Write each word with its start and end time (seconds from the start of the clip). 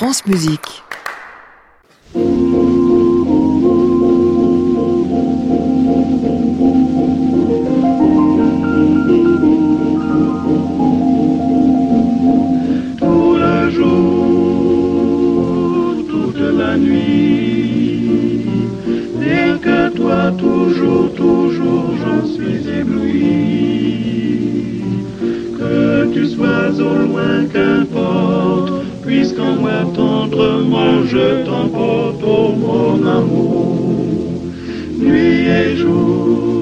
France 0.00 0.24
Musique. 0.24 0.82
Tout 12.96 13.36
le 13.36 13.70
jour, 13.70 13.96
toute 16.08 16.40
la 16.40 16.78
nuit, 16.78 18.46
rien 19.20 19.58
que 19.58 19.90
toi, 19.90 20.32
toujours, 20.38 21.12
toujours, 21.12 21.90
j'en 22.00 22.24
suis 22.26 22.66
ébloui. 22.70 23.20
Que 25.58 26.06
tu 26.14 26.26
sois 26.26 26.70
au 26.80 26.94
loin, 27.06 27.44
qu'importe, 27.52 27.79
tendrement 29.94 31.04
je 31.06 31.44
t'emporte, 31.44 32.22
oh 32.24 32.52
mon 32.52 33.06
amour, 33.06 34.06
nuit 34.98 35.48
et 35.48 35.76
jour. 35.76 36.59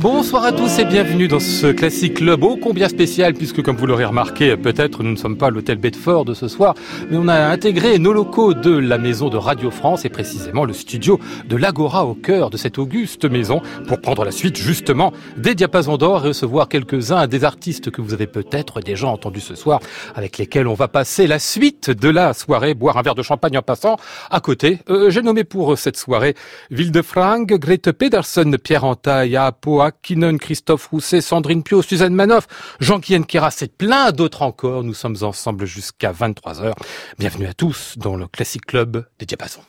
Bonsoir 0.00 0.44
à 0.44 0.52
tous 0.52 0.78
et 0.78 0.86
bienvenue 0.86 1.28
dans 1.28 1.40
ce 1.40 1.66
classique 1.66 2.14
club 2.14 2.42
ô 2.42 2.56
combien 2.56 2.88
spécial 2.88 3.34
puisque 3.34 3.60
comme 3.62 3.76
vous 3.76 3.84
l'aurez 3.84 4.06
remarqué 4.06 4.56
peut-être 4.56 5.02
nous 5.02 5.10
ne 5.10 5.16
sommes 5.16 5.36
pas 5.36 5.48
à 5.48 5.50
l'hôtel 5.50 5.76
Bedford 5.76 6.24
de 6.24 6.32
ce 6.32 6.48
soir 6.48 6.74
mais 7.10 7.18
on 7.18 7.28
a 7.28 7.34
intégré 7.34 7.98
nos 7.98 8.14
locaux 8.14 8.54
de 8.54 8.70
la 8.70 8.96
maison 8.96 9.28
de 9.28 9.36
Radio 9.36 9.70
France 9.70 10.06
et 10.06 10.08
précisément 10.08 10.64
le 10.64 10.72
studio 10.72 11.20
de 11.46 11.54
l'Agora 11.54 12.06
au 12.06 12.14
cœur 12.14 12.48
de 12.48 12.56
cette 12.56 12.78
auguste 12.78 13.26
maison 13.26 13.60
pour 13.88 14.00
prendre 14.00 14.24
la 14.24 14.30
suite 14.30 14.56
justement 14.56 15.12
des 15.36 15.54
diapasons 15.54 15.98
d'or 15.98 16.24
et 16.24 16.28
recevoir 16.28 16.68
quelques-uns 16.70 17.26
des 17.26 17.44
artistes 17.44 17.90
que 17.90 18.00
vous 18.00 18.14
avez 18.14 18.26
peut-être 18.26 18.80
déjà 18.80 19.06
entendus 19.06 19.40
ce 19.40 19.54
soir 19.54 19.80
avec 20.14 20.38
lesquels 20.38 20.66
on 20.66 20.72
va 20.72 20.88
passer 20.88 21.26
la 21.26 21.38
suite 21.38 21.90
de 21.90 22.08
la 22.08 22.32
soirée 22.32 22.72
boire 22.72 22.96
un 22.96 23.02
verre 23.02 23.14
de 23.14 23.22
champagne 23.22 23.58
en 23.58 23.62
passant. 23.62 23.98
À 24.30 24.40
côté 24.40 24.78
euh, 24.88 25.10
j'ai 25.10 25.20
nommé 25.20 25.44
pour 25.44 25.76
cette 25.76 25.98
soirée 25.98 26.34
Ville 26.70 26.90
de 26.90 27.02
Frank, 27.02 27.46
Grete 27.52 27.92
Pedersen, 27.92 28.56
Pierre 28.56 28.84
Antaille, 28.84 29.36
Apoa 29.36 29.89
Kinnon, 30.02 30.38
Christophe 30.38 30.86
Rousset, 30.88 31.20
Sandrine 31.20 31.62
Pio, 31.62 31.82
Suzanne 31.82 32.14
Manoff, 32.14 32.46
Jean-Guyen 32.80 33.22
Keras 33.22 33.58
et 33.62 33.68
plein 33.68 34.12
d'autres 34.12 34.42
encore. 34.42 34.84
Nous 34.84 34.94
sommes 34.94 35.16
ensemble 35.22 35.66
jusqu'à 35.66 36.12
23h. 36.12 36.72
Bienvenue 37.18 37.46
à 37.46 37.54
tous 37.54 37.94
dans 37.96 38.16
le 38.16 38.26
Classic 38.26 38.64
Club 38.64 39.06
des 39.18 39.26
Diapasons. 39.26 39.62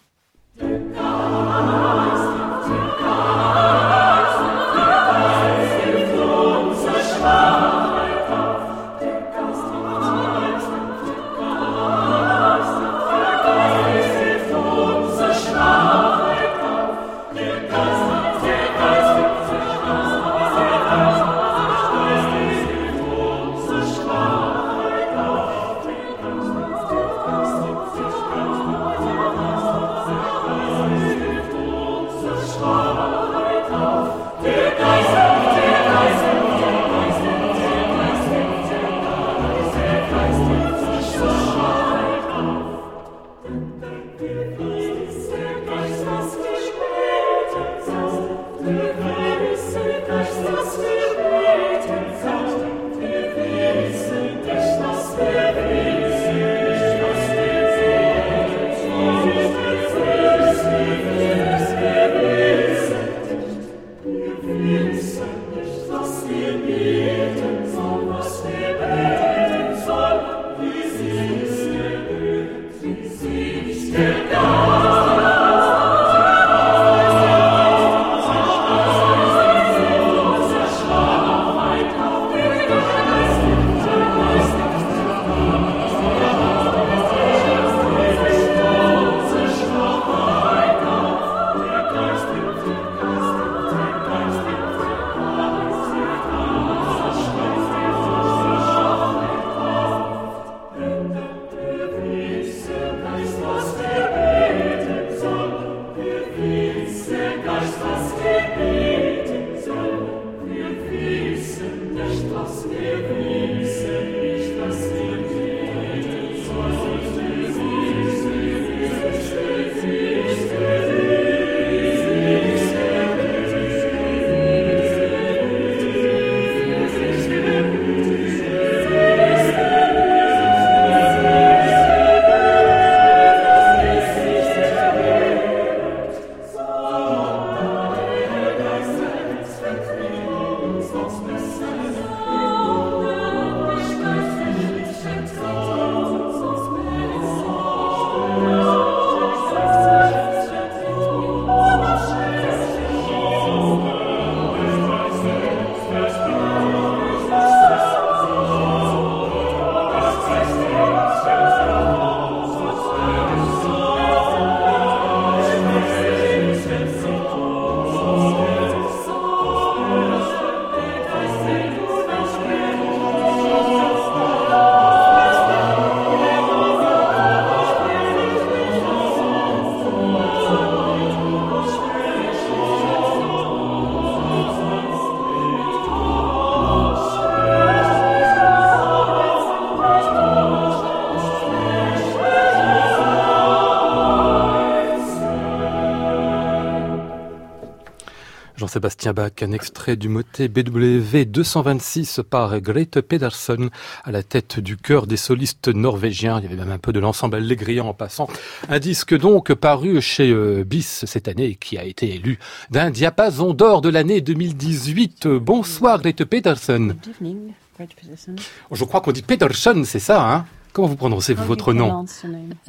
Jean-Sébastien 198.71 199.11
Bach, 199.11 199.31
un 199.41 199.51
extrait 199.51 199.97
du 199.97 200.07
motet 200.07 200.47
BW 200.47 201.25
226 201.25 202.21
par 202.29 202.61
Grete 202.61 203.01
Pedersen 203.01 203.69
à 204.05 204.11
la 204.11 204.23
tête 204.23 204.61
du 204.61 204.77
chœur 204.77 205.07
des 205.07 205.17
solistes 205.17 205.67
norvégiens. 205.67 206.39
Il 206.39 206.43
y 206.43 206.47
avait 206.47 206.55
même 206.55 206.71
un 206.71 206.77
peu 206.77 206.93
de 206.93 207.01
l'ensemble 207.01 207.35
allégriant 207.35 207.87
en 207.87 207.93
passant. 207.93 208.29
Un 208.69 208.79
disque 208.79 209.13
donc 209.17 209.53
paru 209.55 209.99
chez 209.99 210.31
euh, 210.31 210.63
BIS 210.63 211.03
cette 211.05 211.27
année 211.27 211.47
et 211.47 211.55
qui 211.55 211.77
a 211.77 211.83
été 211.83 212.15
élu 212.15 212.39
d'un 212.69 212.91
diapason 212.91 213.53
d'or 213.53 213.81
de 213.81 213.89
l'année 213.89 214.21
2018. 214.21 215.27
Bonsoir 215.27 216.01
Grete 216.01 216.23
Pedersen. 216.23 216.93
Good 216.93 217.15
evening, 217.19 217.51
Grete 217.77 217.93
Pedersen. 218.01 218.37
Je 218.71 218.83
crois 218.85 219.01
qu'on 219.01 219.11
dit 219.11 219.21
Pedersen, 219.21 219.83
c'est 219.83 219.99
ça, 219.99 220.25
hein? 220.31 220.45
Comment 220.71 220.87
vous 220.87 220.95
prononcez-vous 220.95 221.43
votre 221.43 221.73
nom? 221.73 222.05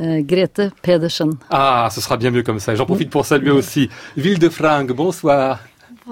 euh, 0.01 0.23
Grete 0.23 0.63
Pedersen. 0.83 1.35
Ah, 1.51 1.89
ce 1.93 2.01
sera 2.01 2.17
bien 2.17 2.33
mieux 2.33 2.43
comme 2.43 2.59
ça. 2.59 2.75
J'en 2.75 2.87
profite 2.87 3.11
pour 3.11 3.25
saluer 3.25 3.53
aussi 3.53 3.89
Ville 4.17 4.41
de 4.41 4.49
Fringue. 4.49 4.91
Bonsoir. 4.91 5.61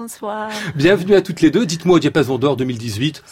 Bonsoir. 0.01 0.49
Bienvenue 0.73 1.13
à 1.13 1.21
toutes 1.21 1.41
les 1.41 1.51
deux. 1.51 1.63
Dites-moi 1.63 1.97
au 1.97 1.99
Diapason 1.99 2.39
d'Or 2.39 2.57
2018. 2.57 3.23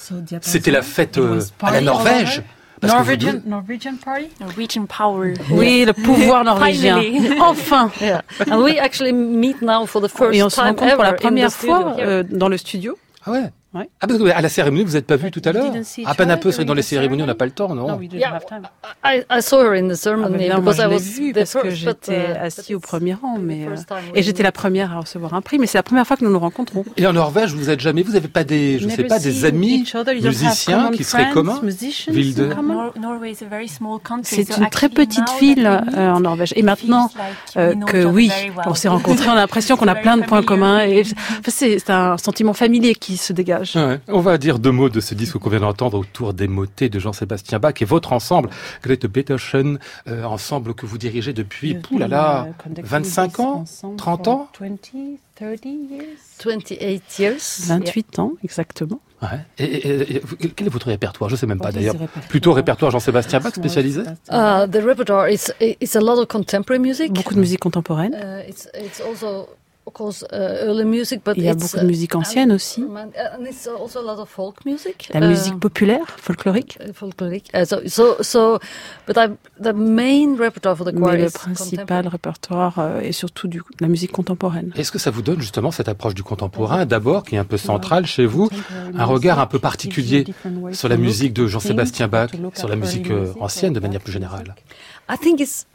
C'était 0.41 0.69
la 0.69 0.83
fête 0.83 1.17
euh, 1.17 1.41
à 1.63 1.71
la 1.71 1.81
Norvège. 1.81 2.43
Norwegian, 2.83 3.41
Norwegian 3.43 3.95
Party? 3.95 4.27
Norwegian 4.39 4.85
Power. 4.85 5.33
Oui, 5.49 5.83
le 5.83 5.93
pouvoir 5.93 6.43
norvégien. 6.45 7.01
enfin. 7.41 7.89
Yeah. 7.99 8.21
And 8.51 8.61
we 8.61 8.77
actually 8.77 9.13
meet 9.13 9.63
now 9.63 9.87
for 9.87 9.99
the 9.99 10.07
first 10.07 10.35
Et 10.35 10.43
on 10.43 10.49
se 10.51 10.57
time 10.57 10.75
rencontre 10.75 10.93
pour 10.93 11.03
la 11.03 11.13
première 11.13 11.49
the 11.49 11.53
studio 11.53 11.75
fois 11.75 11.95
euh, 11.97 12.23
dans 12.29 12.49
le 12.49 12.57
studio. 12.57 12.99
Ah 13.25 13.31
ouais. 13.31 13.49
Ouais. 13.71 13.87
Ah 14.01 14.07
parce 14.07 14.19
que 14.19 14.25
à 14.29 14.41
la 14.41 14.49
cérémonie, 14.49 14.83
vous 14.83 14.93
n'êtes 14.93 15.05
pas 15.05 15.15
vu 15.15 15.29
tout 15.29 15.43
à 15.45 15.51
l'heure 15.51 15.71
À 16.05 16.15
peine 16.15 16.31
un 16.31 16.37
peu, 16.37 16.51
c'est 16.51 16.65
dans 16.65 16.73
les 16.73 16.81
cérémonies, 16.81 17.21
on 17.21 17.27
n'a 17.27 17.35
pas 17.35 17.45
le 17.45 17.51
temps, 17.51 17.75
non 17.75 17.87
No, 17.87 17.93
we 17.97 18.09
didn't 18.09 18.19
Yeah. 18.21 18.33
have 18.33 18.45
time. 18.47 18.63
I, 19.05 19.21
I 19.29 19.41
saw 19.43 19.61
her 19.61 19.73
in 19.75 19.87
the 19.87 19.91
Ah, 19.91 19.95
ceremony 19.95 20.47
moi, 20.49 20.55
because 20.59 20.77
je 20.77 20.81
I 20.81 20.85
was 20.87 20.97
vu 20.99 21.31
the 21.31 21.35
parce 21.35 21.53
que 21.53 21.59
first, 21.69 21.75
j'étais 21.75 22.17
uh, 22.17 22.27
but 22.33 22.37
assis 22.41 22.73
au 22.73 22.79
it's 22.79 22.87
premier 22.87 23.13
rang, 23.13 23.37
mais 23.37 23.65
euh, 23.67 23.75
first 23.75 23.87
time 23.87 23.97
et 24.15 24.17
we 24.17 24.25
j'étais 24.25 24.41
la 24.41 24.51
première 24.51 24.91
à 24.93 25.01
recevoir 25.01 25.35
un 25.35 25.41
prix. 25.41 25.59
Mais 25.59 25.67
c'est 25.67 25.77
la 25.77 25.83
première 25.83 26.07
fois 26.07 26.17
que 26.17 26.25
nous 26.25 26.31
nous 26.31 26.39
rencontrons. 26.39 26.83
Et 26.97 27.05
en 27.05 27.13
Norvège, 27.13 27.53
vous 27.53 27.69
êtes 27.69 27.79
jamais, 27.79 28.01
vous 28.01 28.13
n'avez 28.13 28.27
pas 28.27 28.43
des, 28.43 28.79
je 28.79 28.87
sais 28.89 28.97
Never 28.97 29.07
pas, 29.07 29.19
des 29.19 29.45
amis 29.45 29.85
musiciens 30.23 30.89
qui 30.89 31.03
seraient 31.03 31.25
friends, 31.25 31.33
communs 31.33 31.61
C'est 34.23 34.57
une 34.57 34.69
très 34.69 34.89
petite 34.89 35.29
ville 35.39 35.67
euh, 35.67 36.11
en 36.11 36.21
Norvège. 36.21 36.53
Et 36.55 36.63
maintenant 36.63 37.11
euh, 37.55 37.75
que 37.85 37.97
each 37.97 38.05
other 38.05 38.13
oui, 38.13 38.31
on 38.65 38.73
s'est 38.73 38.89
rencontrés, 38.89 39.27
on 39.27 39.33
a 39.33 39.35
l'impression 39.35 39.77
qu'on 39.77 39.87
a 39.87 39.95
plein 39.95 40.17
de 40.17 40.23
points 40.23 40.41
communs. 40.41 40.79
Et 40.85 41.03
c'est 41.47 41.89
un 41.91 42.17
sentiment 42.17 42.53
familier 42.53 42.95
qui 42.95 43.15
se 43.17 43.31
dégage. 43.31 43.58
Ouais. 43.75 43.99
On 44.07 44.21
va 44.21 44.37
dire 44.37 44.59
deux 44.59 44.71
mots 44.71 44.89
de 44.89 44.99
ce 44.99 45.13
disque 45.15 45.37
qu'on 45.37 45.49
vient 45.49 45.59
d'entendre 45.59 45.97
autour 45.99 46.33
des 46.33 46.47
motets 46.47 46.89
de 46.89 46.99
Jean-Sébastien 46.99 47.59
Bach 47.59 47.73
et 47.81 47.85
votre 47.85 48.13
ensemble, 48.13 48.49
Grete 48.83 49.07
Petersen, 49.07 49.79
euh, 50.07 50.23
ensemble 50.23 50.73
que 50.73 50.85
vous 50.85 50.97
dirigez 50.97 51.33
depuis, 51.33 51.75
poulala, 51.75 52.47
25 52.83 53.39
ans 53.39 53.65
30 53.97 54.27
ans 54.27 54.49
28 54.59 55.19
years. 57.19 57.35
28 57.67 58.19
ans, 58.19 58.33
exactement. 58.43 58.99
Ouais. 59.21 59.27
Et, 59.57 59.65
et- 59.65 60.15
et- 60.15 60.21
quel 60.55 60.67
est 60.67 60.69
votre 60.69 60.87
répertoire? 60.87 61.29
Je 61.29 61.35
sais 61.35 61.45
même 61.45 61.59
pas 61.59 61.71
is 61.71 61.73
d'ailleurs. 61.73 61.95
Plutôt 62.29 62.53
répertoire 62.53 62.89
Jean-Sébastien 62.91 63.41
Bach 63.41 63.53
spécialisé? 63.53 64.01
Uh, 64.31 64.65
the 64.71 64.81
repertoire 64.81 65.27
is 65.29 65.51
it's 65.59 65.97
a 65.97 65.99
lot 65.99 66.17
of 66.21 66.27
contemporary 66.27 66.79
music. 66.81 67.11
Beaucoup 67.11 67.33
de 67.33 67.39
musique 67.39 67.59
contemporaine. 67.59 68.13
Uh, 68.13 68.49
it's 68.49 68.69
it's 68.75 69.01
also 69.01 69.49
of 69.89 69.93
course 69.93 70.23
uh, 70.31 70.35
early 70.67 70.85
music, 70.85 71.21
but 71.25 71.33
Il 71.35 71.43
y 71.43 71.47
a 71.49 71.51
it's, 71.53 71.57
beaucoup 71.71 71.79
de 71.83 71.87
musique 71.87 72.13
uh, 72.13 72.17
ancienne 72.19 72.51
aussi. 72.51 72.81
roman- 72.83 73.07
uh, 73.15 73.35
and 73.39 73.45
it's 73.45 73.67
also 73.67 73.99
a 73.99 74.03
lot 74.03 74.21
of 74.21 74.29
folk 74.29 74.63
music. 74.65 75.09
La 75.13 75.19
Uh, 75.21 75.29
musique 75.29 75.59
populaire, 75.59 76.05
folklorique. 76.17 76.77
uh, 76.81 76.93
folklorique. 76.93 77.49
Uh, 77.53 77.65
so 77.65 77.77
so 77.87 78.17
so, 78.21 78.59
but 79.07 79.17
I, 79.17 79.27
the 79.61 79.73
main 79.73 80.35
repertoire 80.37 80.75
for 80.77 80.85
the 80.85 80.93
choir 80.95 81.13
Mais 81.13 81.17
le 81.19 81.25
is 81.27 81.31
principal 81.31 82.07
répertoire 82.07 82.79
euh, 82.79 83.01
est 83.01 83.11
surtout 83.11 83.47
du, 83.47 83.61
la 83.79 83.87
musique 83.87 84.11
contemporaine. 84.11 84.71
Est-ce 84.75 84.91
que 84.91 84.99
ça 84.99 85.11
vous 85.11 85.21
donne 85.21 85.41
justement 85.41 85.71
cette 85.71 85.89
approche 85.89 86.13
du 86.13 86.23
contemporain, 86.23 86.85
d'abord, 86.85 87.23
qui 87.23 87.35
est 87.35 87.39
un 87.39 87.45
peu 87.45 87.57
centrale 87.57 88.05
chez 88.05 88.25
vous, 88.25 88.49
un 88.95 89.05
regard 89.05 89.39
un 89.39 89.47
peu 89.47 89.59
particulier 89.59 90.25
sur 90.71 90.89
la 90.89 90.97
musique 90.97 91.33
de 91.33 91.47
Jean-Sébastien 91.47 92.07
Bach, 92.07 92.29
sur 92.55 92.67
la 92.67 92.75
musique 92.75 93.09
euh, 93.11 93.33
ancienne 93.39 93.73
de 93.73 93.79
manière 93.79 94.01
plus 94.01 94.11
générale 94.13 94.55
I 95.11 95.17
think 95.17 95.39
it's 95.39 95.65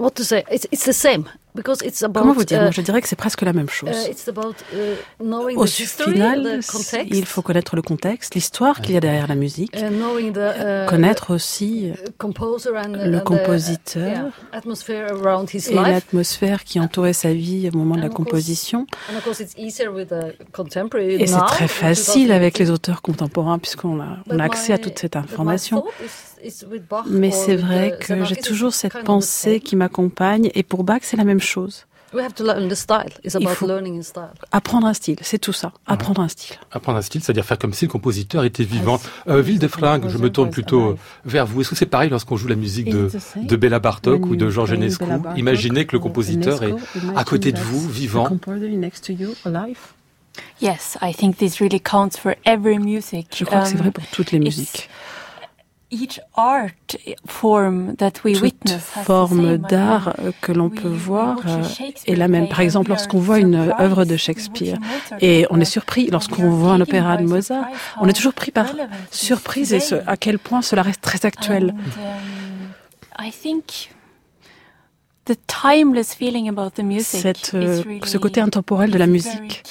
what 0.00 0.10
to 0.14 0.24
say. 0.24 0.44
It's 0.50 0.66
it's 0.72 0.84
the 0.84 0.92
same 0.92 1.24
because 1.54 1.82
it's 1.82 2.02
about. 2.02 2.22
Comment 2.22 2.34
vous 2.34 2.44
dire? 2.44 2.62
Moi, 2.62 2.70
Je 2.70 2.80
dirais 2.80 3.00
que 3.00 3.08
c'est 3.08 3.16
presque 3.16 3.42
la 3.42 3.52
même 3.52 3.68
chose. 3.68 3.90
uh, 3.90 4.10
it's 4.10 4.28
about 4.28 4.54
uh, 4.72 4.96
knowing 5.22 5.56
Au 5.58 5.64
history, 5.66 6.12
final, 6.12 6.60
il 7.10 7.26
faut 7.26 7.42
connaître 7.42 7.76
le 7.76 7.82
contexte, 7.82 8.34
l'histoire 8.34 8.80
qu'il 8.80 8.94
y 8.94 8.96
a 8.96 9.00
derrière 9.00 9.26
la 9.28 9.34
musique, 9.34 9.76
uh, 9.76 9.90
knowing 9.90 10.32
the 10.32 10.38
uh, 10.38 10.86
connaître 10.88 11.32
aussi 11.34 11.92
and 12.20 12.92
le 12.94 13.18
the, 13.18 13.24
compositeur 13.24 14.08
yeah, 14.08 14.30
atmosphere 14.52 15.06
around 15.10 15.50
his 15.52 15.70
et 15.70 15.74
l'atmosphère 15.74 16.64
qui 16.64 16.80
entourait 16.80 17.12
sa 17.12 17.32
vie 17.32 17.68
au 17.72 17.76
moment 17.76 17.96
de 17.96 18.02
la 18.02 18.08
composition. 18.08 18.86
Course, 19.24 19.40
Et 19.40 21.26
c'est 21.26 21.46
très 21.46 21.68
facile 21.68 22.32
avec 22.32 22.54
2018. 22.54 22.58
les 22.58 22.70
auteurs 22.70 23.02
contemporains 23.02 23.58
puisqu'on 23.58 24.00
a, 24.00 24.18
on 24.28 24.34
But 24.34 24.40
a 24.40 24.44
accès 24.44 24.72
à 24.72 24.78
toute 24.78 24.98
cette 24.98 25.16
information. 25.16 25.84
Mais 27.08 27.30
c'est 27.30 27.56
vrai 27.56 27.96
que 28.00 28.24
j'ai 28.24 28.34
it's 28.34 28.46
toujours 28.46 28.72
cette 28.74 29.02
pensée 29.04 29.54
same. 29.54 29.60
qui 29.60 29.76
m'accompagne 29.76 30.50
et 30.54 30.62
pour 30.62 30.84
Bach 30.84 31.00
c'est 31.02 31.16
la 31.16 31.24
même 31.24 31.40
chose. 31.40 31.86
We 32.12 32.24
have 32.24 32.34
to 32.34 32.44
learn 32.44 32.68
the 32.68 32.74
style. 32.74 33.12
It's 33.22 33.34
Il 33.38 33.46
about 33.46 33.54
faut- 33.54 33.68
learning 33.68 34.00
a 34.00 34.02
style. 34.02 34.30
Apprendre 34.50 34.88
un 34.88 34.94
style, 34.94 35.14
c'est 35.22 35.38
tout 35.38 35.52
ça. 35.52 35.70
Apprendre 35.86 36.20
un 36.22 36.26
style. 36.26 36.56
Apprendre 36.72 36.98
un 36.98 37.02
style, 37.02 37.22
c'est-à-dire 37.22 37.44
faire 37.44 37.56
comme 37.56 37.72
si 37.72 37.84
le 37.84 37.90
compositeur 37.92 38.42
était 38.42 38.64
vivant. 38.64 39.00
Euh, 39.28 39.40
Ville 39.40 39.60
de 39.60 39.68
Flingue, 39.68 40.08
je 40.08 40.18
me 40.18 40.28
tourne 40.28 40.50
plutôt 40.50 40.90
euh, 40.90 40.96
vers 41.24 41.46
vous. 41.46 41.60
Est-ce 41.60 41.70
que 41.70 41.76
c'est 41.76 41.86
pareil 41.86 42.10
lorsqu'on 42.10 42.36
joue 42.36 42.48
la 42.48 42.56
musique 42.56 42.88
de, 42.90 43.08
de 43.36 43.56
Béla 43.56 43.78
Bartok 43.78 44.26
ou 44.26 44.34
de 44.34 44.50
Georges 44.50 44.72
Enescu? 44.72 45.04
Imaginez 45.36 45.86
que 45.86 45.92
le 45.94 46.00
compositeur 46.00 46.64
est 46.64 46.74
à 47.14 47.22
côté 47.22 47.52
de 47.52 47.60
vous, 47.60 47.88
vivant. 47.88 48.28
Yes, 50.60 50.98
I 51.02 51.14
think 51.14 51.36
this 51.36 51.60
really 51.60 51.80
counts 51.80 52.16
for 52.20 52.34
every 52.44 52.78
music. 52.78 53.28
Je 53.36 53.44
crois 53.44 53.62
que 53.62 53.68
c'est 53.68 53.74
Um, 53.74 53.80
vrai 53.82 53.90
pour 53.92 54.04
toutes 54.08 54.32
les 54.32 54.38
it's- 54.38 54.44
musiques. 54.58 54.88
Toute 55.90 56.20
forme 59.04 59.58
d'art 59.58 60.14
euh, 60.20 60.30
que 60.40 60.52
l'on 60.52 60.70
peut 60.70 60.88
voir 60.88 61.38
euh, 61.46 61.64
est 62.06 62.14
la 62.14 62.28
même. 62.28 62.48
Par 62.48 62.60
exemple, 62.60 62.90
lorsqu'on 62.90 63.18
voit 63.18 63.38
une 63.38 63.56
œuvre 63.56 64.04
de 64.04 64.16
Shakespeare 64.16 64.78
et 65.20 65.46
on 65.50 65.60
est 65.60 65.64
surpris 65.64 66.06
lorsqu'on 66.06 66.48
voit 66.50 66.72
un 66.72 66.80
opéra 66.80 67.16
de 67.16 67.24
Mozart, 67.24 67.66
on 68.00 68.08
est 68.08 68.12
toujours 68.12 68.34
pris 68.34 68.52
par 68.52 68.66
surprise 69.10 69.72
et 69.72 69.80
ce, 69.80 69.96
à 70.06 70.16
quel 70.16 70.38
point 70.38 70.62
cela 70.62 70.82
reste 70.82 71.00
très 71.00 71.26
actuel. 71.26 71.74
And, 73.18 73.22
I 73.22 73.30
think 73.30 73.90
the 75.26 75.36
timeless 75.46 76.14
feeling 76.14 76.48
about 76.48 76.70
the 76.70 76.84
music 76.84 77.20
Cette, 77.20 77.46
ce 77.46 78.18
côté 78.18 78.40
intemporel 78.40 78.90
de 78.90 78.98
la 78.98 79.06
musique 79.06 79.62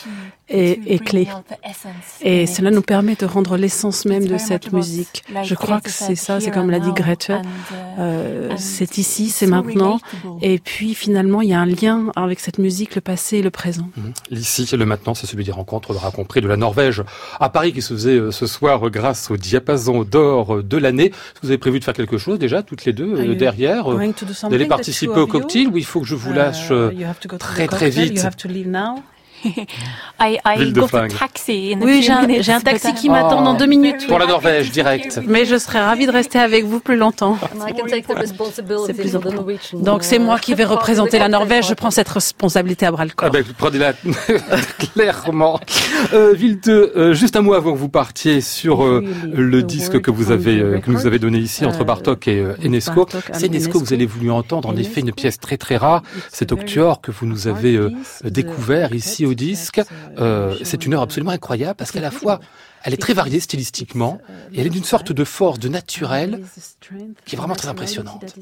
est, 0.49 0.79
est 0.87 0.99
clé. 1.03 1.27
out 1.33 1.43
the 1.47 1.53
essence 1.63 2.19
Et 2.21 2.45
cela 2.47 2.71
nous 2.71 2.81
permet 2.81 3.15
de 3.15 3.25
rendre 3.25 3.57
l'essence 3.57 4.05
même 4.05 4.23
It's 4.23 4.31
de 4.31 4.37
cette 4.37 4.71
musique. 4.73 5.23
like 5.33 5.45
Je 5.45 5.55
crois 5.55 5.79
que 5.81 5.89
said, 5.89 6.07
c'est 6.07 6.15
ça, 6.15 6.39
c'est 6.39 6.47
here 6.47 6.53
comme 6.55 6.69
l'a 6.71 6.79
dit 6.79 6.87
now, 6.89 6.93
Grete. 6.95 7.29
and, 7.31 7.41
uh, 7.41 7.75
Euh, 7.99 8.49
c'est 8.57 8.97
ici, 8.97 9.29
c'est 9.29 9.45
maintenant. 9.47 9.99
Et 10.41 10.59
puis 10.59 10.93
finalement, 10.95 11.41
il 11.41 11.49
y 11.49 11.53
a 11.53 11.59
un 11.59 11.65
lien 11.65 12.11
avec 12.15 12.39
cette 12.39 12.57
musique, 12.57 12.95
le 12.95 13.01
passé 13.01 13.37
et 13.37 13.41
le 13.41 13.49
présent. 13.51 13.89
Mhm. 13.97 14.13
L'ici, 14.31 14.67
le 14.75 14.85
maintenant, 14.85 15.13
c'est 15.13 15.27
celui 15.27 15.43
des 15.43 15.51
rencontres, 15.51 15.91
on 15.91 15.93
l'aura 15.93 16.11
compris, 16.11 16.41
de 16.41 16.47
la 16.47 16.57
Norvège 16.57 17.03
à 17.39 17.49
Paris 17.49 17.73
qui 17.73 17.81
se 17.81 17.93
faisait 17.93 18.15
euh, 18.17 18.31
ce 18.31 18.47
soir 18.47 18.87
euh, 18.87 18.89
grâce 18.89 19.29
au 19.31 19.37
diapason 19.37 20.03
d'or 20.03 20.55
euh, 20.57 20.63
de 20.63 20.77
l'année. 20.77 21.07
Est-ce 21.07 21.33
que 21.35 21.39
vous 21.43 21.49
avez 21.49 21.57
prévu 21.57 21.79
de 21.79 21.83
faire 21.83 21.93
quelque 21.93 22.17
chose 22.17 22.39
déjà, 22.39 22.63
toutes 22.63 22.85
les 22.85 22.93
deux, 22.93 23.13
Are 23.15 23.19
euh, 23.19 23.25
you 23.25 23.35
derrière 23.35 23.83
Going 23.83 24.13
to 24.13 24.25
do 24.25 24.33
something, 24.33 24.49
D'aller 24.57 24.67
participer 24.67 25.11
au 25.11 25.23
of 25.23 25.27
you? 25.27 25.39
cocktail 25.39 25.67
ou 25.67 25.77
il 25.77 25.85
faut 25.85 25.99
que 26.01 26.07
je 26.07 26.15
vous 26.15 26.31
lâche 26.33 26.71
Uh, 26.71 27.37
très, 27.37 27.67
très 27.67 27.89
vite. 27.89 28.19
I, 30.19 30.37
I 30.45 30.57
Ville 30.57 30.73
de 30.73 30.79
got 30.79 30.85
a 30.85 30.87
Flingue. 30.89 31.17
taxi 31.17 31.73
in 31.73 31.81
a 31.81 31.85
Oui, 31.85 32.01
j'ai 32.01 32.51
un, 32.51 32.59
taxi 32.61 32.93
qui 32.93 33.09
m'attend 33.09 33.41
dans 33.41 33.55
Oh. 33.55 33.57
deux 33.57 33.65
minutes. 33.65 34.07
Pour 34.07 34.19
la 34.19 34.25
Norvège, 34.27 34.67
happy 34.67 34.69
to 34.69 34.73
direct. 34.73 35.19
Mais 35.27 35.45
je 35.45 35.57
serais 35.57 35.79
ravie 35.81 36.05
de 36.05 36.11
rester 36.11 36.39
avec 36.39 36.65
vous 36.65 36.79
plus 36.79 36.97
longtemps. 36.97 37.37
And 37.55 37.67
I 37.67 37.73
can 37.73 37.85
take 37.87 38.03
the 38.03 38.17
responsibility 38.17 38.85
C'est 38.87 38.93
plus. 38.93 39.81
Donc 39.81 40.03
c'est 40.03 40.19
moi 40.19 40.39
qui 40.39 40.53
vais 40.53 40.65
représenter 40.65 41.19
la 41.19 41.29
Norvège. 41.29 41.67
Je 41.67 41.73
prends 41.73 41.91
cette 41.91 42.09
responsabilité 42.09 42.85
à 42.85 42.91
bras 42.91 43.05
le 43.05 43.11
Ah 43.17 43.21
corps. 43.29 43.31
ben, 43.31 43.43
prenez-la 43.57 43.93
clairement. 44.93 45.59
Euh, 46.13 46.33
Ville 46.33 46.59
de, 46.59 46.91
euh, 46.95 47.13
juste 47.13 47.35
un 47.35 47.41
mot 47.41 47.53
avant 47.53 47.73
que 47.73 47.77
vous 47.77 47.89
partiez 47.89 48.41
sur 48.41 48.83
euh, 48.83 49.03
le 49.33 49.63
disque 49.63 49.99
que 50.01 50.11
vous 50.11 50.31
avez 50.31 50.59
euh, 50.59 50.79
que 50.79 50.91
nous 50.91 51.05
avez 51.07 51.19
donné 51.19 51.37
ici 51.39 51.65
entre 51.65 51.81
Euh, 51.81 51.85
Bartok 51.85 52.27
et 52.27 52.39
euh, 52.39 52.55
Enesco. 52.63 53.07
C'est 53.33 53.47
Enesco, 53.47 53.79
vous 53.79 53.93
avez 53.93 54.05
voulu 54.05 54.31
entendre 54.31 54.69
en 54.69 54.75
effet 54.75 54.99
une 55.01 55.11
pièce 55.13 55.39
très 55.39 55.57
très 55.57 55.77
rare, 55.77 56.03
cet 56.31 56.51
octuor 56.51 57.01
que 57.01 57.11
vous 57.11 57.25
nous 57.25 57.47
avez 57.47 57.75
euh, 57.75 57.91
découvert 58.23 58.93
ici 58.93 59.25
au 59.29 59.33
disque. 59.33 59.81
Euh, 60.17 60.55
c'est 60.63 60.85
une 60.85 60.93
œuvre 60.93 61.03
absolument 61.03 61.31
incroyable 61.31 61.75
parce 61.75 61.91
qu'à 61.91 62.01
la 62.01 62.11
fois 62.11 62.39
elle 62.83 62.93
est 62.93 62.97
très 62.97 63.13
variée 63.13 63.39
stylistiquement 63.39 64.19
et 64.53 64.61
elle 64.61 64.67
est 64.67 64.71
d'une 64.71 64.83
sorte 64.83 65.11
de 65.11 65.23
force, 65.23 65.59
de 65.59 65.69
naturel. 65.69 66.43
qui 67.25 67.35
est 67.35 67.37
vraiment 67.37 67.55
très 67.55 67.67
impressionnante. 67.67 68.35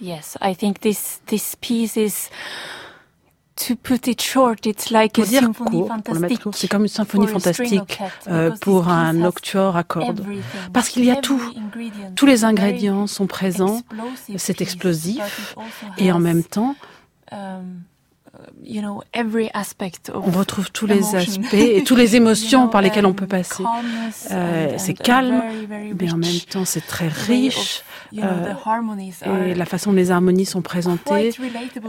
Yes, 0.00 0.36
I 0.40 0.54
think 0.56 0.80
this 0.80 1.20
this 1.26 1.56
piece 1.60 1.96
is 1.96 2.30
to 3.56 3.76
put 3.76 4.06
it 4.08 4.20
short. 4.20 4.66
It's 4.66 4.90
like 4.90 5.14
Pour 5.14 5.24
a 5.24 5.26
dire 5.26 5.40
symphony 5.42 5.70
court, 5.70 5.96
pour 6.04 6.14
le 6.14 6.20
mettre 6.20 6.42
court, 6.42 6.54
c'est 6.54 6.68
comme 6.68 6.82
une 6.82 6.88
symphonie 6.88 7.26
fantastique 7.26 8.00
euh, 8.28 8.50
pour 8.60 8.88
un 8.88 9.24
octuor 9.24 9.76
à 9.76 9.84
cordes. 9.84 10.24
Parce 10.72 10.88
qu'il 10.88 11.04
y 11.04 11.10
a 11.10 11.16
tout. 11.16 11.40
Tous 12.16 12.26
les 12.26 12.44
ingrédients 12.44 13.06
sont 13.06 13.26
présents. 13.26 13.80
explosive 14.28 14.38
C'est 14.38 14.60
explosif. 14.60 15.56
Et 15.98 16.10
en 16.12 16.18
même 16.18 16.42
temps, 16.42 16.74
um, 17.30 17.82
you 18.64 18.80
know, 18.80 19.02
every 19.12 19.50
aspect 19.54 20.10
of 20.12 20.26
on 20.26 20.30
retrouve 20.38 20.70
tous 20.70 20.86
les 20.86 20.96
emotion. 20.98 21.18
aspects 21.42 21.54
et 21.54 21.82
toutes 21.84 21.98
les 21.98 22.12
You 22.14 22.22
émotions 22.22 22.62
know, 22.64 22.70
par 22.70 22.82
lesquelles 22.82 23.06
on 23.06 23.12
peut 23.14 23.26
passer. 23.26 23.62
Euh, 24.30 24.74
c'est 24.78 24.94
calme, 24.94 25.40
very, 25.40 25.66
very 25.66 25.94
Mais 25.98 26.12
en 26.12 26.16
même 26.16 26.40
temps, 26.48 26.64
c'est 26.64 26.86
très 26.86 27.06
way 27.06 27.12
riche. 27.26 27.56
of, 27.56 27.84
you 28.12 28.20
know, 28.22 28.28
euh, 28.28 28.52
the 28.54 28.56
harmonies 28.66 29.14
Et 29.24 29.28
are 29.52 29.56
la 29.56 29.64
façon 29.66 29.90
dont 29.90 29.96
les 29.96 30.10
harmonies 30.10 30.46
sont 30.46 30.62
présentées, 30.62 31.32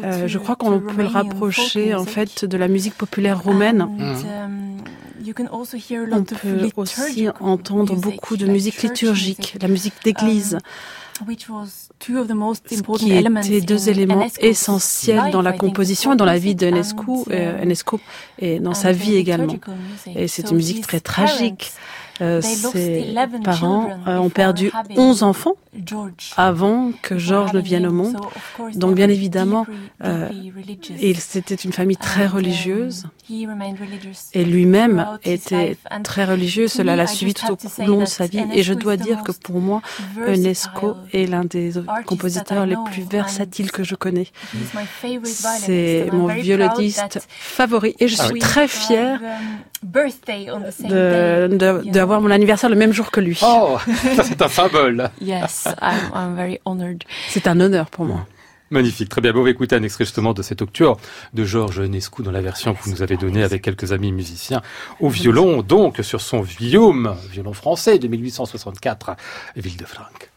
euh, 0.04 0.22
to- 0.22 0.28
je 0.28 0.38
crois 0.38 0.56
qu'on 0.56 0.80
peut 0.80 0.86
le 0.86 1.08
Romanian 1.08 1.10
rapprocher 1.10 1.94
en 1.96 2.00
music. 2.02 2.14
fait 2.14 2.46
de 2.46 2.58
la 2.58 2.68
musique 2.68 2.96
populaire 2.96 3.42
roumaine. 3.42 3.82
And, 3.82 3.88
Mhm. 3.88 4.26
um, 4.46 4.78
you 5.26 5.34
can 5.34 5.48
also 5.48 5.78
hear 5.78 6.02
a 6.02 6.06
On 6.06 6.18
lot 6.20 6.32
of 6.32 6.42
peut 6.42 6.72
aussi 6.76 6.96
liturgical 7.02 7.34
entendre 7.40 7.94
music, 7.96 8.04
beaucoup 8.04 8.38
de 8.38 8.46
like 8.46 8.54
musique 8.54 8.76
church 8.80 8.90
liturgique, 8.92 9.38
music, 9.40 9.62
la 9.62 9.68
musique 9.68 9.94
d'église, 10.04 10.54
um, 11.22 11.28
ce 12.00 13.04
qui 13.04 13.56
étaient 13.56 13.62
deux 13.62 13.90
éléments 13.90 14.28
essentiels 14.40 15.32
dans 15.32 15.42
la 15.42 15.54
composition 15.54 16.14
et 16.14 16.16
dans 16.16 16.26
la 16.26 16.38
vie 16.38 16.56
de 16.56 16.68
folk 16.68 16.68
Enescu, 16.68 17.06
music 17.08 17.32
euh, 17.32 17.64
et 18.40 18.60
dans 18.60 18.74
sa 18.74 18.92
vie 18.92 19.16
également. 19.16 19.56
Et 20.16 20.28
c'est 20.28 20.50
une 20.52 20.58
musique 20.58 20.82
très 20.82 21.00
tragique. 21.00 21.72
Parents, 22.18 22.22
Euh, 22.22 22.42
ses 22.42 23.14
11 23.16 23.44
parents 23.44 23.88
children 23.90 24.00
euh, 24.08 24.18
ont 24.18 24.24
before 24.24 24.32
perdu 24.34 24.72
having 24.74 24.98
11 25.00 25.24
enfants 25.24 25.56
George, 25.86 26.32
avant 26.38 26.92
que 27.02 27.18
Georges 27.18 27.52
ne 27.54 27.60
vienne 27.60 27.86
au 27.86 27.92
monde. 27.92 28.14
So, 28.18 28.26
of 28.26 28.54
course, 28.56 28.78
Donc 28.78 28.92
they 28.92 28.96
bien 28.96 29.08
were 29.08 29.14
évidemment, 29.16 29.66
euh, 30.04 30.30
c'était 31.20 31.56
une 31.56 31.74
famille 31.74 31.98
très 31.98 32.24
And, 32.24 32.30
um, 32.30 32.36
religieuse. 32.36 33.04
he 33.30 33.46
remained 33.46 33.78
religious 33.80 34.30
Et 34.34 34.46
lui-même 34.46 35.02
throughout 35.04 35.20
his 35.26 35.32
était 35.34 35.68
life. 35.70 35.78
And 35.92 36.04
très 36.04 36.24
religieux. 36.24 36.68
Cela 36.70 36.96
l'a 36.96 37.04
I 37.04 37.08
suivi 37.08 37.34
tout 37.34 37.46
au 37.52 37.86
long 37.86 37.96
de 37.98 38.00
that 38.06 38.06
sa 38.06 38.28
vie. 38.28 38.46
Et 38.54 38.64
je 38.64 38.74
is 38.74 38.78
dois 38.78 38.96
the 38.96 39.02
dire 39.02 39.22
que 39.24 39.32
most 39.32 39.44
pour 39.44 39.60
moi, 39.60 39.82
Enesco 40.26 40.96
versatile 40.96 41.22
est 41.22 41.26
l'un 41.30 41.44
des 41.44 41.72
compositeurs 42.06 42.66
les 42.66 42.76
know. 42.76 42.84
plus 42.86 43.04
versatiles 43.04 43.72
que 43.72 43.84
je 43.84 43.96
connais. 43.96 44.28
he's 44.54 44.74
my 44.74 44.86
favorite 44.86 45.26
violinist, 45.26 45.66
C'est 45.66 46.08
mon 46.14 46.28
very 46.28 46.40
proud 46.40 46.46
violoniste 46.46 47.20
favori. 47.30 47.96
Et 48.00 48.08
je 48.08 48.16
Ah 48.20 48.28
suis 48.28 48.40
très 48.40 48.68
fière 48.70 49.20
um, 49.22 49.28
birthday 49.86 50.50
on 50.52 50.62
the 50.62 50.72
same 50.72 50.90
de- 50.90 51.48
day, 51.52 51.58
de- 51.58 51.82
you 51.86 51.92
d'avoir 51.92 52.20
mon 52.22 52.32
anniversaire 52.32 52.70
le 52.70 52.76
même 52.76 52.92
jour 52.94 53.12
que 53.12 53.20
lui. 53.22 53.40
Oh, 53.44 53.78
ça 54.16 54.24
c'est 54.24 54.42
un 54.42 54.48
symbole. 54.50 55.10
Yes, 55.22 55.68
I'm, 55.82 56.12
I'm 56.14 56.36
very 56.36 56.60
honored. 56.66 57.04
C'est 57.30 57.48
un 57.48 57.60
honneur 57.60 57.90
pour 57.90 58.06
moi. 58.06 58.26
Magnifique, 58.72 59.10
très 59.10 59.22
bien. 59.22 59.32
Bon, 59.32 59.42
on 59.42 59.44
va 59.44 59.52
écouter 59.52 59.76
un 59.76 59.84
extrait 59.84 60.06
justement 60.06 60.34
de 60.34 60.42
cette 60.42 60.62
octuor 60.64 61.00
de 61.36 61.46
Georges 61.46 61.80
Enescu 61.82 62.24
dans 62.24 62.32
la 62.32 62.42
version 62.42 62.74
que 62.74 62.82
vous 62.84 62.90
nous 62.92 63.04
avez 63.04 63.16
donnée 63.16 63.44
avec 63.44 63.62
quelques 63.62 63.92
amis 63.92 64.12
musiciens 64.12 64.62
au 65.00 65.08
violon, 65.10 65.62
donc 65.62 65.98
sur 66.02 66.20
son 66.20 66.42
violon, 66.42 67.16
violon 67.32 67.54
français 67.54 68.00
de 68.00 68.08
1864, 68.08 69.16
Ville 69.56 69.78
de 69.78 69.86
Franck. 69.86 70.32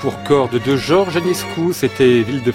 Pour 0.00 0.20
cordes 0.24 0.60
de 0.60 0.76
Georges 0.76 1.16
Aniscou. 1.16 1.72
C'était 1.72 2.22
Ville 2.22 2.42
de 2.42 2.52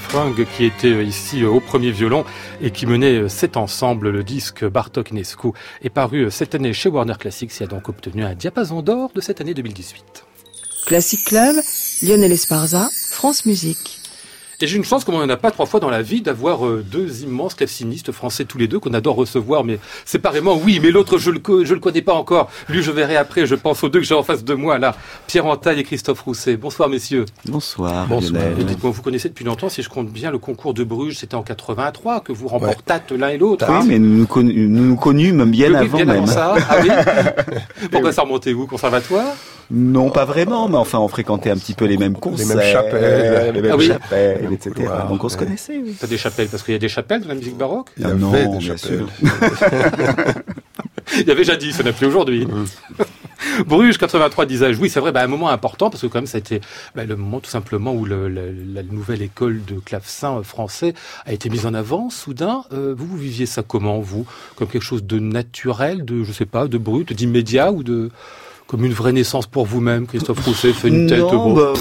qui 0.56 0.66
était 0.66 1.06
ici 1.06 1.46
au 1.46 1.62
premier 1.62 1.92
violon 1.92 2.26
et 2.62 2.72
qui 2.72 2.86
menait 2.86 3.30
cet 3.30 3.56
ensemble. 3.56 4.10
Le 4.10 4.24
disque 4.24 4.66
Bartok 4.66 5.12
Nescu 5.12 5.50
est 5.82 5.90
paru 5.90 6.30
cette 6.30 6.56
année 6.56 6.74
chez 6.74 6.90
Warner 6.90 7.14
Classics 7.18 7.52
et 7.62 7.64
a 7.64 7.68
donc 7.68 7.88
obtenu 7.88 8.24
un 8.26 8.36
diapason 8.36 8.82
d'or 8.82 9.12
de 9.16 9.22
cette 9.22 9.40
année 9.40 9.54
2018. 9.54 10.26
Classic 10.86 11.24
Club, 11.24 11.56
Lionel 12.02 12.32
Esparza, 12.32 12.90
France 13.12 13.46
Musique. 13.46 14.03
Et 14.64 14.68
j'ai 14.68 14.78
une 14.78 14.86
chance, 14.86 15.04
comme 15.04 15.16
on 15.16 15.20
n'en 15.20 15.28
a 15.28 15.36
pas 15.36 15.52
trois 15.52 15.66
fois 15.66 15.82
dans 15.82 15.90
la 15.90 16.02
vie, 16.02 16.22
d'avoir 16.22 16.66
euh, 16.66 16.86
deux 16.90 17.24
immenses 17.24 17.54
classicistes 17.54 18.14
français 18.14 18.46
tous 18.46 18.58
les 18.58 18.70
deux 18.70 18.80
qu'on 18.80 18.94
adore 18.94 19.18
recevoir, 19.18 19.66
mais 19.66 19.78
séparément, 20.06 20.56
oui, 20.56 20.80
mais 20.82 20.90
l'autre, 20.90 21.18
je 21.18 21.32
le, 21.32 21.42
je 21.66 21.74
le 21.74 21.82
connais 21.82 22.02
pas 22.02 22.14
encore. 22.14 22.50
Lui, 22.70 22.82
je 22.82 22.90
verrai 22.90 23.18
après, 23.18 23.46
je 23.46 23.56
pense 23.56 23.84
aux 23.84 23.90
deux 23.90 24.00
que 24.00 24.06
j'ai 24.06 24.16
en 24.16 24.24
face 24.24 24.46
de 24.46 24.54
moi, 24.54 24.78
là. 24.80 24.96
Pierre 25.28 25.48
Entaille 25.48 25.82
et 25.82 25.84
Christophe 25.84 26.22
Rousset. 26.22 26.56
Bonsoir, 26.56 26.88
messieurs. 26.88 27.26
Bonsoir. 27.46 28.08
Bonsoir. 28.08 28.42
Dites-moi, 28.58 28.90
vous 28.90 29.02
connaissez 29.02 29.28
depuis 29.28 29.44
longtemps, 29.44 29.68
si 29.68 29.84
je 29.84 29.90
compte 29.90 30.08
bien, 30.08 30.32
le 30.32 30.38
concours 30.38 30.74
de 30.74 30.86
Bruges, 30.86 31.18
c'était 31.18 31.36
en 31.36 31.44
83 31.44 32.22
que 32.22 32.32
vous 32.32 32.48
remportâtes 32.48 33.12
l'un 33.12 33.28
et 33.28 33.38
l'autre. 33.38 33.66
Oui, 33.68 33.76
hein 33.76 33.84
mais 33.86 34.00
nous 34.00 34.26
nous, 34.44 34.96
connûmes 34.96 35.44
bien 35.44 35.72
Oui, 35.72 35.76
avant 35.76 35.98
bien 35.98 36.06
même. 36.06 36.16
avant 36.24 36.28
ça. 36.28 36.56
Ah 36.70 36.78
oui 36.82 36.90
Pourquoi 37.92 38.14
ça 38.14 38.22
remontez 38.22 38.54
vous 38.54 38.66
Conservatoire? 38.66 39.36
Non, 39.76 40.12
pas 40.12 40.26
vraiment, 40.26 40.70
mais 40.70 40.78
enfin, 40.78 41.00
on 41.00 41.08
fréquentait 41.08 41.50
un 41.50 41.58
petit 41.58 41.74
peu 41.74 41.86
les 41.86 41.98
mêmes 41.98 42.14
concerts, 42.16 42.62
chapelles. 42.62 43.54
les 43.56 43.62
mêmes 43.62 43.72
Ah 43.74 43.78
oui. 43.78 43.88
chapelles, 43.88 44.50
etc. 44.54 44.70
couloirs, 44.76 45.08
Donc 45.08 45.24
on 45.24 45.30
se 45.30 45.36
connaissait, 45.38 45.80
oui. 45.84 45.96
T'as 46.00 46.06
des 46.08 46.18
chapelles, 46.20 46.48
parce 46.48 46.62
qu'il 46.62 46.74
y 46.74 46.76
a 46.76 46.80
des 46.80 46.90
chapelles 46.90 47.22
dans 47.22 47.30
la 47.30 47.36
musique 47.36 47.58
baroque? 47.58 47.88
Il 47.98 48.04
y 48.04 48.06
avait 48.06 48.14
non, 48.20 48.32
des 48.32 48.58
bien 48.60 48.78
chapelles. 48.78 49.06
sûr. 49.08 49.10
Il 51.20 51.28
y 51.28 51.32
avait 51.32 51.44
jadis, 51.44 51.76
ça 51.76 51.84
n'a 51.84 51.92
plus 51.92 52.08
aujourd'hui. 52.08 52.48
Bruges 53.68 53.98
83 53.98 54.46
disais-je. 54.46 54.80
Oui, 54.80 54.90
c'est 54.90 55.00
vrai, 55.02 55.12
bah, 55.12 55.22
un 55.22 55.28
moment 55.28 55.50
important 55.50 55.90
parce 55.90 56.02
que 56.02 56.08
quand 56.08 56.20
même 56.20 56.28
ça 56.28 56.38
a 56.38 56.40
été 56.40 56.62
bah, 56.96 57.04
le 57.04 57.16
moment 57.18 57.40
tout 57.42 57.50
simplement 57.50 57.94
où 57.94 58.06
le- 58.06 58.30
la, 58.30 58.42
la 58.74 58.84
nouvelle 58.84 59.22
école 59.22 59.62
de 59.66 59.76
clavecin 59.80 60.42
français 60.44 60.94
a 61.26 61.34
été 61.34 61.50
mise 61.50 61.66
en 61.66 61.74
avant. 61.74 62.10
Soudain, 62.10 62.64
euh, 62.72 62.96
vous, 62.98 63.06
vous 63.06 63.18
viviez 63.18 63.46
ça 63.46 63.64
comment 63.64 64.00
vous? 64.00 64.26
Comme 64.56 64.70
quelque 64.70 64.82
chose 64.84 65.04
de 65.04 65.20
naturel, 65.20 66.06
de 66.06 66.24
je 66.24 66.32
sais 66.32 66.46
pas, 66.46 66.68
de 66.68 66.78
brut, 66.78 67.12
d'immédiat 67.12 67.72
ou 67.74 67.84
de 67.84 68.10
comme 68.74 68.86
une 68.86 68.92
vraie 68.94 69.14
naissance 69.14 69.46
pour 69.46 69.68
vous-même 69.68 70.08
Christophe 70.08 70.44
Rousset 70.44 70.74
fait 70.74 70.88
une 70.88 71.06
tête. 71.06 71.20
Bon. 71.20 71.54
bah, 71.54 71.74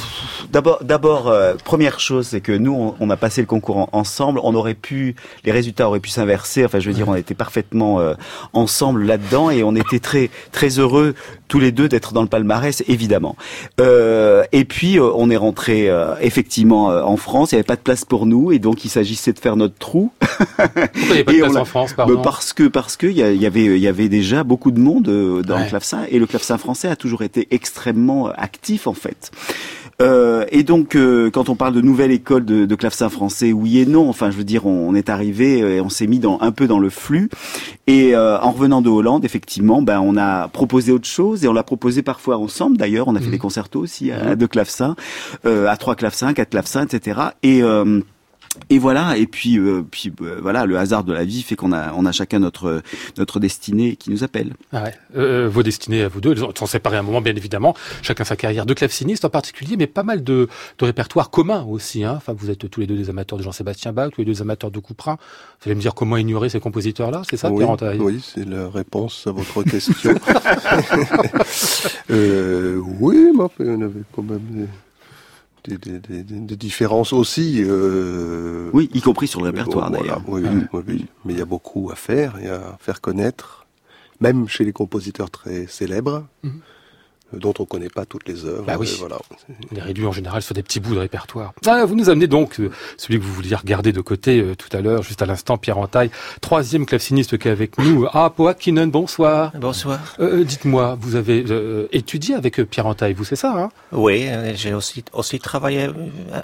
d'abord, 0.53 0.85
d'abord, 0.85 1.29
euh, 1.29 1.55
première 1.65 1.99
chose, 2.01 2.27
c'est 2.27 2.43
que 2.43 2.53
nous, 2.53 2.75
on, 2.75 2.95
on 3.01 3.09
a 3.09 3.17
passé 3.17 3.41
le 3.41 3.47
concours 3.47 3.79
en- 3.79 3.89
ensemble. 3.93 4.41
On 4.45 4.55
aurait 4.55 4.75
pu, 4.75 5.17
les 5.47 5.53
résultats 5.53 5.89
auraient 5.89 6.01
pu 6.01 6.11
s'inverser. 6.11 6.67
Enfin, 6.67 6.81
je 6.81 6.89
veux 6.91 6.95
dire, 6.95 7.09
on 7.09 7.15
était 7.15 7.33
parfaitement 7.35 7.99
euh, 8.01 8.13
ensemble 8.53 9.05
là-dedans 9.05 9.49
et 9.49 9.63
on 9.65 9.75
était 9.75 10.01
très, 10.01 10.29
très 10.53 10.79
heureux 10.79 11.15
tous 11.53 11.61
les 11.61 11.71
deux 11.71 11.87
d'être 11.87 12.15
dans 12.15 12.23
le 12.23 12.29
palmarès, 12.29 12.83
évidemment. 12.89 13.37
Euh, 13.79 14.43
et 14.53 14.65
puis, 14.65 14.99
euh, 14.99 15.11
on 15.15 15.29
est 15.29 15.37
rentré 15.37 15.91
euh, 15.91 16.15
effectivement 16.23 16.91
euh, 16.91 17.03
en 17.03 17.19
France. 17.19 17.53
Il 17.53 17.57
n'y 17.57 17.59
avait 17.59 17.67
pas 17.67 17.77
de 17.77 17.83
place 17.83 18.07
pour 18.07 18.25
nous 18.25 18.53
et 18.53 18.59
donc 18.59 18.87
il 18.87 18.89
s'agissait 18.89 19.35
de 19.35 19.39
faire 19.39 19.57
notre 19.57 19.75
trou. 19.77 20.11
Pourquoi 20.57 20.81
il 21.11 21.13
n'y 21.13 21.21
a 21.21 21.25
pas 21.25 21.33
de 21.33 21.39
place 21.41 21.57
en 21.57 21.65
France, 21.67 21.91
Bah, 21.91 22.07
pardon 22.07 22.23
parce 22.23 22.55
que 22.55 22.69
parce 22.69 22.97
que 22.97 23.07
il 23.07 23.19
y, 23.19 23.23
a- 23.23 23.33
il 23.33 23.43
y 23.43 23.45
avait 23.45 23.65
il 23.67 23.79
y 23.81 23.87
avait 23.87 24.09
déjà 24.09 24.45
beaucoup 24.45 24.71
de 24.71 24.81
monde 24.81 25.09
euh, 25.09 25.43
dans 25.43 25.57
Ouais. 25.57 25.65
le 25.65 25.69
clavecin 25.69 26.05
et 26.11 26.19
le 26.19 26.27
clavecin 26.27 26.57
français 26.57 26.89
a 26.89 26.97
toujours 26.97 27.21
été 27.21 27.49
extrêmement 27.51 28.29
euh, 28.29 28.33
actif 28.39 28.87
en 28.87 28.95
fait. 28.95 29.31
Euh, 30.01 30.45
et 30.51 30.63
donc 30.63 30.97
euh, 30.97 31.31
quand 31.31 31.49
on 31.49 31.55
parle 31.55 31.75
de 31.75 31.81
nouvelle 31.81 32.11
école 32.11 32.45
de, 32.45 32.65
de 32.65 32.75
clavecin 32.75 33.09
français, 33.09 33.53
oui 33.53 33.79
et 33.79 33.87
non. 33.87 34.09
Enfin, 34.09 34.31
je 34.31 34.37
veux 34.37 34.45
dire, 34.45 34.67
on, 34.67 34.89
on 34.89 34.95
est 34.95 35.09
arrivé 35.09 35.63
euh, 35.63 35.77
et 35.77 35.81
on 35.81 35.89
s'est 35.89 36.07
mis 36.07 36.19
dans 36.19 36.39
un 36.41 36.53
peu 36.53 36.67
dans 36.67 36.79
le 36.79 36.91
flux. 36.91 37.29
Et 37.87 38.15
euh, 38.15 38.39
en 38.41 38.53
revenant 38.53 38.81
de 38.83 38.89
Hollande, 38.89 39.25
effectivement, 39.25 39.83
ben 39.83 40.01
on 40.01 40.17
a 40.17 40.49
proposé 40.49 40.93
autre 40.93 41.09
chose 41.09 41.45
et 41.45 41.49
on 41.49 41.53
l'a 41.53 41.63
proposé 41.63 42.03
parfois 42.03 42.39
ensemble. 42.39 42.77
D'ailleurs, 42.77 43.09
on 43.09 43.17
a 43.17 43.21
fait 43.21 43.31
des 43.31 43.39
concertos 43.39 43.81
aussi 43.81 44.11
à, 44.11 44.31
à 44.31 44.37
deux 44.37 44.49
clavecins, 44.49 44.97
euh, 45.47 45.67
à 45.67 45.77
trois 45.77 45.95
clavecins, 45.95 46.33
quatre 46.33 46.51
clavecins, 46.51 46.85
etc. 46.85 47.21
Et 47.43 47.63
euh, 47.63 48.01
et 48.69 48.79
voilà, 48.79 49.17
et 49.17 49.27
puis, 49.27 49.59
euh, 49.59 49.83
puis 49.91 50.13
euh, 50.21 50.39
voilà, 50.41 50.67
le 50.67 50.77
hasard 50.77 51.05
de 51.05 51.13
la 51.13 51.25
vie 51.25 51.43
fait 51.43 51.57
qu'on 51.57 51.73
a, 51.73 51.93
on 51.95 52.05
a 52.05 52.13
chacun 52.13 52.39
notre 52.39 52.83
notre 53.17 53.41
destinée 53.41 53.97
qui 53.97 54.11
nous 54.11 54.25
appelle. 54.25 54.53
Ah 54.73 54.85
ouais. 54.85 54.95
Euh, 55.17 55.49
vos 55.51 55.63
destinées 55.63 56.03
à 56.03 56.09
vous 56.09 56.21
deux, 56.21 56.33
elles 56.33 56.59
sont 56.59 56.67
séparées 56.67 56.97
à 56.97 57.01
un 57.01 57.03
moment, 57.03 57.23
bien 57.23 57.35
évidemment. 57.35 57.75
Chacun 58.03 58.25
sa 58.25 58.37
carrière 58.37 58.67
de 58.67 58.75
claveciniste 58.75 59.25
en 59.25 59.31
particulier, 59.31 59.77
mais 59.77 59.87
pas 59.87 60.03
mal 60.03 60.23
de, 60.23 60.49
de 60.79 60.85
répertoires 60.85 61.31
communs 61.31 61.65
aussi. 61.65 62.05
Hein. 62.05 62.15
Enfin, 62.17 62.35
vous 62.37 62.51
êtes 62.51 62.69
tous 62.71 62.81
les 62.81 62.87
deux 62.87 62.97
des 62.97 63.09
amateurs 63.09 63.39
de 63.39 63.43
Jean-Sébastien 63.43 63.93
Bach, 63.93 64.11
tous 64.13 64.21
les 64.21 64.27
deux 64.27 64.33
des 64.33 64.43
amateurs 64.43 64.71
de 64.71 64.79
Couperin. 64.79 65.17
Vous 65.61 65.69
allez 65.69 65.75
me 65.75 65.81
dire 65.81 65.95
comment 65.95 66.19
ignorer 66.19 66.51
ces 66.51 66.61
compositeurs-là, 66.61 67.23
c'est 67.29 67.37
ça, 67.39 67.51
oui, 67.51 67.65
oui, 67.99 68.23
c'est 68.23 68.47
la 68.47 68.69
réponse 68.69 69.27
à 69.27 69.33
votre 69.33 69.63
question. 69.63 70.15
euh, 72.11 72.81
oui, 73.01 73.31
mais 73.35 73.45
enfin, 73.45 73.65
on 73.67 73.83
avait 73.83 74.03
quand 74.15 74.23
même 74.23 74.69
des, 75.65 75.79
des, 75.79 75.99
des, 76.01 76.23
des- 76.23 76.41
des 76.41 76.57
différences 76.57 77.13
aussi. 77.13 77.63
Euh, 77.65 78.71
Oui, 78.73 78.91
y 78.95 79.01
compris 79.01 79.29
sur 79.29 79.41
le 79.41 79.47
répertoire 79.47 79.91
bon, 79.91 79.97
voilà, 79.99 80.15
d'ailleurs. 80.15 80.25
oui, 80.29 80.43
oui, 80.45 80.63
oui, 80.73 80.83
oui. 80.89 81.07
mais 81.25 81.33
il 81.35 81.39
y 81.39 81.43
a 81.43 81.47
beaucoup 81.47 81.91
à 81.91 81.95
faire 81.95 82.39
et 82.39 82.49
à 82.49 82.77
faire 82.81 83.01
connaître, 83.01 83.67
même 84.21 84.49
chez 84.49 84.65
les 84.65 84.73
compositeurs 84.73 85.31
très 85.31 85.67
célèbres, 85.67 86.27
Mhm. 86.43 86.51
euh, 86.51 86.59
dont 87.33 87.55
on 87.59 87.63
ne 87.63 87.67
connaît 87.67 87.89
pas 87.89 88.05
toutes 88.05 88.29
les 88.29 88.45
œuvres. 88.45 88.65
Bah 88.65 88.77
oui. 88.79 88.95
voilà. 88.99 89.17
On 89.73 89.77
est 89.77 89.81
réduit 89.81 90.07
en 90.07 90.13
général 90.13 90.43
sur 90.43 90.55
des 90.55 90.63
petits 90.63 90.81
bouts 90.81 90.95
de 90.95 91.01
répertoire. 91.01 91.53
Ah, 91.67 91.85
vous 91.85 91.95
nous 91.95 92.11
amenez 92.11 92.27
donc 92.27 92.61
euh, 92.61 92.71
celui 92.97 93.19
que 93.19 93.25
vous 93.25 93.33
vouliez 93.33 93.55
regarder 93.57 93.93
de 93.93 94.01
côté 94.01 94.41
euh, 94.41 94.55
tout 94.55 94.75
à 94.77 94.81
l'heure, 94.81 95.03
juste 95.03 95.23
à 95.23 95.27
l'instant, 95.27 95.57
Pierre 95.59 95.79
Entaille, 95.79 96.11
troisième 96.41 96.87
claveciniste 96.87 97.39
qui 97.39 97.49
est 97.49 97.51
avec 97.53 97.79
nous. 97.79 98.07
Ah, 98.15 98.31
Poakinen, 98.35 98.91
bonsoir. 98.91 99.53
Bonsoir. 99.59 99.99
Euh, 100.21 100.45
Dites-moi, 100.45 100.97
vous 101.01 101.17
avez 101.17 101.45
euh, 101.51 101.89
étudié 101.93 102.35
avec 102.35 102.57
Pierre 102.69 102.87
Entaille, 102.87 103.15
vous, 103.15 103.25
c'est 103.25 103.37
ça 103.37 103.55
hein? 103.57 103.69
Oui, 103.91 104.29
j'ai 104.55 104.75
aussi, 104.75 105.03
aussi 105.13 105.39
travaillé 105.39 105.85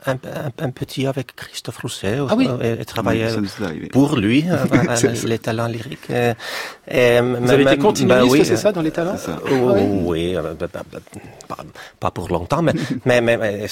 un, 0.06 0.12
un, 0.12 0.18
un 0.58 0.70
petit 0.70 1.06
avec 1.06 1.36
Christophe 1.36 1.78
Rousset. 1.78 2.18
Ah 2.28 2.34
oui. 2.36 2.48
euh, 2.48 2.76
et, 2.76 2.82
et 2.82 2.84
travaillé 2.84 3.26
Oui, 3.38 3.88
pour 3.90 4.16
lui, 4.16 4.44
les 5.24 5.38
talents 5.38 5.66
lyriques. 5.66 6.10
euh, 6.10 6.32
et 6.90 7.20
Vous 7.20 7.50
avez 7.50 7.62
été 7.64 7.76
continuiste, 7.78 8.26
oui, 8.30 8.44
c'est 8.44 8.56
ça, 8.56 8.72
dans 8.72 8.82
les 8.82 8.90
talents? 8.90 9.16
Ça. 9.18 9.38
Oh, 9.50 9.72
oui. 9.74 9.82
oui, 10.04 10.36
euh, 10.36 10.42
bah, 10.42 10.54
bah, 10.58 10.66
bah, 10.72 10.77
pas, 11.48 11.58
pas 12.00 12.10
pour 12.10 12.28
longtemps, 12.28 12.62
mais, 12.62 12.72
mais, 13.04 13.20
mais, 13.20 13.68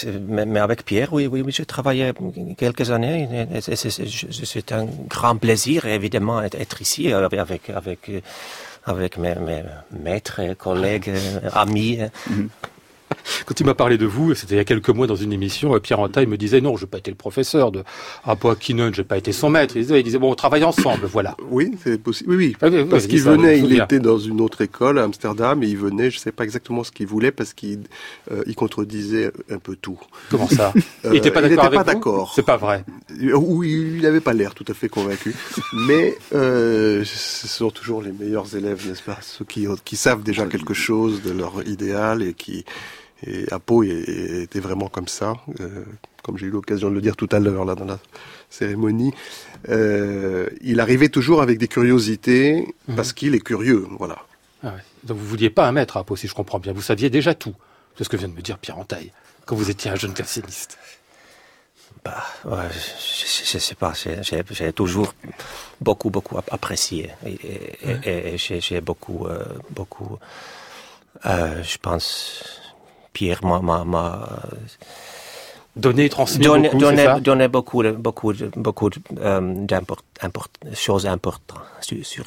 mais, 0.46 0.60
avec 0.60 0.84
Pierre, 0.84 1.12
oui, 1.12 1.26
oui, 1.26 1.44
j'ai 1.48 1.66
travaillé 1.66 2.12
quelques 2.56 2.90
années. 2.90 3.28
c'est- 3.60 4.72
un 4.72 4.86
grand 5.08 5.36
plaisir, 5.36 5.86
évidemment, 5.86 6.42
être, 6.42 6.56
être 6.60 6.80
ici 6.82 7.12
avec, 7.12 7.70
avec, 7.70 8.10
avec, 8.84 9.18
mes, 9.18 9.34
mes 9.34 9.62
maîtres, 9.90 10.40
collègues, 10.58 11.10
euh, 11.10 11.50
amis. 11.52 11.98
Quand 13.44 13.58
il 13.60 13.66
m'a 13.66 13.74
parlé 13.74 13.98
de 13.98 14.06
vous, 14.06 14.34
c'était 14.34 14.54
il 14.54 14.58
y 14.58 14.60
a 14.60 14.64
quelques 14.64 14.88
mois 14.90 15.06
dans 15.06 15.16
une 15.16 15.32
émission, 15.32 15.74
euh, 15.74 15.78
Pierre 15.78 16.00
Entaille 16.00 16.26
me 16.26 16.36
disait 16.36 16.60
non, 16.60 16.76
je 16.76 16.84
n'ai 16.84 16.90
pas 16.90 16.98
été 16.98 17.10
le 17.10 17.16
professeur 17.16 17.72
de 17.72 17.82
Apoakinen, 18.24 18.94
je 18.94 19.00
n'ai 19.00 19.06
pas 19.06 19.18
été 19.18 19.32
son 19.32 19.50
maître. 19.50 19.76
Il 19.76 19.82
disait, 19.82 20.00
il 20.00 20.02
disait, 20.02 20.18
bon, 20.18 20.30
on 20.30 20.34
travaille 20.34 20.64
ensemble, 20.64 21.06
voilà. 21.06 21.36
Oui, 21.50 21.72
c'est 21.82 22.00
possible. 22.00 22.30
Oui, 22.30 22.36
oui. 22.36 22.56
Ah 22.60 22.68
oui, 22.68 22.84
parce 22.84 23.04
il 23.04 23.10
qu'il 23.10 23.22
venait, 23.22 23.58
il 23.58 23.80
était 23.80 24.00
dans 24.00 24.18
une 24.18 24.40
autre 24.40 24.60
école 24.60 24.98
à 24.98 25.04
Amsterdam 25.04 25.62
et 25.62 25.66
il 25.66 25.76
venait, 25.76 26.10
je 26.10 26.18
sais 26.18 26.32
pas 26.32 26.44
exactement 26.44 26.84
ce 26.84 26.90
qu'il 26.90 27.06
voulait 27.06 27.32
parce 27.32 27.52
qu'il 27.52 27.80
euh, 28.32 28.42
il 28.46 28.54
contredisait 28.54 29.32
un 29.50 29.58
peu 29.58 29.76
tout. 29.76 29.98
Comment 30.30 30.48
ça 30.48 30.72
Euh, 31.04 31.10
Il 31.10 31.12
n'était 31.12 31.30
pas 31.30 31.42
d'accord 31.42 31.64
avec 31.64 31.78
pas 31.78 31.84
d'accord. 31.84 32.32
C'est 32.34 32.44
pas 32.44 32.56
vrai. 32.56 32.84
Oui, 33.20 33.94
il 33.96 34.02
n'avait 34.02 34.20
pas 34.20 34.32
l'air 34.32 34.54
tout 34.54 34.64
à 34.68 34.74
fait 34.74 34.88
convaincu. 34.88 35.34
Mais 35.72 36.16
euh, 36.34 37.04
ce 37.04 37.48
sont 37.48 37.70
toujours 37.70 38.02
les 38.02 38.12
meilleurs 38.12 38.54
élèves, 38.56 38.86
n'est-ce 38.88 39.02
pas? 39.02 39.18
Ceux 39.20 39.44
qui, 39.44 39.66
qui 39.84 39.96
savent 39.96 40.22
déjà 40.22 40.46
quelque 40.46 40.74
chose 40.74 41.22
de 41.22 41.32
leur 41.32 41.66
idéal 41.66 42.22
et 42.22 42.34
qui... 42.34 42.64
Et 43.24 43.46
Apo 43.52 43.82
était 43.82 44.60
vraiment 44.60 44.88
comme 44.88 45.08
ça, 45.08 45.34
euh, 45.60 45.84
comme 46.22 46.36
j'ai 46.36 46.46
eu 46.46 46.50
l'occasion 46.50 46.90
de 46.90 46.94
le 46.94 47.00
dire 47.00 47.16
tout 47.16 47.28
à 47.32 47.38
l'heure 47.38 47.64
là 47.64 47.74
dans 47.74 47.86
la 47.86 47.98
cérémonie. 48.50 49.12
Euh, 49.68 50.48
il 50.60 50.80
arrivait 50.80 51.08
toujours 51.08 51.40
avec 51.40 51.58
des 51.58 51.68
curiosités 51.68 52.74
parce 52.94 53.12
qu'il 53.12 53.34
est 53.34 53.40
curieux, 53.40 53.86
voilà. 53.98 54.18
Ah 54.62 54.68
ouais. 54.68 54.80
Donc 55.04 55.16
vous 55.18 55.26
vouliez 55.26 55.50
pas 55.50 55.66
un 55.66 55.72
maître, 55.72 55.96
Apo, 55.96 56.14
si 56.16 56.28
je 56.28 56.34
comprends 56.34 56.58
bien. 56.58 56.72
Vous 56.72 56.82
saviez 56.82 57.08
déjà 57.10 57.34
tout. 57.34 57.54
C'est 57.96 58.04
ce 58.04 58.08
que 58.10 58.16
vient 58.16 58.28
de 58.28 58.34
me 58.34 58.42
dire 58.42 58.58
Pierre 58.58 58.78
Entaille, 58.78 59.12
quand 59.46 59.56
vous 59.56 59.70
étiez 59.70 59.90
un 59.90 59.96
jeune 59.96 60.12
claveciniste. 60.12 60.76
Bah, 62.04 62.22
ouais, 62.44 62.68
je, 62.72 63.44
je, 63.44 63.52
je 63.52 63.58
sais 63.58 63.74
pas, 63.74 63.92
j'ai- 63.94 64.72
toujours 64.72 65.12
beaucoup, 65.80 66.10
beaucoup 66.10 66.36
ap- 66.38 66.52
apprécié. 66.52 67.10
Et, 67.24 67.32
et, 67.32 67.78
et- 68.04 68.34
et 68.34 68.38
j'ai 68.38 68.60
j'ai 68.60 68.80
beaucoup, 68.80 69.26
euh, 69.26 69.42
beaucoup, 69.70 70.18
euh, 71.24 71.62
je 71.64 71.78
pense, 71.78 72.60
Pierre 73.16 73.42
m'a- 73.44 73.62
m'a 73.62 73.82
Donner, 75.84 76.08
transmis 76.08 76.44
donné, 76.44 76.68
beaucoup, 76.68 76.80
donné, 76.84 77.04
ça 77.04 77.20
donné 77.20 77.48
beaucoup, 77.48 77.82
de- 77.82 77.92
beaucoup, 78.66 78.90
euh, 79.18 79.66
import- 79.78 80.02
choses 80.74 81.06
importantes 81.06 81.60
sur, 81.86 81.98
sur 82.14 82.24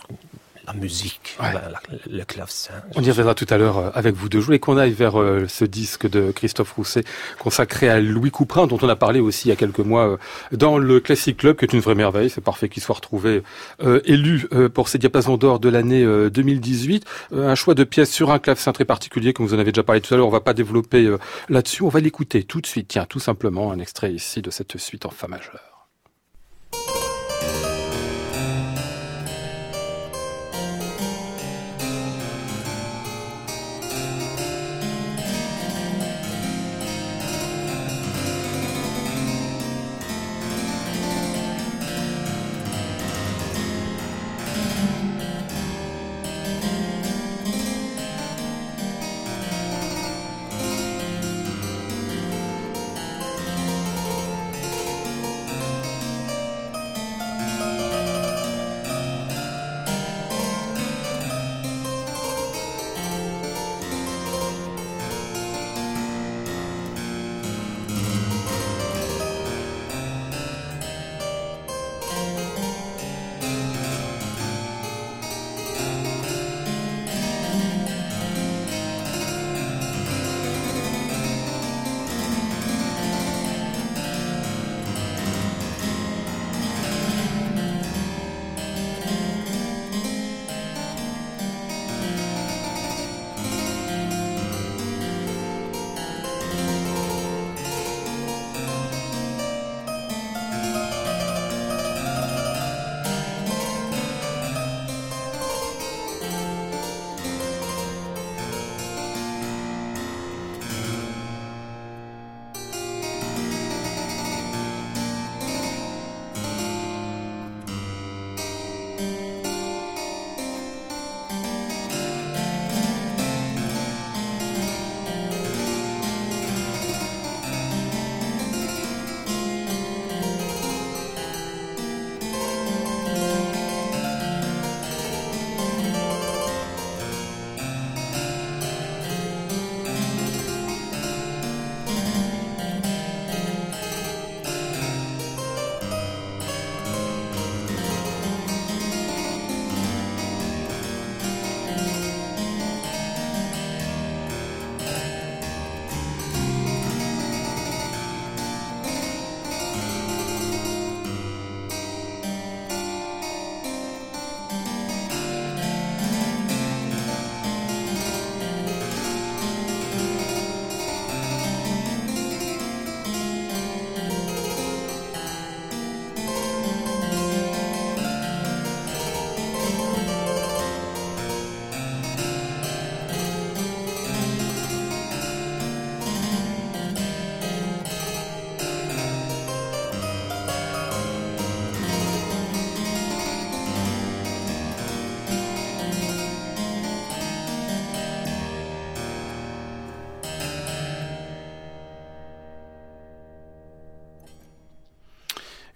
la 0.73 0.79
musique, 0.79 1.35
Ouais. 1.41 1.53
la- 1.53 1.69
la- 1.69 1.81
le 2.09 2.23
clavecin. 2.25 2.73
On 2.95 3.01
y 3.01 3.09
reviendra 3.09 3.33
tout 3.35 3.47
à 3.49 3.57
l'heure 3.57 3.77
euh, 3.77 3.89
avec 3.93 4.15
vous 4.15 4.29
deux. 4.29 4.39
Je 4.39 4.45
voulais 4.45 4.59
qu'on 4.59 4.77
aille 4.77 4.91
vers 4.91 5.19
euh, 5.19 5.45
ce 5.47 5.65
disque 5.65 6.07
de 6.09 6.31
Christophe 6.31 6.71
Rousset 6.73 7.03
consacré 7.39 7.89
à 7.89 7.99
Louis 7.99 8.31
Couperin, 8.31 8.67
dont 8.67 8.77
on 8.81 8.89
a 8.89 8.95
parlé 8.95 9.19
aussi 9.19 9.47
il 9.47 9.49
y 9.49 9.51
a 9.51 9.55
quelques 9.55 9.79
mois 9.79 10.07
euh, 10.09 10.17
dans 10.51 10.77
le 10.77 10.99
Classic 10.99 11.35
Club, 11.35 11.55
qui 11.57 11.65
est 11.65 11.73
une 11.73 11.79
vraie 11.79 11.95
merveille. 11.95 12.29
C'est 12.29 12.41
parfait 12.41 12.69
qu'il 12.69 12.83
soit 12.83 12.95
retrouvé 12.95 13.41
euh, 13.83 14.01
élu 14.05 14.47
pour 14.73 14.89
ces 14.89 14.97
diapasons 14.97 15.37
d'or 15.37 15.59
de 15.59 15.69
l'année 15.69 16.03
euh, 16.03 16.29
2018. 16.29 17.05
Euh, 17.33 17.49
un 17.49 17.55
choix 17.55 17.73
de 17.75 17.83
pièces 17.83 18.11
sur 18.11 18.31
un 18.31 18.39
clavecin 18.39 18.71
très 18.71 18.85
particulier, 18.85 19.33
comme 19.33 19.45
vous 19.47 19.53
en 19.53 19.59
avez 19.59 19.71
déjà 19.71 19.83
parlé 19.83 20.01
tout 20.01 20.13
à 20.13 20.17
l'heure. 20.17 20.27
On 20.27 20.31
va 20.31 20.41
pas 20.41 20.53
développer 20.53 21.09
là-dessus. 21.49 21.83
On 21.83 21.89
va 21.89 21.99
l'écouter 21.99 22.43
tout 22.43 22.61
de 22.61 22.65
suite. 22.67 22.87
Tiens, 22.89 23.05
tout 23.07 23.19
simplement 23.19 23.71
un 23.71 23.79
extrait 23.79 24.11
ici 24.13 24.41
de 24.41 24.49
cette 24.51 24.77
suite 24.77 25.05
en 25.05 25.09
fa 25.09 25.27
majeur. 25.27 25.68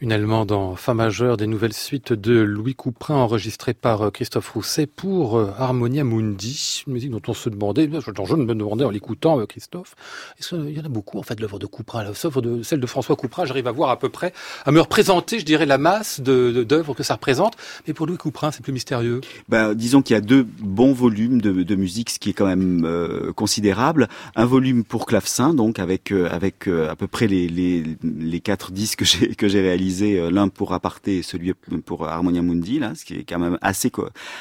Une 0.03 0.11
allemande 0.11 0.51
en 0.51 0.75
fa 0.75 0.93
majeur 0.93 1.37
des 1.37 1.47
nouvelles 1.47 1.71
suites 1.71 2.11
de 2.11 2.33
Louis 2.41 2.75
Couperin 2.75 3.15
enregistrées 3.15 3.73
par 3.73 4.01
euh, 4.01 4.09
Christophe 4.09 4.49
Rousset 4.49 4.85
pour 4.85 5.37
euh, 5.37 5.53
Harmonia 5.57 6.03
Mundi, 6.03 6.83
une 6.85 6.91
musique 6.91 7.09
dont 7.09 7.21
on 7.29 7.33
se 7.33 7.47
demandait, 7.47 7.89
je, 7.89 8.11
je 8.25 8.35
me 8.35 8.53
demandais 8.53 8.83
en 8.83 8.89
l'écoutant, 8.89 9.39
euh, 9.39 9.45
Christophe, 9.45 9.95
est-ce 10.37 10.55
qu'il 10.55 10.77
y 10.77 10.81
en 10.81 10.83
a 10.83 10.89
beaucoup 10.89 11.19
en 11.19 11.23
fait 11.23 11.35
de 11.35 11.39
l'œuvre 11.39 11.57
de 11.57 11.67
Couperin, 11.67 12.13
sauf 12.13 12.37
de 12.39 12.63
celle 12.63 12.81
de 12.81 12.85
François 12.85 13.15
Couperin, 13.15 13.45
j'arrive 13.45 13.65
à 13.65 13.71
voir 13.71 13.91
à 13.91 13.97
peu 13.97 14.09
près, 14.09 14.33
à 14.65 14.73
me 14.73 14.81
représenter, 14.81 15.39
je 15.39 15.45
dirais, 15.45 15.65
la 15.65 15.77
masse 15.77 16.19
d'œuvres 16.19 16.93
que 16.93 17.03
ça 17.03 17.13
représente, 17.13 17.53
mais 17.87 17.93
pour 17.93 18.05
Louis 18.05 18.17
Couperin, 18.17 18.51
c'est 18.51 18.61
plus 18.61 18.73
mystérieux. 18.73 19.21
Ben, 19.47 19.73
disons 19.73 20.01
qu'il 20.01 20.15
y 20.15 20.17
a 20.17 20.21
deux 20.21 20.43
bons 20.43 20.91
volumes 20.91 21.39
de, 21.39 21.75
musique, 21.75 22.09
ce 22.09 22.19
qui 22.19 22.31
est 22.31 22.33
quand 22.33 22.45
même 22.45 23.31
considérable. 23.37 24.09
Un 24.35 24.45
volume 24.45 24.83
pour 24.83 25.05
clavecin, 25.05 25.53
donc 25.53 25.79
avec 25.79 26.11
avec 26.11 26.67
à 26.67 26.95
peu 26.97 27.07
près 27.07 27.27
les, 27.27 27.47
les 27.47 27.83
les 28.03 28.39
quatre 28.41 28.73
disques 28.73 29.05
que 29.37 29.47
j'ai 29.47 29.61
réalisés, 29.61 29.92
euh, 30.01 30.31
l'un 30.31 30.47
pour 30.47 30.73
Aparté 30.73 31.19
et 31.19 31.21
celui 31.21 31.53
pour 31.53 32.07
Harmonia 32.07 32.41
Mundi, 32.41 32.79
là, 32.79 32.95
ce 32.95 33.05
qui 33.05 33.15
est 33.15 33.23
quand 33.23 33.39
même 33.39 33.57
assez 33.61 33.91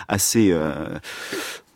assez 0.08 0.52
euh, 0.52 0.98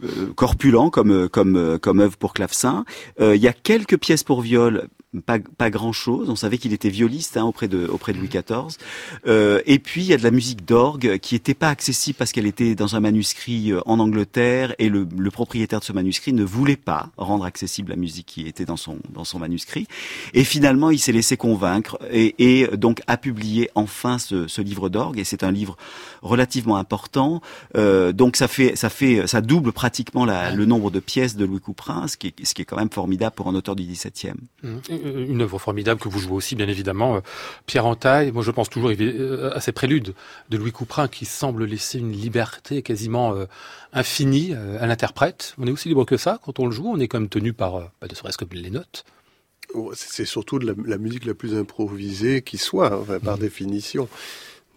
euh, 0.04 0.32
corpulent 0.34 0.90
comme 0.90 1.28
comme 1.28 1.78
comme 1.80 2.00
œuvre 2.00 2.16
pour 2.16 2.32
clavecin. 2.32 2.84
Il 3.20 3.36
y 3.36 3.48
a 3.48 3.52
quelques 3.52 3.98
pièces 3.98 4.24
pour 4.24 4.40
viol. 4.40 4.88
Pas, 5.24 5.38
pas 5.38 5.70
grand 5.70 5.92
chose. 5.92 6.30
On 6.30 6.36
savait 6.36 6.58
qu'il 6.58 6.72
était 6.72 6.88
violiste 6.88 7.36
hein, 7.36 7.44
auprès 7.44 7.68
de 7.68 7.86
auprès 7.86 8.12
de 8.12 8.18
Louis 8.18 8.28
XIV. 8.28 8.76
Euh, 9.26 9.60
et 9.66 9.78
puis 9.78 10.02
il 10.02 10.06
y 10.06 10.12
a 10.12 10.16
de 10.16 10.22
la 10.22 10.30
musique 10.30 10.64
d'orgue 10.64 11.18
qui 11.18 11.34
n'était 11.34 11.54
pas 11.54 11.68
accessible 11.68 12.16
parce 12.16 12.32
qu'elle 12.32 12.46
était 12.46 12.74
dans 12.74 12.96
un 12.96 13.00
manuscrit 13.00 13.72
euh, 13.72 13.80
en 13.86 13.98
Angleterre 13.98 14.74
et 14.78 14.88
le, 14.88 15.06
le 15.16 15.30
propriétaire 15.30 15.80
de 15.80 15.84
ce 15.84 15.92
manuscrit 15.92 16.32
ne 16.32 16.44
voulait 16.44 16.76
pas 16.76 17.10
rendre 17.16 17.44
accessible 17.44 17.90
la 17.90 17.96
musique 17.96 18.26
qui 18.26 18.46
était 18.46 18.64
dans 18.64 18.76
son 18.76 18.98
dans 19.10 19.24
son 19.24 19.38
manuscrit. 19.38 19.86
Et 20.34 20.44
finalement 20.44 20.90
il 20.90 20.98
s'est 20.98 21.12
laissé 21.12 21.36
convaincre 21.36 21.98
et, 22.10 22.34
et 22.38 22.76
donc 22.76 23.02
a 23.06 23.16
publié 23.16 23.70
enfin 23.74 24.18
ce, 24.18 24.46
ce 24.48 24.60
livre 24.60 24.88
d'orgue. 24.88 25.18
Et 25.18 25.24
c'est 25.24 25.42
un 25.42 25.52
livre 25.52 25.76
relativement 26.22 26.76
important. 26.76 27.40
Euh, 27.76 28.12
donc 28.12 28.36
ça 28.36 28.48
fait 28.48 28.76
ça 28.76 28.90
fait 28.90 29.26
ça 29.26 29.40
double 29.40 29.72
pratiquement 29.72 30.24
la, 30.24 30.52
le 30.52 30.66
nombre 30.66 30.90
de 30.90 31.00
pièces 31.00 31.36
de 31.36 31.44
Louis 31.44 31.60
Couperin, 31.60 32.08
ce 32.08 32.16
qui 32.16 32.28
est, 32.28 32.44
ce 32.44 32.54
qui 32.54 32.62
est 32.62 32.64
quand 32.64 32.76
même 32.76 32.90
formidable 32.90 33.34
pour 33.34 33.48
un 33.48 33.54
auteur 33.54 33.76
du 33.76 33.84
XVIIe. 33.84 34.34
Mmh. 35.06 35.30
Une 35.30 35.42
œuvre 35.42 35.58
formidable 35.58 36.00
que 36.00 36.08
vous 36.08 36.18
jouez 36.18 36.34
aussi, 36.34 36.56
bien 36.56 36.68
évidemment. 36.68 37.16
euh, 37.16 37.20
Pierre 37.66 37.86
Entaille, 37.86 38.32
moi 38.32 38.42
je 38.42 38.50
pense 38.50 38.68
toujours 38.68 38.90
euh, 38.90 39.50
à 39.54 39.60
ces 39.60 39.72
préludes 39.72 40.14
de 40.50 40.56
Louis 40.56 40.72
Couperin 40.72 41.08
qui 41.08 41.24
semble 41.24 41.64
laisser 41.64 41.98
une 41.98 42.12
liberté 42.12 42.82
quasiment 42.82 43.34
euh, 43.34 43.46
infinie 43.92 44.52
euh, 44.52 44.82
à 44.82 44.86
l'interprète. 44.86 45.54
On 45.58 45.66
est 45.66 45.70
aussi 45.70 45.88
libre 45.88 46.04
que 46.04 46.16
ça 46.16 46.40
quand 46.44 46.58
on 46.58 46.66
le 46.66 46.72
joue, 46.72 46.88
on 46.88 46.98
est 46.98 47.08
quand 47.08 47.20
même 47.20 47.28
tenu 47.28 47.52
par, 47.52 47.76
euh, 47.76 47.84
bah, 48.00 48.08
ne 48.10 48.14
serait-ce 48.14 48.38
que 48.38 48.44
les 48.52 48.70
notes. 48.70 49.04
C'est 49.94 50.24
surtout 50.26 50.58
de 50.58 50.66
la, 50.66 50.74
la 50.84 50.98
musique 50.98 51.24
la 51.24 51.34
plus 51.34 51.54
improvisée 51.54 52.42
qui 52.42 52.58
soit, 52.58 52.98
enfin, 53.00 53.18
par 53.20 53.38
définition. 53.38 54.08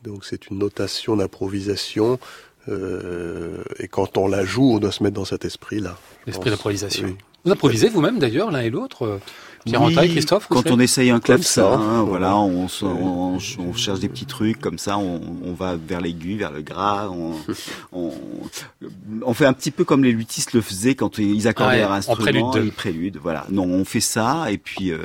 Donc 0.04 0.26
c'est 0.26 0.50
une 0.50 0.60
notation 0.60 1.16
d'improvisation 1.18 2.20
Euh, 2.68 3.64
et 3.80 3.88
quand 3.88 4.18
on 4.18 4.28
la 4.28 4.44
joue, 4.46 4.74
on 4.76 4.80
doit 4.80 4.92
se 4.92 5.02
mettre 5.02 5.16
dans 5.16 5.26
cet 5.26 5.44
esprit-là. 5.46 5.98
L'esprit 6.28 6.52
d'improvisation. 6.52 7.08
Oui. 7.08 7.16
Vous 7.46 7.52
improvisez 7.52 7.90
vous-même 7.90 8.20
d'ailleurs, 8.20 8.52
l'un 8.52 8.60
et 8.60 8.70
l'autre 8.70 9.04
euh, 9.04 9.20
Pierre 9.70 9.82
Oui, 9.82 9.94
Antaille, 9.94 10.10
Christophe 10.10 10.48
vous 10.50 10.56
Quand 10.62 10.72
on 10.72 10.80
essaye 10.80 11.10
un 11.12 11.20
clavecin, 11.20 11.62
ça, 11.64 11.74
hein, 11.76 12.04
voilà. 12.04 12.36
on, 12.38 12.68
on, 12.84 13.38
on 13.60 13.74
cherche 13.74 14.00
des 14.00 14.10
petits 14.10 14.26
trucs 14.26 14.60
comme 14.60 14.78
ça, 14.78 14.98
on, 14.98 15.22
on 15.44 15.54
va 15.54 15.76
vers 15.76 16.02
l'aigu, 16.02 16.38
vers 16.38 16.52
le 16.52 16.62
gras, 16.62 17.10
on, 17.10 17.34
on, 17.94 18.12
on 19.24 19.34
fait 19.34 19.46
un 19.46 19.54
petit 19.54 19.72
peu 19.72 19.84
comme 19.84 20.04
les 20.04 20.12
lutistes 20.12 20.54
le 20.54 20.62
faisaient 20.62 20.96
quand 20.96 21.18
ils 21.18 21.48
accordaient 21.48 21.70
Ouais, 21.76 21.80
leur 21.82 21.92
en 21.92 21.96
instrument, 21.96 22.22
prélude. 22.50 22.66
ils 22.66 22.72
préludent, 22.72 23.20
voilà. 23.22 23.46
Non, 23.50 23.64
on 23.64 23.86
fait 23.86 24.00
ça 24.00 24.52
et 24.52 24.58
puis, 24.58 24.92
euh, 24.92 24.98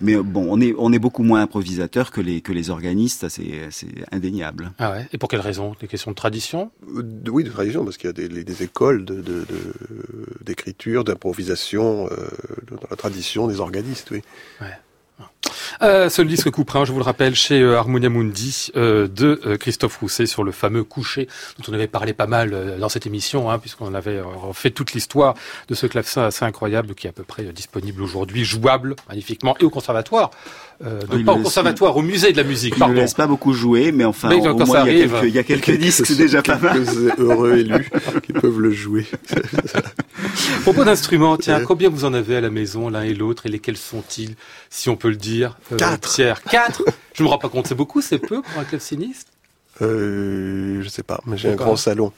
mais 0.00 0.16
bon, 0.16 0.46
on 0.48 0.60
est 0.60 0.74
on 0.78 0.92
est 0.92 0.98
beaucoup 0.98 1.22
moins 1.22 1.42
improvisateur 1.42 2.10
que 2.10 2.20
les 2.20 2.40
que 2.40 2.52
les 2.52 2.70
organistes, 2.70 3.28
c'est 3.28 3.68
c'est 3.70 3.88
indéniable. 4.12 4.72
Ah 4.78 4.92
ouais. 4.92 5.08
Et 5.12 5.18
pour 5.18 5.28
quelle 5.28 5.40
raison? 5.40 5.74
Des 5.80 5.86
questions 5.88 6.10
de 6.10 6.16
tradition? 6.16 6.70
Euh, 6.96 7.02
Oui, 7.30 7.44
de 7.44 7.50
tradition, 7.50 7.84
parce 7.84 7.96
qu'il 7.96 8.06
y 8.06 8.10
a 8.10 8.12
des, 8.12 8.28
les- 8.28 8.44
des 8.44 8.62
écoles 8.62 9.04
de- 9.04 9.16
de- 9.16 9.44
de- 9.44 10.44
d'écriture, 10.44 11.04
d'improvisation 11.04 12.06
euh, 12.10 12.16
dans 12.70 12.76
la 12.90 12.96
tradition 12.96 13.46
des 13.46 13.60
organistes, 13.60 13.81
oui. 14.60 14.68
Euh, 15.82 16.08
ce 16.08 16.22
disque 16.22 16.50
Couperin, 16.50 16.84
je 16.84 16.92
vous 16.92 16.98
le 16.98 17.04
rappelle, 17.04 17.34
chez 17.34 17.60
euh, 17.60 17.76
Harmonia 17.76 18.08
Mundi 18.08 18.70
euh, 18.76 19.08
de 19.08 19.56
Christophe 19.58 19.96
Rousset 19.98 20.26
sur 20.26 20.44
le 20.44 20.52
fameux 20.52 20.84
coucher 20.84 21.28
dont 21.58 21.64
on 21.72 21.74
avait 21.74 21.88
parlé 21.88 22.12
pas 22.12 22.26
mal 22.26 22.78
dans 22.78 22.88
cette 22.88 23.06
émission, 23.06 23.50
hein, 23.50 23.58
puisqu'on 23.58 23.94
avait 23.94 24.20
fait 24.52 24.70
toute 24.70 24.92
l'histoire 24.92 25.34
de 25.68 25.74
ce 25.74 25.86
clavecin 25.86 26.24
assez 26.24 26.44
incroyable 26.44 26.94
qui 26.94 27.06
est 27.06 27.10
à 27.10 27.12
peu 27.12 27.24
près 27.24 27.44
disponible 27.44 28.02
aujourd'hui, 28.02 28.44
jouable 28.44 28.96
magnifiquement, 29.08 29.56
et 29.60 29.64
au 29.64 29.70
conservatoire. 29.70 30.30
Euh, 30.84 31.00
donc 31.02 31.10
Oui, 31.12 31.22
pas 31.24 31.32
au 31.34 31.38
conservatoire, 31.42 31.96
au 31.96 32.02
musée 32.02 32.32
de 32.32 32.36
la 32.36 32.42
musique, 32.42 32.72
Ils 32.74 32.78
ne 32.78 32.80
pardon. 32.80 32.94
laisse 32.94 33.14
pas 33.14 33.26
beaucoup 33.28 33.52
jouer, 33.52 33.92
mais 33.92 34.04
enfin, 34.04 34.28
Mais 34.28 34.36
au 34.48 34.56
quand 34.56 34.66
moins 34.66 34.84
ça 34.84 34.90
il 34.90 34.96
y 34.96 35.00
a 35.00 35.02
arrive. 35.04 35.12
quelques, 35.12 35.24
il 35.28 35.34
y 35.34 35.38
a 35.38 35.42
quelques 35.44 35.78
disques, 35.78 36.06
c'est 36.06 36.16
déjà 36.16 36.42
pas 36.42 36.58
mal. 36.58 36.84
Quelques 36.84 37.18
heureux 37.20 37.56
élus 37.58 37.88
qui 38.24 38.32
peuvent 38.32 38.58
le 38.58 38.72
jouer. 38.72 39.06
Propos 40.62 40.84
d'instruments, 40.84 41.36
tiens, 41.36 41.58
Ouais. 41.58 41.64
combien 41.66 41.88
vous 41.88 42.04
en 42.04 42.14
avez 42.14 42.36
à 42.36 42.40
la 42.40 42.50
maison, 42.50 42.88
l'un 42.88 43.02
et 43.02 43.14
l'autre, 43.14 43.46
et 43.46 43.48
lesquels 43.48 43.76
sont-ils, 43.76 44.34
si 44.70 44.88
on 44.88 44.96
peut 44.96 45.10
le 45.10 45.16
dire 45.16 45.56
euh, 45.72 45.76
Quatre. 45.76 46.14
Pierre, 46.14 46.42
quatre 46.42 46.82
Je 47.14 47.22
me 47.22 47.28
rends 47.28 47.38
pas 47.38 47.48
compte, 47.48 47.66
c'est 47.66 47.74
beaucoup, 47.74 48.00
c'est 48.00 48.18
peu 48.18 48.42
pour 48.42 48.60
un 48.60 48.64
claveciniste? 48.64 49.28
Euh, 49.80 50.80
je 50.82 50.88
sais 50.88 51.02
pas, 51.02 51.20
mais 51.26 51.36
j'ai 51.36 51.50
un 51.50 51.54
grand 51.54 51.76
salon. 51.76 52.12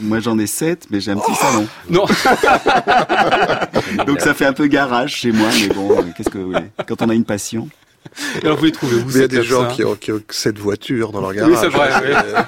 Moi 0.00 0.20
j'en 0.20 0.38
ai 0.38 0.46
sept, 0.46 0.86
mais 0.90 1.00
j'ai 1.00 1.12
un 1.12 1.16
petit 1.16 1.34
salon. 1.34 1.66
Non, 1.88 2.04
Donc 4.06 4.20
ça 4.20 4.34
fait 4.34 4.46
un 4.46 4.52
peu 4.52 4.66
garage 4.66 5.14
chez 5.16 5.32
moi, 5.32 5.48
mais 5.60 5.68
bon, 5.68 5.98
euh, 5.98 6.02
qu'est-ce 6.16 6.30
que 6.30 6.38
vous 6.38 6.46
voulez? 6.52 6.70
Quand 6.86 7.00
on 7.02 7.08
a 7.08 7.14
une 7.14 7.24
passion. 7.24 7.68
alors 8.42 8.58
vous 8.58 8.64
les 8.66 8.72
trouvez 8.72 8.96
où 8.96 9.10
il 9.10 9.16
y 9.18 9.22
a 9.22 9.28
des 9.28 9.42
gens 9.42 9.66
qui 9.68 9.82
ont, 9.84 9.94
qui 9.96 10.12
ont 10.12 10.20
cette 10.30 10.58
voiture 10.58 11.10
dans 11.12 11.20
leur 11.20 11.32
garage. 11.32 11.52
Oui, 11.52 11.58
c'est 11.60 11.68
vrai, 11.68 11.90
Euh, 12.04 12.42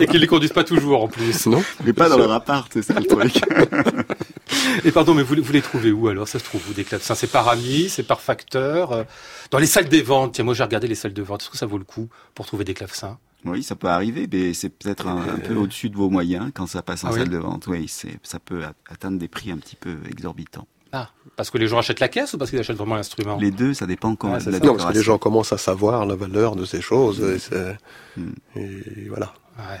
et 0.00 0.06
qui 0.06 0.18
les 0.18 0.26
conduisent 0.26 0.52
pas 0.52 0.64
toujours 0.64 1.02
en 1.04 1.08
plus. 1.08 1.46
Non 1.46 1.62
Mais 1.84 1.92
pas 1.92 2.08
dans 2.08 2.16
leur 2.18 2.32
appart, 2.32 2.70
c'est 2.72 2.82
ça 2.82 2.94
le 2.94 3.04
truc. 3.06 3.40
Et 4.84 4.90
pardon, 4.92 5.14
mais 5.14 5.22
vous, 5.22 5.34
les- 5.34 5.40
vous 5.42 5.52
les 5.52 5.62
trouvez 5.62 5.90
où 5.92 6.08
alors? 6.08 6.28
Ça 6.28 6.38
se 6.38 6.44
trouve 6.44 6.60
où 6.70 6.72
des 6.74 6.84
clavecins 6.84 7.14
C'est 7.14 7.30
par 7.30 7.48
amis, 7.48 7.88
c'est 7.88 8.02
par 8.02 8.20
facteur 8.20 8.92
euh, 8.92 9.04
Dans 9.50 9.58
les 9.58 9.66
salles 9.66 9.88
des 9.88 10.02
ventes, 10.02 10.32
tiens, 10.34 10.44
moi 10.44 10.54
j'ai 10.54 10.62
regardé 10.62 10.88
les 10.88 10.94
salles 10.94 11.12
de 11.14 11.22
vente. 11.22 11.42
Est-ce 11.42 11.50
que 11.50 11.56
ça 11.56 11.66
vaut 11.66 11.78
le 11.78 11.84
coup 11.84 12.08
pour 12.34 12.46
trouver 12.46 12.64
des 12.64 12.74
clavecins 12.74 13.18
Oui, 13.44 13.62
ça 13.62 13.74
peut 13.74 13.88
arriver, 13.88 14.28
mais 14.32 14.54
c'est 14.54 14.68
peut-être 14.68 15.08
un, 15.08 15.16
un 15.20 15.38
peu 15.38 15.54
au-dessus 15.56 15.90
de 15.90 15.96
vos 15.96 16.10
moyens 16.10 16.50
quand 16.54 16.66
ça 16.66 16.82
passe 16.82 17.04
en 17.04 17.08
Ah 17.08 17.12
oui 17.12 17.18
salle 17.20 17.28
de 17.30 17.38
vente. 17.38 17.66
Oui, 17.66 17.86
c'est, 17.88 18.18
ça 18.22 18.38
peut 18.38 18.62
atteindre 18.88 19.18
des 19.18 19.28
prix 19.28 19.50
un 19.50 19.56
petit 19.58 19.76
peu 19.76 19.96
exorbitants. 20.08 20.66
Ah, 20.92 21.10
parce 21.36 21.50
que 21.50 21.56
les 21.58 21.66
gens 21.68 21.78
achètent 21.78 22.00
la 22.00 22.08
caisse 22.08 22.34
ou 22.34 22.38
parce 22.38 22.50
qu'ils 22.50 22.60
achètent 22.60 22.76
vraiment 22.76 22.96
l'instrument? 22.96 23.38
Les 23.38 23.50
deux, 23.50 23.72
ça 23.74 23.86
dépend 23.86 24.14
quand 24.14 24.38
c'est 24.40 24.50
la 24.50 24.58
ça. 24.58 24.64
Non, 24.66 24.76
parce 24.76 24.90
que 24.92 24.94
les 24.98 25.02
gens 25.02 25.16
commencent 25.18 25.52
à 25.52 25.58
savoir 25.58 26.04
la 26.06 26.14
valeur 26.14 26.54
de 26.54 26.64
ces 26.66 26.80
choses. 26.82 27.20
Et, 27.22 27.38
c'est- 27.38 27.78
Hmm. 28.16 28.32
et 28.56 29.08
voilà. 29.08 29.32
Ouais. 29.58 29.80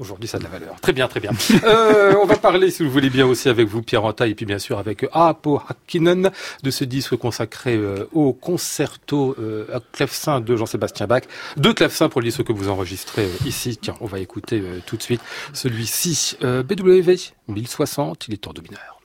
Aujourd'hui, 0.00 0.26
ça 0.26 0.38
a 0.38 0.40
de 0.40 0.44
la 0.44 0.50
valeur. 0.50 0.80
Très 0.80 0.94
bien, 0.94 1.06
très 1.08 1.20
bien. 1.20 1.30
Euh, 1.62 2.14
on 2.20 2.24
va 2.24 2.36
parler, 2.36 2.70
si 2.70 2.82
vous 2.82 2.90
voulez 2.90 3.10
bien, 3.10 3.26
aussi 3.26 3.48
avec 3.48 3.68
vous, 3.68 3.82
Pierre 3.82 4.04
Antaille, 4.04 4.30
et 4.30 4.34
puis 4.34 4.46
bien 4.46 4.58
sûr 4.58 4.78
avec 4.78 5.04
Aapo 5.12 5.60
Hakkinen, 5.68 6.30
de 6.62 6.70
ce 6.70 6.84
disque 6.84 7.16
consacré 7.16 7.76
euh, 7.76 8.08
au 8.12 8.32
concerto 8.32 9.36
euh, 9.38 9.66
à 9.74 9.80
clavecin 9.92 10.40
de 10.40 10.56
Jean-Sébastien 10.56 11.06
Bach. 11.06 11.24
Deux 11.58 11.74
clavecins 11.74 12.08
pour 12.08 12.22
le 12.22 12.26
disque 12.26 12.44
que 12.44 12.52
vous 12.52 12.70
enregistrez 12.70 13.24
euh, 13.24 13.46
ici. 13.46 13.76
Tiens, 13.76 13.94
on 14.00 14.06
va 14.06 14.20
écouter 14.20 14.60
euh, 14.60 14.80
tout 14.86 14.96
de 14.96 15.02
suite 15.02 15.20
celui-ci. 15.52 16.38
Euh, 16.42 16.62
BWV 16.62 17.32
1060, 17.48 18.28
il 18.28 18.34
est 18.34 18.46
en 18.46 18.52
do 18.52 18.62
mineur. 18.62 18.99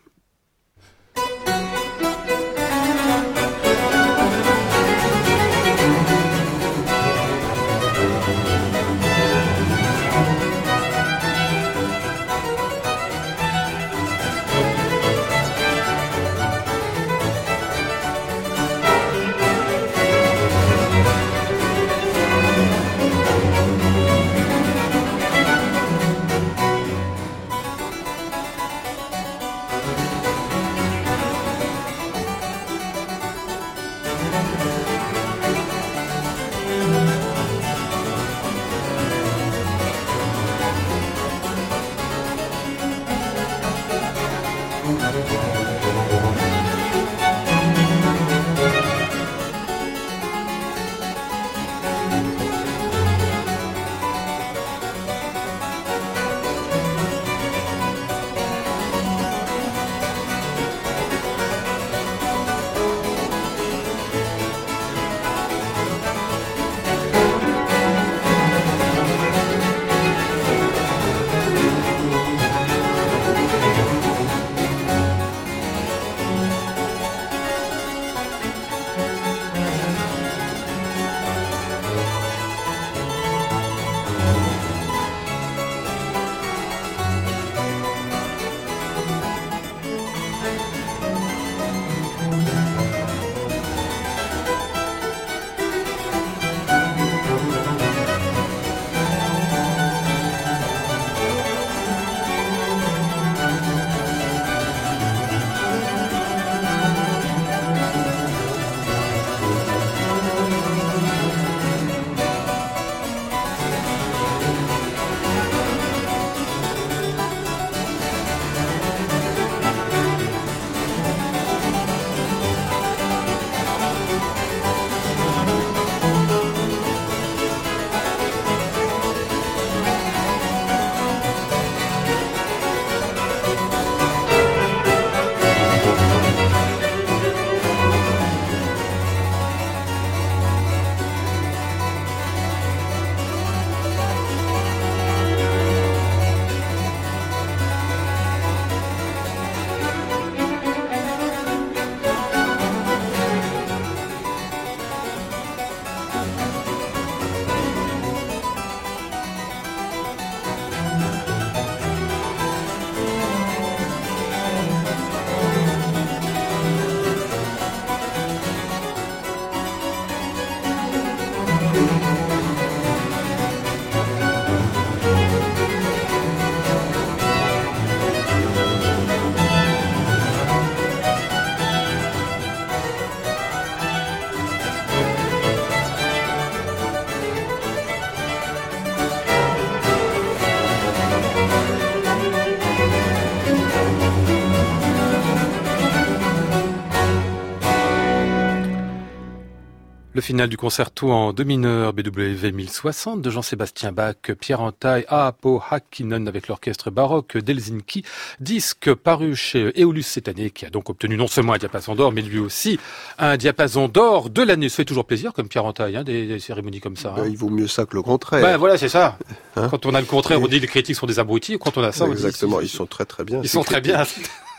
Le 200.15 200.21
final 200.21 200.47
du 200.47 200.55
concerto 200.55 201.11
en 201.11 201.33
do 201.33 201.43
mineur 201.43 201.91
BWV 201.91 202.53
1060 202.53 203.21
de 203.21 203.29
Jean-Sébastien 203.29 203.91
Bach, 203.91 204.15
Pierre 204.39 204.61
Antaille, 204.61 205.03
Aapo 205.09 205.61
Hakkinen 205.69 206.29
avec 206.29 206.47
l'orchestre 206.47 206.89
baroque 206.89 207.35
d'Helsinki, 207.35 208.05
disque 208.39 208.93
paru 208.93 209.35
chez 209.35 209.77
Eolus 209.77 210.03
cette 210.03 210.29
année, 210.29 210.51
qui 210.51 210.65
a 210.65 210.69
donc 210.69 210.89
obtenu 210.89 211.17
non 211.17 211.27
seulement 211.27 211.51
un 211.51 211.57
diapason 211.57 211.95
d'or, 211.95 212.13
mais 212.13 212.21
lui 212.21 212.39
aussi 212.39 212.79
un 213.19 213.35
diapason 213.35 213.89
d'or 213.89 214.29
de 214.29 214.41
l'année. 214.41 214.69
Ça 214.69 214.77
fait 214.77 214.85
toujours 214.85 215.03
plaisir, 215.03 215.33
comme 215.33 215.49
Pierre 215.49 215.65
Antaille, 215.65 215.97
hein, 215.97 216.05
des, 216.05 216.27
des 216.27 216.39
cérémonies 216.39 216.79
comme 216.79 216.95
ça. 216.95 217.09
Ben, 217.09 217.23
hein. 217.23 217.27
il 217.29 217.35
vaut 217.35 217.49
mieux 217.49 217.67
ça 217.67 217.85
que 217.85 217.97
le 217.97 218.01
contraire. 218.01 218.41
Ben 218.41 218.55
voilà, 218.55 218.77
c'est 218.77 218.87
ça. 218.87 219.17
Hein? 219.57 219.67
Quand 219.69 219.85
on 219.85 219.93
a 219.93 219.99
le 219.99 220.07
contraire, 220.07 220.41
on 220.41 220.47
dit 220.47 220.61
les 220.61 220.67
critiques 220.67 220.95
sont 220.95 221.07
des 221.07 221.19
abrutis. 221.19 221.57
Quand 221.59 221.77
on 221.77 221.83
a 221.83 221.91
ça, 221.91 222.05
on 222.05 222.07
dit, 222.07 222.13
Exactement, 222.13 222.61
ils 222.61 222.69
sont 222.69 222.85
très 222.85 223.03
très 223.03 223.25
bien. 223.25 223.41
ils 223.43 223.49
sont 223.49 223.63
très 223.63 223.81
bien. 223.81 224.05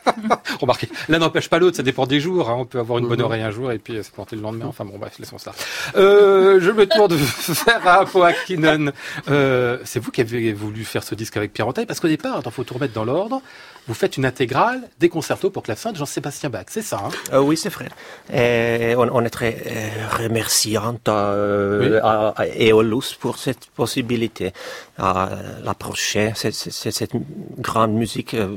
Remarquez, 0.61 0.89
l'un 1.09 1.19
n'empêche 1.19 1.49
pas 1.49 1.59
l'autre, 1.59 1.77
ça 1.77 1.83
dépend 1.83 2.07
des 2.07 2.21
jours. 2.21 2.49
hein. 2.51 2.57
On 2.59 2.65
peut 2.65 2.79
avoir 2.79 2.99
une 2.99 3.07
bonne 3.09 3.19
Mhm. 3.19 3.25
oreille 3.25 3.43
un 3.43 3.51
jour 3.51 3.73
et 3.73 3.79
puis 3.79 3.97
euh, 3.97 4.03
se 4.03 4.11
planter 4.11 4.37
le 4.37 4.43
lendemain. 4.43 4.67
Enfin 4.67 4.85
bon, 4.85 4.99
bref, 4.99 5.19
laissons 5.19 5.39
ça. 5.39 5.53
Euh, 5.97 6.61
je 6.61 6.71
me 6.71 6.87
tourne 6.87 7.15
vers 7.67 7.87
Apo 7.87 8.23
Hakkinen. 8.23 8.93
Euh, 9.31 9.79
c'est 9.85 10.01
vous 10.01 10.11
qui 10.11 10.21
avez 10.21 10.53
voulu 10.53 10.85
faire 10.85 11.03
ce 11.03 11.15
disque 11.15 11.37
avec 11.37 11.53
Pierre 11.53 11.69
Antaille 11.69 11.87
parce 11.87 12.01
qu'au 12.01 12.09
départ, 12.09 12.41
il 12.45 12.51
faut 12.51 12.65
tout 12.65 12.75
remettre 12.75 12.95
dans 12.95 13.05
l'ordre. 13.05 13.41
Vous 13.89 13.95
faites 13.95 14.17
une 14.17 14.25
intégrale 14.27 14.81
des 14.99 15.09
concertos 15.09 15.51
pour 15.51 15.63
clavecin 15.63 15.93
de 15.93 15.97
Jean-Sébastien 15.97 16.51
Bach, 16.51 16.65
c'est 16.71 16.83
ça 16.83 17.03
hein? 17.05 17.09
Euh, 17.33 17.39
oui, 17.41 17.57
c'est 17.57 17.69
vrai. 17.69 17.87
Et 18.33 18.97
on, 18.97 19.03
on 19.15 19.25
est 19.25 19.31
très 19.31 19.63
euh, 19.67 20.25
remerciant 20.25 20.99
à, 21.07 21.11
euh, 21.11 21.91
Oui. 21.93 21.99
à, 22.03 22.29
à 22.37 22.47
Eolus 22.49 23.15
pour 23.21 23.39
cette 23.39 23.67
possibilité 23.77 24.53
à 24.99 25.29
l'approcher, 25.65 26.33
cette, 26.35 26.55
cette, 26.55 26.93
cette 26.93 27.13
grande 27.59 27.93
musique 27.93 28.35
euh, 28.35 28.57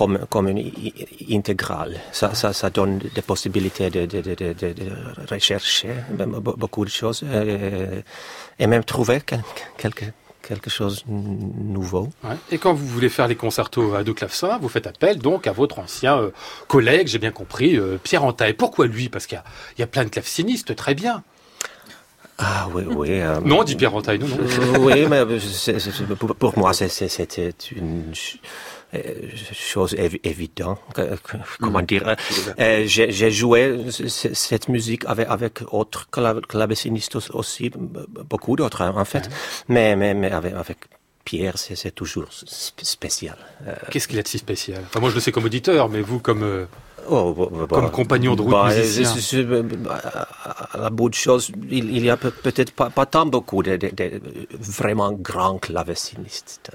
comme, 0.00 0.18
comme 0.30 0.48
une 0.48 0.72
intégrale. 1.38 1.94
Ça, 2.10 2.34
ça, 2.34 2.52
ça 2.54 2.70
donne 2.70 2.94
des 3.16 3.20
possibilités 3.32 3.90
de, 3.90 4.06
de, 4.06 4.20
de, 4.22 4.34
de, 4.34 4.52
de- 4.54 4.92
rechercher 5.34 5.90
be- 6.18 6.56
beaucoup 6.62 6.84
de 6.86 6.90
choses 7.00 7.20
euh, 7.24 8.00
et 8.58 8.66
même 8.66 8.82
trouver 8.82 9.20
quel- 9.26 9.44
quelque, 9.76 10.06
quelque 10.40 10.70
chose 10.70 11.04
de 11.06 11.12
nouveau. 11.78 12.08
Ouais. 12.24 12.36
Et 12.50 12.56
quand 12.56 12.72
vous 12.72 12.86
voulez 12.86 13.10
faire 13.10 13.28
les 13.28 13.36
concertos 13.36 13.94
à 13.94 14.02
deux 14.02 14.14
clavecins, 14.14 14.56
vous 14.62 14.70
faites 14.70 14.86
appel 14.86 15.18
donc 15.18 15.46
à 15.46 15.52
votre 15.52 15.78
ancien 15.80 16.16
euh, 16.18 16.30
collègue, 16.66 17.06
j'ai 17.08 17.18
bien 17.18 17.30
compris, 17.42 17.76
euh, 17.76 17.98
Pierre 18.02 18.24
Antaille. 18.24 18.54
Pourquoi 18.54 18.86
lui? 18.86 19.10
Parce 19.10 19.26
qu'il 19.26 19.42
y 19.76 19.80
y 19.82 19.84
a 19.84 19.86
plein 19.86 20.04
de 20.04 20.08
clavecinistes, 20.08 20.74
très 20.76 20.94
bien. 20.94 21.22
Ah 22.38 22.68
oui, 22.74 22.84
oui. 22.88 23.08
euh, 23.20 23.38
Non, 23.44 23.64
dit 23.64 23.76
Pierre 23.76 23.94
Antaille, 23.94 24.18
non, 24.18 24.28
non. 24.28 24.38
Euh, 24.40 24.78
oui, 24.78 25.06
mais 25.10 25.22
pour, 26.16 26.34
pour 26.36 26.58
moi, 26.58 26.72
c'était 26.72 27.52
une 27.76 28.14
chose 29.52 29.94
évi- 29.94 30.20
évidente. 30.24 30.80
Comment 31.60 31.82
dire 31.82 32.16
euh, 32.58 32.82
J'ai 32.86 33.12
j'ai 33.12 33.30
joué 33.30 33.78
cette 34.44 34.68
musique 34.68 35.04
avec, 35.06 35.26
avec 35.28 35.62
autres 35.72 36.08
clav- 36.12 36.40
clavecinistes 36.46 37.16
aussi, 37.34 37.70
beaucoup 38.32 38.56
d'autres 38.56 38.82
en 38.84 39.04
fait, 39.04 39.28
mais, 39.68 39.94
mais, 39.96 40.14
mais 40.14 40.30
avec, 40.32 40.54
avec 40.54 40.78
Pierre, 41.24 41.56
c'est 41.58 41.94
toujours 41.94 42.28
sp- 42.30 42.82
spécial. 42.84 43.36
Euh, 43.66 43.74
Qu'est-ce 43.90 44.08
qu'il 44.08 44.18
a 44.18 44.22
de 44.22 44.28
si 44.28 44.38
spécial? 44.38 44.82
Enfin, 44.86 45.00
moi 45.00 45.10
je 45.10 45.14
le 45.16 45.20
sais 45.20 45.32
comme 45.32 45.44
auditeur, 45.44 45.88
mais 45.88 46.00
vous 46.00 46.18
comme... 46.18 46.42
euh, 46.42 46.66
Oh, 47.08 47.32
bah, 47.32 47.46
bah, 47.50 47.66
Comme 47.70 47.84
bah, 47.86 47.90
compagnon 47.90 48.36
de 48.36 48.42
route 48.42 48.50
bah, 48.52 48.68
musicien. 48.74 49.14
je- 49.14 49.20
je- 49.20 49.46
je- 49.46 49.88
à 50.74 50.78
la 50.78 50.90
bout 50.90 51.08
de 51.08 51.14
choses, 51.14 51.50
il, 51.70 51.90
il 51.96 52.04
y 52.04 52.10
a 52.10 52.16
peut- 52.16 52.30
peut-être 52.30 52.72
pas, 52.72 52.90
pas 52.90 53.06
tant 53.06 53.24
beaucoup 53.26 53.62
de, 53.62 53.76
de- 53.76 53.88
de 53.88 54.20
vraiment 54.60 55.10
grands 55.12 55.58
clavecinistes. 55.58 56.70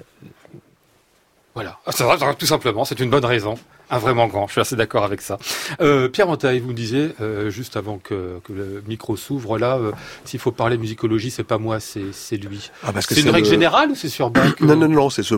Voilà, 1.56 1.80
Ah, 1.86 1.92
ça 1.94 2.06
va, 2.06 2.34
tout 2.34 2.46
simplement, 2.46 2.84
c'est 2.86 3.00
une 3.00 3.10
bonne 3.10 3.24
raison. 3.26 3.56
Un 3.90 3.98
vraiment 3.98 4.28
grand, 4.28 4.46
je 4.48 4.52
suis 4.54 4.62
assez 4.62 4.76
d'accord 4.76 5.04
avec 5.06 5.22
ça. 5.22 5.38
Euh, 5.80 6.10
Pierre 6.10 6.28
Antaille, 6.30 6.60
vous 6.60 6.70
me 6.70 6.74
disiez, 6.74 7.12
euh, 7.22 7.50
juste 7.50 7.78
avant 7.78 7.98
que, 7.98 8.40
que 8.44 8.52
le 8.52 8.84
micro 8.88 9.16
s'ouvre 9.16 9.58
là, 9.58 9.78
euh, 9.78 9.92
s'il 10.26 10.40
faut 10.40 10.52
parler 10.52 10.78
musicologie, 10.78 11.32
c'est 11.32 11.44
pas 11.46 11.58
moi, 11.58 11.80
c'est 11.80 12.38
lui. 12.38 12.72
Ah, 12.84 12.92
parce 12.92 13.06
que 13.06 13.16
C'est 13.16 13.22
une 13.22 13.30
règle 13.30 13.48
le- 13.48 13.52
générale 13.54 13.92
ou 13.92 13.96
c'est 13.96 14.10
sur 14.10 14.32
Bach 14.32 14.60
Non, 14.60 14.76
non, 14.76 14.90
non, 14.90 15.10
c'est 15.10 15.24
ce 15.24 15.36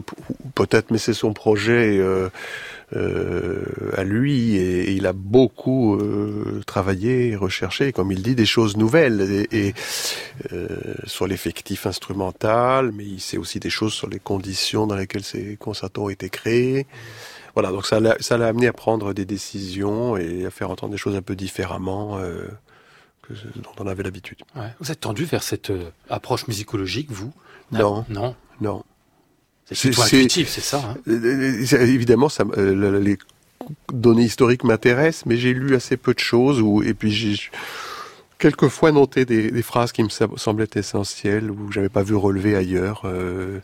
peut-être, 0.55 0.89
mais 0.91 0.97
c'est 0.97 1.13
son 1.13 1.33
projet 1.33 1.99
à 2.95 4.03
lui 4.03 4.55
et, 4.55 4.89
et 4.89 4.91
il 4.93 5.05
a 5.07 5.13
beaucoup 5.13 5.95
euh, 5.95 6.61
travaillé, 6.65 7.35
recherché, 7.35 7.91
comme 7.91 8.11
il 8.11 8.23
dit, 8.23 8.33
des 8.35 8.45
choses 8.45 8.77
nouvelles 8.77 9.21
et, 9.51 9.67
et, 9.67 9.73
euh, 10.53 10.67
sur 11.05 11.27
l'effectif 11.27 11.85
instrumental, 11.85 12.91
mais 12.93 13.05
il 13.05 13.19
sait 13.19 13.37
aussi 13.37 13.59
des 13.59 13.69
choses 13.69 13.93
sur 13.93 14.07
les 14.07 14.19
conditions 14.19 14.87
dans 14.87 14.95
lesquelles 14.95 15.23
ces 15.25 15.57
concertos 15.57 16.05
ont 16.05 16.09
été 16.09 16.29
créés. 16.29 16.87
Voilà, 17.55 17.71
donc 17.71 17.85
ça 17.87 17.99
l'a 17.99 18.15
ça 18.19 18.37
l'a 18.37 18.47
amené 18.47 18.67
à 18.67 18.73
prendre 18.73 19.13
des 19.13 19.25
décisions 19.25 20.15
et 20.15 20.45
à 20.45 20.51
faire 20.51 20.69
entendre 20.69 20.91
des 20.91 20.97
choses 20.97 21.15
un 21.15 21.21
peu 21.23 21.35
différemment 21.35 22.19
euh, 22.19 22.47
que 23.23 23.35
ce 23.35 23.47
dont 23.59 23.71
on 23.79 23.87
avait 23.87 24.03
l'habitude. 24.03 24.37
ouais. 24.55 24.69
Vous 24.79 24.91
êtes 24.91 25.01
tendu 25.01 25.25
vers 25.25 25.43
cette 25.43 25.71
euh, 25.71 25.89
approche 26.09 26.47
musicologique, 26.47 27.11
vous? 27.11 27.33
Non. 27.71 28.05
Non 28.09 28.35
Non. 28.61 28.83
C'est 29.75 29.91
intuitif, 30.17 30.49
c'est 30.49 30.61
ça 30.61 30.77
hein 30.85 30.95
Euh, 31.07 31.65
euh, 31.73 31.85
Évidemment, 31.85 32.29
ça, 32.29 32.45
euh, 32.57 32.73
le- 32.73 32.99
les 32.99 33.17
données 33.91 34.23
historiques 34.23 34.63
m'intéressent, 34.63 35.25
mais 35.25 35.35
j'ai 35.37 35.53
lu 35.53 35.75
assez 35.75 35.97
peu 35.97 36.13
de 36.13 36.19
choses, 36.19 36.61
ou 36.61 36.83
et 36.83 36.93
puis 36.93 37.11
j'ai 37.11 37.35
quelquefois 38.39 38.91
noté 38.91 39.25
des, 39.25 39.51
des 39.51 39.61
phrases 39.61 39.91
qui 39.91 40.03
me 40.03 40.09
sem- 40.09 40.37
semblaient 40.37 40.69
essentielles, 40.75 41.51
ou 41.51 41.67
que 41.67 41.73
j'avais 41.73 41.89
pas 41.89 42.03
vu 42.03 42.15
relever 42.15 42.55
ailleurs, 42.55 43.01
euh, 43.05 43.59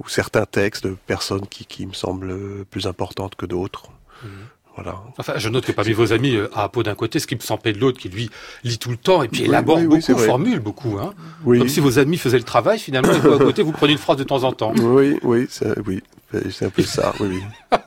ou 0.00 0.08
certains 0.08 0.44
textes 0.46 0.84
de 0.86 0.96
personnes 1.06 1.46
qui, 1.46 1.64
qui 1.64 1.86
me 1.86 1.92
semblent 1.94 2.64
plus 2.70 2.86
importantes 2.86 3.34
que 3.36 3.46
d'autres. 3.46 3.84
Mhm. 4.22 4.30
Voilà. 4.76 5.02
Enfin, 5.18 5.34
je 5.36 5.48
note 5.48 5.64
que 5.64 5.72
parmi 5.72 5.92
vos 5.92 6.12
amis, 6.12 6.34
euh, 6.36 6.48
à 6.54 6.64
Apo 6.64 6.82
d'un 6.82 6.94
côté, 6.94 7.18
ce 7.20 7.26
qui 7.26 7.36
me 7.36 7.40
semble 7.40 7.62
de 7.62 7.78
l'autre, 7.78 7.98
qui 8.00 8.08
lui 8.08 8.28
lit 8.64 8.78
tout 8.78 8.90
le 8.90 8.96
temps 8.96 9.22
et 9.22 9.28
puis 9.28 9.42
Oui, 9.42 9.48
élabore 9.48 9.78
oui, 9.78 9.86
oui, 9.86 10.02
c'est 10.02 10.12
beaucoup, 10.14 10.24
formule 10.24 10.58
beaucoup. 10.60 10.98
Hein 10.98 11.14
Comme 11.44 11.68
si 11.68 11.80
vos 11.80 11.98
amis 11.98 12.16
faisaient 12.18 12.38
le 12.38 12.44
travail, 12.44 12.78
finalement, 12.78 13.12
et 13.12 13.18
vous, 13.20 13.32
à 13.32 13.38
côté, 13.38 13.62
vous 13.62 13.72
prenez 13.72 13.92
une 13.92 13.98
phrase 13.98 14.16
de 14.16 14.24
temps 14.24 14.42
en 14.42 14.52
temps. 14.52 14.72
oui, 14.80 15.18
oui, 15.22 15.46
c'est, 15.48 15.78
oui, 15.86 16.02
c'est 16.50 16.64
un 16.66 16.70
peu 16.70 16.82
ça, 16.82 17.14
oui. 17.20 17.40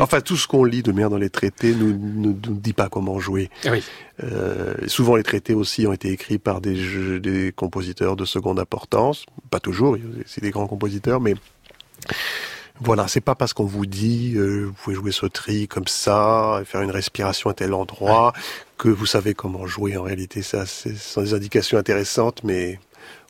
Enfin, 0.00 0.20
tout 0.20 0.36
ce 0.36 0.48
qu'on 0.48 0.64
lit 0.64 0.82
de 0.82 0.90
manière 0.90 1.10
dans 1.10 1.16
les 1.16 1.30
traités 1.30 1.72
nous, 1.72 1.96
nous, 1.96 2.36
nous 2.46 2.54
dit 2.56 2.72
pas 2.72 2.88
comment 2.88 3.20
jouer. 3.20 3.50
Oui. 3.70 3.82
Euh, 4.24 4.74
souvent, 4.88 5.14
les 5.14 5.22
traités 5.22 5.54
aussi 5.54 5.86
ont 5.86 5.92
été 5.92 6.10
écrits 6.10 6.38
par 6.38 6.60
des, 6.60 6.74
jeux- 6.74 7.20
des 7.20 7.52
compositeurs 7.54 8.16
de 8.16 8.24
seconde 8.24 8.58
importance. 8.58 9.24
Pas 9.48 9.60
toujours, 9.60 9.96
aussi 10.24 10.40
des 10.40 10.50
grands 10.50 10.66
compositeurs, 10.66 11.20
mais 11.20 11.34
voilà, 12.80 13.08
c'est 13.08 13.20
pas 13.20 13.34
parce 13.34 13.52
qu'on 13.52 13.64
vous 13.64 13.86
dit 13.86 14.34
euh, 14.36 14.64
vous 14.66 14.72
pouvez 14.72 14.96
jouer 14.96 15.12
ce 15.12 15.26
tri 15.26 15.66
comme 15.68 15.86
ça, 15.86 16.62
faire 16.64 16.82
une 16.82 16.90
respiration 16.90 17.50
à 17.50 17.54
tel 17.54 17.72
endroit, 17.74 18.32
que 18.78 18.88
vous 18.88 19.06
savez 19.06 19.34
comment 19.34 19.66
jouer. 19.66 19.96
En 19.96 20.02
réalité, 20.02 20.42
ça, 20.42 20.66
c'est- 20.66 20.94
ce 20.96 21.12
sont 21.14 21.22
des 21.22 21.34
indications 21.34 21.78
intéressantes, 21.78 22.42
mais 22.44 22.78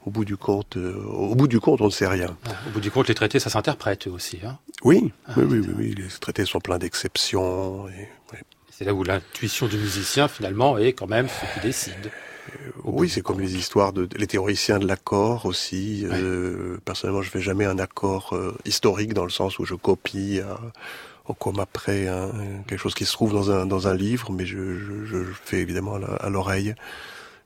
au 0.05 0.11
bout 0.11 0.25
du 0.25 0.37
compte, 0.37 0.77
euh, 0.77 0.95
au 1.05 1.35
bout 1.35 1.49
du 1.49 1.61
compte, 1.61 1.81
on 1.81 1.87
ne 1.87 1.91
sait 1.91 2.07
rien. 2.07 2.37
Au 2.67 2.71
bout 2.71 2.81
du 2.81 2.91
compte, 2.91 3.09
les 3.09 3.15
traités, 3.15 3.39
ça 3.41 3.51
s'interprète 3.51 4.07
aussi. 4.07 4.39
Hein 4.45 4.59
Oui, 4.83 5.13
Ah, 5.27 5.33
oui, 5.37 5.45
oui, 5.49 5.59
oui, 5.61 5.75
oui, 5.79 5.95
les 5.97 6.09
traités 6.21 6.45
sont 6.45 6.61
pleins 6.61 6.79
d'exceptions. 6.79 7.89
et- 7.89 8.09
oui. 8.33 8.39
c'est 8.71 8.85
là 8.85 8.93
où 8.95 9.03
l'intuition 9.05 9.67
du 9.69 9.77
musicien, 9.79 10.29
finalement, 10.29 10.77
est 10.79 10.93
quand 10.93 11.07
même 11.09 11.29
ce 11.29 11.55
qui 11.61 11.67
décide. 11.67 12.11
Bout 12.77 13.01
Oui, 13.01 13.09
c'est 13.09 13.21
comme 13.21 13.41
les 13.41 13.57
histoires 13.57 13.93
de 13.93 14.09
les 14.17 14.27
théoriciens 14.27 14.79
de 14.79 14.87
l'accord 14.87 15.47
aussi. 15.47 16.07
Euh, 16.11 16.79
personnellement, 16.85 17.23
je 17.23 17.31
fais 17.31 17.41
jamais 17.41 17.65
un 17.65 17.79
accord 17.79 18.35
euh, 18.35 18.57
historique 18.65 19.15
dans 19.15 19.25
le 19.25 19.31
sens 19.31 19.59
où 19.59 19.65
je 19.65 19.75
copie 19.75 20.41
euh, 20.41 20.55
au 21.27 21.35
comme 21.35 21.61
après 21.61 22.09
hein, 22.09 22.31
quelque 22.67 22.79
chose 22.79 22.95
qui 22.95 23.05
se 23.05 23.13
trouve 23.13 23.33
dans 23.33 23.51
un 23.51 23.67
dans 23.67 23.89
un 23.89 23.95
livre, 23.95 24.31
mais 24.33 24.47
je, 24.47 24.79
je, 25.05 25.19
fais 25.45 25.59
évidemment 25.59 25.97
à 26.21 26.31
l'oreille. 26.31 26.75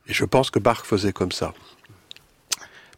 Et 0.07 0.13
je 0.13 0.25
pense 0.25 0.51
que 0.51 0.59
Bach 0.59 0.83
faisait 0.85 1.13
comme 1.13 1.33
ça. 1.33 1.55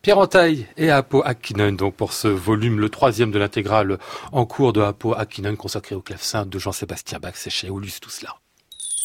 Pierre 0.02 0.18
Antaille 0.18 0.66
et 0.76 0.90
Apo 0.90 1.22
Hakkinen, 1.24 1.76
donc 1.76 1.94
pour 1.94 2.12
ce 2.12 2.26
volume, 2.26 2.80
le 2.80 2.88
troisième 2.88 3.30
de 3.30 3.38
l'intégrale 3.38 3.98
en 4.32 4.46
cours 4.46 4.72
de 4.72 4.80
Apo 4.80 5.14
Hakkinen 5.14 5.56
consacré 5.56 5.94
au 5.94 6.00
clavecin 6.00 6.44
de 6.44 6.58
Jean-Sébastien 6.58 7.20
Bach, 7.20 7.34
c'est 7.36 7.50
chez 7.50 7.70
Aulus 7.70 8.00
tout 8.00 8.10
cela. 8.10 8.41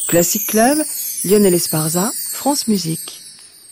Classic 0.08 0.46
Club, 0.46 0.78
Lionel 1.24 1.54
Esparza, 1.54 2.10
France 2.32 2.66
Musique. 2.68 3.20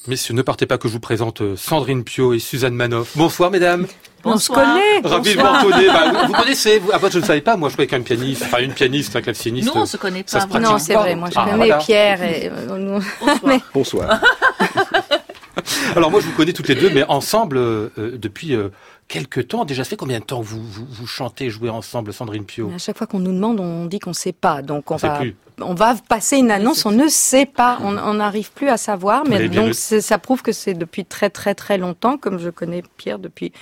Messieurs, 0.06 0.34
ne 0.34 0.42
partez 0.42 0.66
pas 0.66 0.78
que 0.78 0.86
je 0.86 0.92
vous 0.92 1.00
présente 1.00 1.40
euh, 1.40 1.56
Sandrine 1.56 2.04
Pio 2.04 2.32
et 2.34 2.38
Suzanne 2.38 2.74
Manoff. 2.74 3.16
Bonsoir 3.16 3.50
mesdames. 3.50 3.86
On 4.24 4.38
se 4.38 4.48
connaît. 4.50 5.00
Ravi 5.04 5.34
de 5.34 5.40
vous 5.40 5.46
retrouver. 5.46 5.86
Bah, 5.86 6.12
vous, 6.12 6.26
vous 6.32 6.32
connaissez, 6.32 6.78
vous, 6.78 6.90
après 6.92 7.10
je 7.10 7.18
ne 7.20 7.24
savais 7.24 7.40
pas, 7.40 7.56
moi 7.56 7.68
je 7.68 7.74
croyais 7.74 7.88
qu'un 7.88 8.02
pianiste, 8.02 8.42
enfin 8.44 8.58
une 8.58 8.72
pianiste, 8.72 9.16
un 9.16 9.22
claveciniste. 9.22 9.66
Non, 9.74 9.82
on 9.82 9.86
se 9.86 9.96
connaît 9.96 10.24
ça 10.26 10.38
pas. 10.40 10.44
se 10.44 10.48
pratique 10.48 10.68
Non, 10.68 10.78
c'est 10.78 10.94
vrai. 10.94 11.14
Moi, 11.16 11.28
je 11.32 11.38
Ah, 11.38 11.44
connais 11.44 11.56
voilà. 11.56 11.78
Pierre 11.78 12.22
et 12.22 12.50
euh, 12.52 12.76
nous- 12.78 13.04
Bonsoir. 13.20 13.60
Bonsoir. 13.74 14.20
Alors 15.96 16.10
moi 16.10 16.20
je 16.20 16.26
vous 16.26 16.32
connais 16.32 16.52
toutes 16.52 16.68
les 16.68 16.74
deux, 16.74 16.90
mais 16.90 17.04
ensemble 17.04 17.56
euh, 17.56 17.88
euh, 17.98 18.16
depuis 18.18 18.54
euh, 18.54 18.68
quelques 19.08 19.48
temps. 19.48 19.64
Déjà 19.64 19.84
ça 19.84 19.90
fait 19.90 19.96
combien 19.96 20.20
de 20.20 20.24
temps 20.24 20.40
vous, 20.40 20.62
vous, 20.62 20.86
vous 20.88 21.06
chantez, 21.06 21.50
jouez 21.50 21.70
ensemble, 21.70 22.12
Sandrine 22.12 22.44
Pio 22.44 22.70
À 22.74 22.78
chaque 22.78 22.98
fois 22.98 23.06
qu'on 23.06 23.18
nous 23.18 23.32
demande, 23.32 23.60
on 23.60 23.86
dit 23.86 23.98
qu'on 23.98 24.12
sait 24.12 24.32
pas. 24.32 24.62
Donc 24.62 24.90
on 24.90 24.94
On 24.94 24.98
va, 24.98 25.18
plus. 25.18 25.36
on 25.60 25.74
va 25.74 25.94
passer 26.08 26.36
une 26.38 26.50
annonce, 26.50 26.86
on 26.86 26.90
ne 26.90 27.08
sait 27.08 27.46
pas, 27.46 27.78
on 27.82 28.14
n'arrive 28.14 28.52
plus 28.52 28.68
à 28.68 28.76
savoir. 28.76 29.24
Mais 29.26 29.48
donc 29.48 29.74
ça 29.74 30.18
prouve 30.18 30.42
que 30.42 30.52
c'est 30.52 30.74
depuis 30.74 31.04
très 31.04 31.30
très 31.30 31.54
très 31.54 31.78
longtemps, 31.78 32.18
comme 32.18 32.38
je 32.38 32.50
connais 32.50 32.82
Pierre 32.96 33.18
depuis 33.18 33.52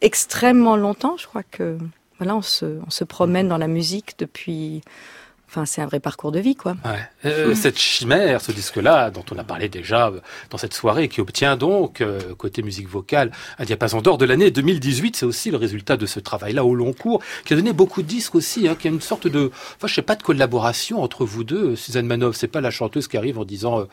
extrêmement 0.00 0.76
longtemps. 0.76 1.16
Je 1.18 1.26
crois 1.26 1.42
que 1.42 1.78
voilà, 2.18 2.36
on 2.36 2.42
se, 2.42 2.78
on 2.86 2.90
se 2.90 3.04
promène 3.04 3.48
dans 3.48 3.58
la 3.58 3.68
musique 3.68 4.14
depuis 4.18 4.82
Enfin, 5.52 5.66
c'est 5.66 5.82
un 5.82 5.86
vrai 5.86 5.98
parcours 5.98 6.30
de 6.30 6.38
vie, 6.38 6.54
quoi. 6.54 6.76
Ouais. 6.84 7.00
Euh, 7.24 7.56
cette 7.56 7.76
chimère, 7.76 8.40
ce 8.40 8.52
disque-là, 8.52 9.10
dont 9.10 9.24
on 9.32 9.36
a 9.38 9.42
parlé 9.42 9.68
déjà 9.68 10.06
euh, 10.06 10.20
dans 10.48 10.58
cette 10.58 10.74
soirée, 10.74 11.08
qui 11.08 11.20
obtient 11.20 11.56
donc, 11.56 12.00
euh, 12.00 12.20
côté 12.38 12.62
musique 12.62 12.88
vocale, 12.88 13.32
un 13.58 13.64
diapason 13.64 14.00
d'or 14.00 14.16
de 14.16 14.24
l'année 14.26 14.52
2018, 14.52 15.16
c'est 15.16 15.26
aussi 15.26 15.50
le 15.50 15.56
résultat 15.56 15.96
de 15.96 16.06
ce 16.06 16.20
travail-là 16.20 16.64
au 16.64 16.76
long 16.76 16.92
cours, 16.92 17.20
qui 17.44 17.52
a 17.54 17.56
donné 17.56 17.72
beaucoup 17.72 18.02
de 18.02 18.06
disques 18.06 18.36
aussi, 18.36 18.68
hein, 18.68 18.76
qui 18.78 18.86
a 18.86 18.92
une 18.92 19.00
sorte 19.00 19.26
de, 19.26 19.50
enfin, 19.76 19.88
je 19.88 19.94
sais 19.94 20.02
pas, 20.02 20.14
de 20.14 20.22
collaboration 20.22 21.02
entre 21.02 21.24
vous 21.24 21.42
deux. 21.42 21.74
Suzanne 21.74 22.06
Manoff, 22.06 22.36
c'est 22.36 22.46
pas 22.46 22.60
la 22.60 22.70
chanteuse 22.70 23.08
qui 23.08 23.16
arrive 23.16 23.36
en 23.40 23.44
disant, 23.44 23.80
euh, 23.80 23.84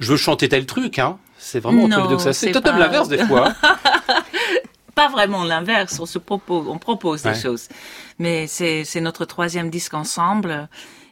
je 0.00 0.10
veux 0.10 0.18
chanter 0.18 0.50
tel 0.50 0.66
truc, 0.66 0.98
hein. 0.98 1.16
C'est 1.38 1.60
vraiment 1.60 1.84
entre 1.84 1.96
Non, 1.96 2.02
les 2.02 2.08
deux 2.10 2.16
que 2.16 2.22
ça 2.22 2.34
c'est 2.34 2.52
même 2.52 2.60
pas- 2.62 2.78
l'inverse 2.78 3.08
des 3.08 3.24
fois. 3.24 3.54
hein. 3.62 3.76
Pas 4.94 5.08
vraiment 5.08 5.44
l'inverse, 5.44 6.00
on 6.00 6.06
se 6.06 6.18
propose, 6.18 6.66
on 6.68 6.78
propose 6.78 7.24
Ouais. 7.24 7.32
des 7.32 7.38
choses. 7.40 7.68
Mais 8.18 8.48
c'est, 8.48 8.82
c'est 8.82 9.00
notre 9.00 9.24
troisième 9.26 9.70
disque 9.70 9.94
ensemble 9.94 10.68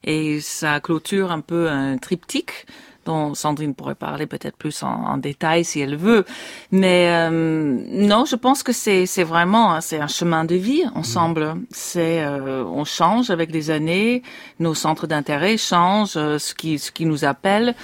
et 0.06 0.40
ça 0.40 0.80
clôture 0.80 1.30
un 1.30 1.40
peu 1.40 1.68
un 1.68 1.98
triptyque 1.98 2.66
dont 3.06 3.34
Sandrine 3.34 3.74
pourrait 3.74 3.94
parler 3.94 4.26
peut-être 4.26 4.56
plus 4.56 4.82
en, 4.82 4.88
en 4.88 5.16
détail 5.16 5.64
si 5.64 5.80
elle 5.80 5.96
veut. 5.96 6.24
Mais 6.72 7.08
euh, 7.10 7.30
non, 7.30 8.24
je 8.26 8.36
pense 8.36 8.62
que 8.62 8.72
c'est, 8.72 9.06
c'est 9.06 9.22
vraiment 9.22 9.72
hein, 9.72 9.80
c'est 9.80 10.00
un 10.00 10.08
chemin 10.08 10.44
de 10.44 10.56
vie 10.56 10.84
ensemble. 10.94 11.54
C'est 11.70 12.22
euh, 12.22 12.64
on 12.64 12.84
change 12.84 13.30
avec 13.30 13.50
les 13.52 13.70
années, 13.70 14.22
nos 14.58 14.74
centres 14.74 15.06
d'intérêt 15.06 15.56
changent, 15.56 16.16
euh, 16.16 16.38
ce 16.38 16.54
qui 16.54 16.78
ce 16.78 16.90
qui 16.90 17.06
nous 17.06 17.24
appelle. 17.24 17.74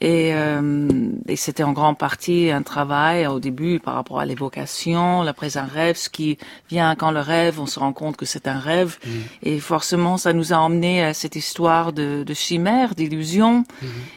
Et, 0.00 0.34
euh, 0.34 0.88
et 1.28 1.36
c'était 1.36 1.62
en 1.62 1.72
grande 1.72 1.98
partie 1.98 2.50
un 2.50 2.62
travail 2.62 3.26
au 3.26 3.38
début 3.38 3.80
par 3.80 3.94
rapport 3.94 4.18
à 4.18 4.24
l'évocation, 4.24 5.22
l'après 5.22 5.58
un 5.58 5.64
rêve, 5.64 5.96
ce 5.96 6.08
qui 6.08 6.38
vient 6.70 6.94
quand 6.94 7.10
le 7.10 7.20
rêve, 7.20 7.60
on 7.60 7.66
se 7.66 7.78
rend 7.78 7.92
compte 7.92 8.16
que 8.16 8.24
c'est 8.24 8.48
un 8.48 8.58
rêve. 8.58 8.98
Et 9.42 9.60
forcément, 9.60 10.16
ça 10.16 10.32
nous 10.32 10.54
a 10.54 10.56
emmené 10.56 11.04
à 11.04 11.12
cette 11.12 11.36
histoire 11.36 11.92
de, 11.92 12.24
de 12.24 12.34
chimère, 12.34 12.94
d'illusion. 12.94 13.64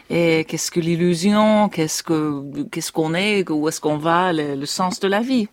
Et 0.08 0.44
qu'est-ce 0.48 0.70
que 0.70 0.80
l'illusion? 0.80 1.68
Qu'est-ce 1.68 2.02
que 2.02 2.64
qu'est-ce 2.70 2.90
qu'on 2.92 3.14
est? 3.14 3.48
Où 3.50 3.68
est-ce 3.68 3.80
qu'on 3.80 3.98
va? 3.98 4.32
Le, 4.32 4.54
le 4.54 4.66
sens 4.66 5.00
de 5.00 5.08
la 5.08 5.20
vie. 5.20 5.48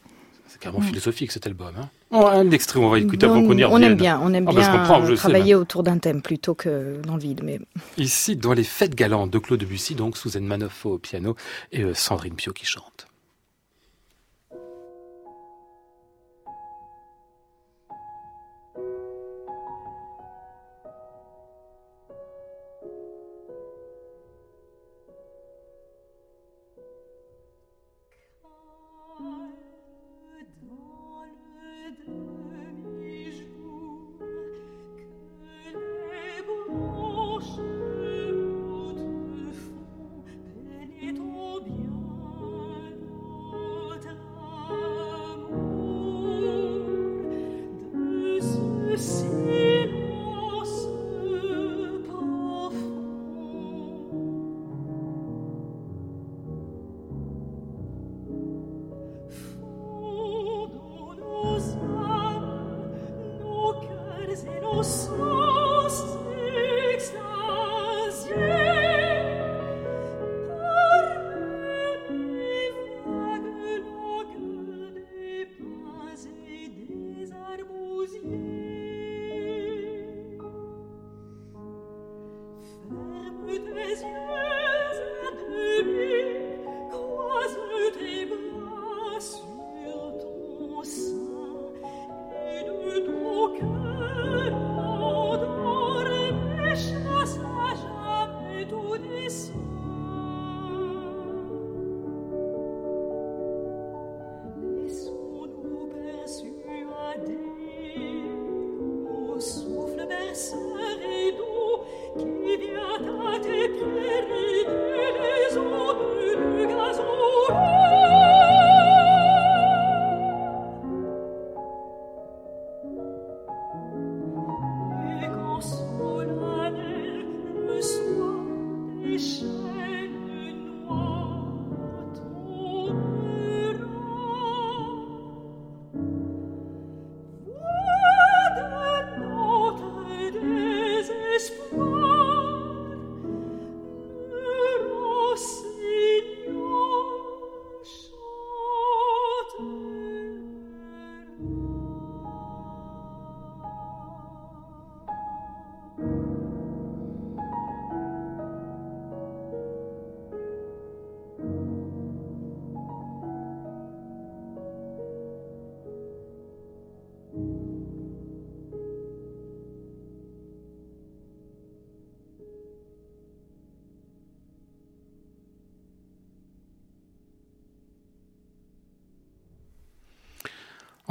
C'est 0.47 0.59
carrément 0.59 0.81
philosophique 0.81 1.31
cet 1.31 1.45
album. 1.45 1.73
Hein. 1.77 1.89
Oh, 2.13 2.25
un 2.27 2.51
extrait, 2.51 2.79
on 2.79 2.89
va 2.89 2.99
écouter 2.99 3.25
avant 3.25 3.41
qu'on 3.41 3.57
y 3.57 3.63
on 3.63 3.77
aime 3.77 3.95
bien, 3.95 4.19
on 4.21 4.33
aime 4.33 4.45
Ah 4.49 4.51
bien 4.51 5.15
travailler 5.15 5.55
autour 5.55 5.83
d'un 5.83 5.97
thème 5.97 6.21
plutôt 6.21 6.55
que 6.55 7.01
dans 7.07 7.15
le 7.15 7.21
vide. 7.21 7.41
Mais 7.43 7.59
Ici, 7.97 8.35
dans 8.35 8.53
les 8.53 8.65
fêtes 8.65 8.95
galantes 8.95 9.31
de 9.31 9.39
Claude 9.39 9.59
Debussy, 9.59 9.95
donc 9.95 10.17
Suzanne 10.17 10.45
Manoff 10.45 10.85
au 10.85 10.97
piano 10.97 11.35
et 11.71 11.83
euh, 11.83 11.93
Sandrine 11.93 12.33
Pio 12.33 12.51
qui 12.51 12.65
chante. 12.65 13.07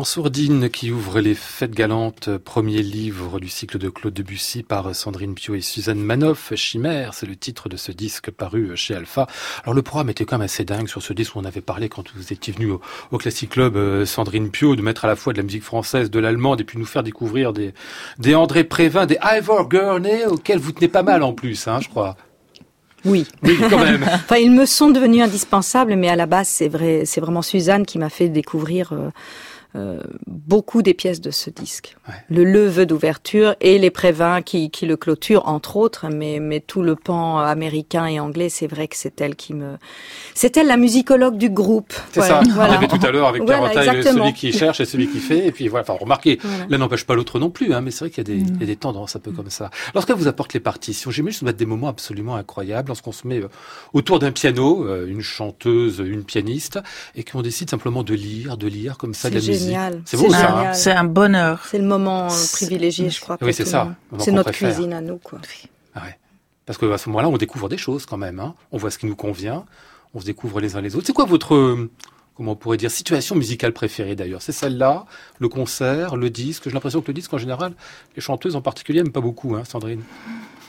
En 0.00 0.04
sourdine 0.04 0.70
qui 0.70 0.92
ouvre 0.92 1.20
les 1.20 1.34
fêtes 1.34 1.74
galantes, 1.74 2.38
premier 2.38 2.80
livre 2.80 3.38
du 3.38 3.50
cycle 3.50 3.76
de 3.76 3.90
Claude 3.90 4.14
Debussy 4.14 4.62
par 4.62 4.94
Sandrine 4.94 5.34
Pio 5.34 5.54
et 5.54 5.60
Suzanne 5.60 6.00
Manoff, 6.00 6.54
Chimère, 6.54 7.12
c'est 7.12 7.26
le 7.26 7.36
titre 7.36 7.68
de 7.68 7.76
ce 7.76 7.92
disque 7.92 8.30
paru 8.30 8.74
chez 8.78 8.94
Alpha. 8.94 9.26
Alors 9.62 9.74
le 9.74 9.82
programme 9.82 10.08
était 10.08 10.24
quand 10.24 10.38
même 10.38 10.46
assez 10.46 10.64
dingue 10.64 10.88
sur 10.88 11.02
ce 11.02 11.12
disque 11.12 11.36
où 11.36 11.40
on 11.40 11.44
avait 11.44 11.60
parlé 11.60 11.90
quand 11.90 12.04
vous 12.16 12.32
étiez 12.32 12.50
venu 12.50 12.70
au, 12.70 12.80
au 13.10 13.18
Classic 13.18 13.50
Club, 13.50 13.76
euh, 13.76 14.06
Sandrine 14.06 14.50
Pio, 14.50 14.74
de 14.74 14.80
mettre 14.80 15.04
à 15.04 15.08
la 15.08 15.16
fois 15.16 15.34
de 15.34 15.38
la 15.38 15.44
musique 15.44 15.64
française, 15.64 16.10
de 16.10 16.18
l'allemande 16.18 16.62
et 16.62 16.64
puis 16.64 16.78
nous 16.78 16.86
faire 16.86 17.02
découvrir 17.02 17.52
des, 17.52 17.74
des 18.18 18.34
André 18.34 18.64
Prévin, 18.64 19.04
des 19.04 19.18
Ivor 19.22 19.68
Gurney 19.68 20.24
auxquels 20.24 20.60
vous 20.60 20.72
tenez 20.72 20.88
pas 20.88 21.02
mal 21.02 21.22
en 21.22 21.34
plus, 21.34 21.68
hein, 21.68 21.78
je 21.82 21.90
crois. 21.90 22.16
oui. 23.04 23.26
Oui, 23.42 23.58
quand 23.68 23.84
même. 23.84 24.04
enfin, 24.14 24.36
ils 24.36 24.50
me 24.50 24.64
sont 24.64 24.88
devenus 24.88 25.22
indispensables, 25.22 25.94
mais 25.94 26.08
à 26.08 26.16
la 26.16 26.24
base, 26.24 26.48
c'est 26.48 26.68
vrai, 26.68 27.02
c'est 27.04 27.20
vraiment 27.20 27.42
Suzanne 27.42 27.84
qui 27.84 27.98
m'a 27.98 28.08
fait 28.08 28.30
découvrir. 28.30 28.94
euh, 28.94 29.10
euh, 29.76 30.00
beaucoup 30.26 30.82
des 30.82 30.94
pièces 30.94 31.20
de 31.20 31.30
ce 31.30 31.48
disque. 31.50 31.96
Le 32.28 32.44
leveux 32.44 32.86
d'ouverture 32.86 33.54
et 33.60 33.78
les 33.78 33.90
prévins 33.90 34.42
qui, 34.42 34.70
qui 34.70 34.86
le 34.86 34.96
clôturent, 34.96 35.46
entre 35.48 35.76
autres, 35.76 36.08
mais, 36.08 36.40
mais 36.40 36.60
tout 36.60 36.82
le 36.82 36.96
pan 36.96 37.38
américain 37.38 38.06
et 38.06 38.18
anglais, 38.18 38.48
c'est 38.48 38.66
vrai 38.66 38.88
que 38.88 38.96
c'est 38.96 39.20
elle 39.20 39.36
qui 39.36 39.54
me... 39.54 39.76
C'est 40.34 40.56
elle 40.56 40.66
la 40.66 40.76
musicologue 40.76 41.36
du 41.36 41.50
groupe. 41.50 41.92
C'est 42.12 42.20
ça, 42.22 42.40
on 42.56 42.60
avait 42.60 42.88
tout 42.88 42.98
à 43.06 43.10
l'heure 43.10 43.28
avec 43.28 43.42
Voilà, 43.42 43.70
Carotta, 43.70 44.02
celui 44.12 44.32
qui 44.32 44.52
cherche 44.52 44.80
et 44.80 44.84
celui 44.84 45.08
qui 45.08 45.18
fait, 45.18 45.46
et 45.46 45.52
puis 45.52 45.68
voilà, 45.68 45.84
enfin 45.88 45.96
remarquez, 46.00 46.38
Voilà. 46.42 46.66
l'un 46.68 46.78
n'empêche 46.78 47.04
pas 47.06 47.14
l'autre 47.14 47.38
non 47.38 47.50
plus, 47.50 47.72
hein, 47.72 47.80
mais 47.80 47.90
c'est 47.90 48.00
vrai 48.06 48.10
qu'il 48.10 48.26
y, 48.28 48.32
a 48.32 48.36
des- 48.36 48.50
Mm. 48.52 48.60
y 48.60 48.62
a 48.64 48.66
des 48.66 48.76
tendances 48.76 49.14
un 49.16 49.20
peu 49.20 49.30
comme 49.30 49.50
ça. 49.50 49.70
Lorsqu'elle 49.94 50.16
vous 50.16 50.28
apporte 50.28 50.52
les 50.54 50.60
partitions, 50.60 51.10
j'aime 51.10 51.28
juste 51.28 51.42
mettre 51.42 51.58
des 51.58 51.66
moments 51.66 51.88
absolument 51.88 52.34
incroyables, 52.36 52.88
lorsqu'on 52.88 53.12
se 53.12 53.26
met 53.26 53.38
euh, 53.40 53.48
autour 53.92 54.18
d'un 54.18 54.32
piano, 54.32 54.84
euh, 54.86 55.06
une 55.06 55.20
chanteuse, 55.20 55.98
une 56.04 56.24
pianiste, 56.24 56.78
et 57.14 57.22
qu'on 57.24 57.42
décide 57.42 57.70
simplement 57.70 58.02
de 58.02 58.14
lire, 58.14 58.56
de 58.56 58.66
lire 58.66 58.96
comme 58.98 59.14
ça 59.14 59.28
de 59.30 59.34
la 59.36 59.40
musique. 59.40 59.59
Génial. 59.64 60.02
C'est 60.04 60.16
beau 60.16 60.30
ça. 60.30 60.38
génial. 60.38 60.74
C'est 60.74 60.92
un 60.92 61.04
bonheur. 61.04 61.64
C'est 61.70 61.78
le 61.78 61.84
moment 61.84 62.26
euh, 62.26 62.46
privilégié, 62.52 63.10
je 63.10 63.20
crois. 63.20 63.36
Oui, 63.40 63.54
c'est 63.54 63.64
ça, 63.64 63.94
C'est 64.18 64.32
notre 64.32 64.50
préfère. 64.50 64.74
cuisine 64.74 64.92
à 64.92 65.00
nous, 65.00 65.18
quoi. 65.18 65.38
Ah 65.94 66.02
ouais. 66.04 66.18
Parce 66.66 66.78
qu'à 66.78 66.98
ce 66.98 67.08
moment-là, 67.08 67.28
on 67.28 67.36
découvre 67.36 67.68
des 67.68 67.78
choses 67.78 68.06
quand 68.06 68.16
même. 68.16 68.38
Hein. 68.40 68.54
On 68.72 68.78
voit 68.78 68.90
ce 68.90 68.98
qui 68.98 69.06
nous 69.06 69.16
convient, 69.16 69.64
on 70.14 70.20
se 70.20 70.24
découvre 70.24 70.60
les 70.60 70.76
uns 70.76 70.80
les 70.80 70.94
autres. 70.96 71.06
C'est 71.06 71.12
quoi 71.12 71.24
votre, 71.24 71.54
euh, 71.54 71.90
comment 72.36 72.52
on 72.52 72.56
pourrait 72.56 72.76
dire, 72.76 72.90
situation 72.90 73.34
musicale 73.34 73.72
préférée 73.72 74.14
d'ailleurs? 74.14 74.42
C'est 74.42 74.52
celle-là, 74.52 75.04
le 75.38 75.48
concert, 75.48 76.16
le 76.16 76.30
disque 76.30 76.64
J'ai 76.64 76.70
l'impression 76.70 77.00
que 77.00 77.08
le 77.08 77.14
disque, 77.14 77.32
en 77.34 77.38
général, 77.38 77.72
les 78.14 78.22
chanteuses 78.22 78.54
en 78.56 78.62
particulier 78.62 79.02
n'aiment 79.02 79.12
pas 79.12 79.20
beaucoup, 79.20 79.56
hein, 79.56 79.64
Sandrine. 79.64 80.02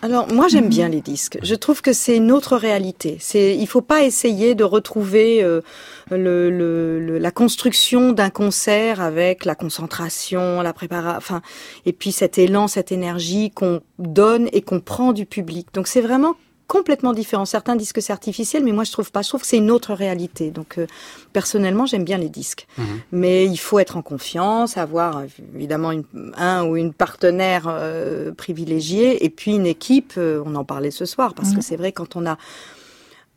Alors 0.03 0.27
moi 0.33 0.47
j'aime 0.47 0.67
bien 0.67 0.89
les 0.89 1.01
disques. 1.01 1.37
Je 1.43 1.53
trouve 1.53 1.83
que 1.83 1.93
c'est 1.93 2.17
une 2.17 2.31
autre 2.31 2.57
réalité. 2.57 3.17
C'est 3.19 3.55
il 3.55 3.67
faut 3.67 3.81
pas 3.81 4.03
essayer 4.03 4.55
de 4.55 4.63
retrouver 4.63 5.43
euh, 5.43 5.61
le, 6.09 6.49
le- 6.49 6.99
le- 6.99 7.17
la 7.19 7.29
construction 7.31 8.11
d'un 8.11 8.31
concert 8.31 8.99
avec 8.99 9.45
la 9.45 9.53
concentration, 9.53 10.61
la 10.61 10.73
préparation, 10.73 11.17
enfin 11.17 11.41
et 11.85 11.93
puis 11.93 12.11
cet 12.11 12.39
élan, 12.39 12.67
cette 12.67 12.91
énergie 12.91 13.51
qu'on 13.51 13.81
donne 13.99 14.49
et 14.53 14.63
qu'on 14.63 14.79
prend 14.79 15.13
du 15.13 15.27
public. 15.27 15.67
Donc 15.73 15.87
c'est 15.87 16.01
vraiment 16.01 16.35
complètement 16.77 17.13
différent. 17.21 17.45
Certains 17.45 17.75
disent 17.75 17.91
que 17.93 18.01
c'est 18.05 18.13
artificiel, 18.13 18.63
mais 18.63 18.71
moi 18.71 18.85
je 18.85 18.91
trouve 18.95 19.11
pas. 19.11 19.21
Je 19.21 19.29
trouve 19.29 19.41
que 19.41 19.47
c'est 19.51 19.57
une 19.65 19.71
autre 19.77 19.93
réalité. 19.93 20.51
Donc 20.51 20.77
euh, 20.77 20.87
personnellement 21.33 21.85
j'aime 21.85 22.05
bien 22.11 22.17
les 22.25 22.29
disques. 22.41 22.65
Mais 23.11 23.45
il 23.45 23.57
faut 23.57 23.79
être 23.79 23.95
en 23.97 24.01
confiance, 24.01 24.77
avoir 24.77 25.11
évidemment 25.55 25.91
une- 25.91 26.05
un 26.37 26.59
ou 26.67 26.77
une 26.77 26.93
partenaire 26.93 27.65
euh, 27.67 28.31
privilégié 28.43 29.23
et 29.25 29.29
puis 29.29 29.51
une 29.55 29.65
équipe. 29.77 30.13
euh, 30.17 30.41
on 30.45 30.55
en 30.55 30.63
parlait 30.73 30.91
ce 31.01 31.05
soir 31.05 31.33
parce 31.33 31.51
que 31.51 31.57
Mhm. 31.57 31.61
c'est 31.67 31.75
vrai 31.81 31.91
quand 31.91 32.15
on 32.15 32.25
a 32.25 32.37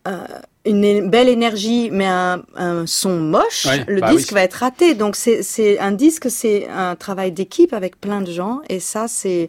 euh, 0.07 0.19
une 0.67 1.09
belle 1.09 1.29
énergie 1.39 1.89
mais 1.91 2.07
un, 2.07 2.43
un 2.57 2.87
son 2.87 3.19
moche, 3.19 3.67
Ouais, 3.67 3.85
le 3.89 4.01
bah 4.03 4.11
disque 4.13 4.29
oui. 4.31 4.35
va 4.35 4.43
être 4.43 4.55
raté. 4.67 4.95
Donc 4.95 5.17
c'est 5.17 5.43
c'est 5.43 5.79
un 5.79 5.93
disque, 5.93 6.27
c'est 6.31 6.69
un 6.69 6.95
travail 6.95 7.33
d'équipe 7.33 7.73
avec 7.73 7.93
plein 8.01 8.21
de 8.21 8.31
gens 8.31 8.61
et 8.69 8.81
ça 8.81 9.09
c'est 9.09 9.49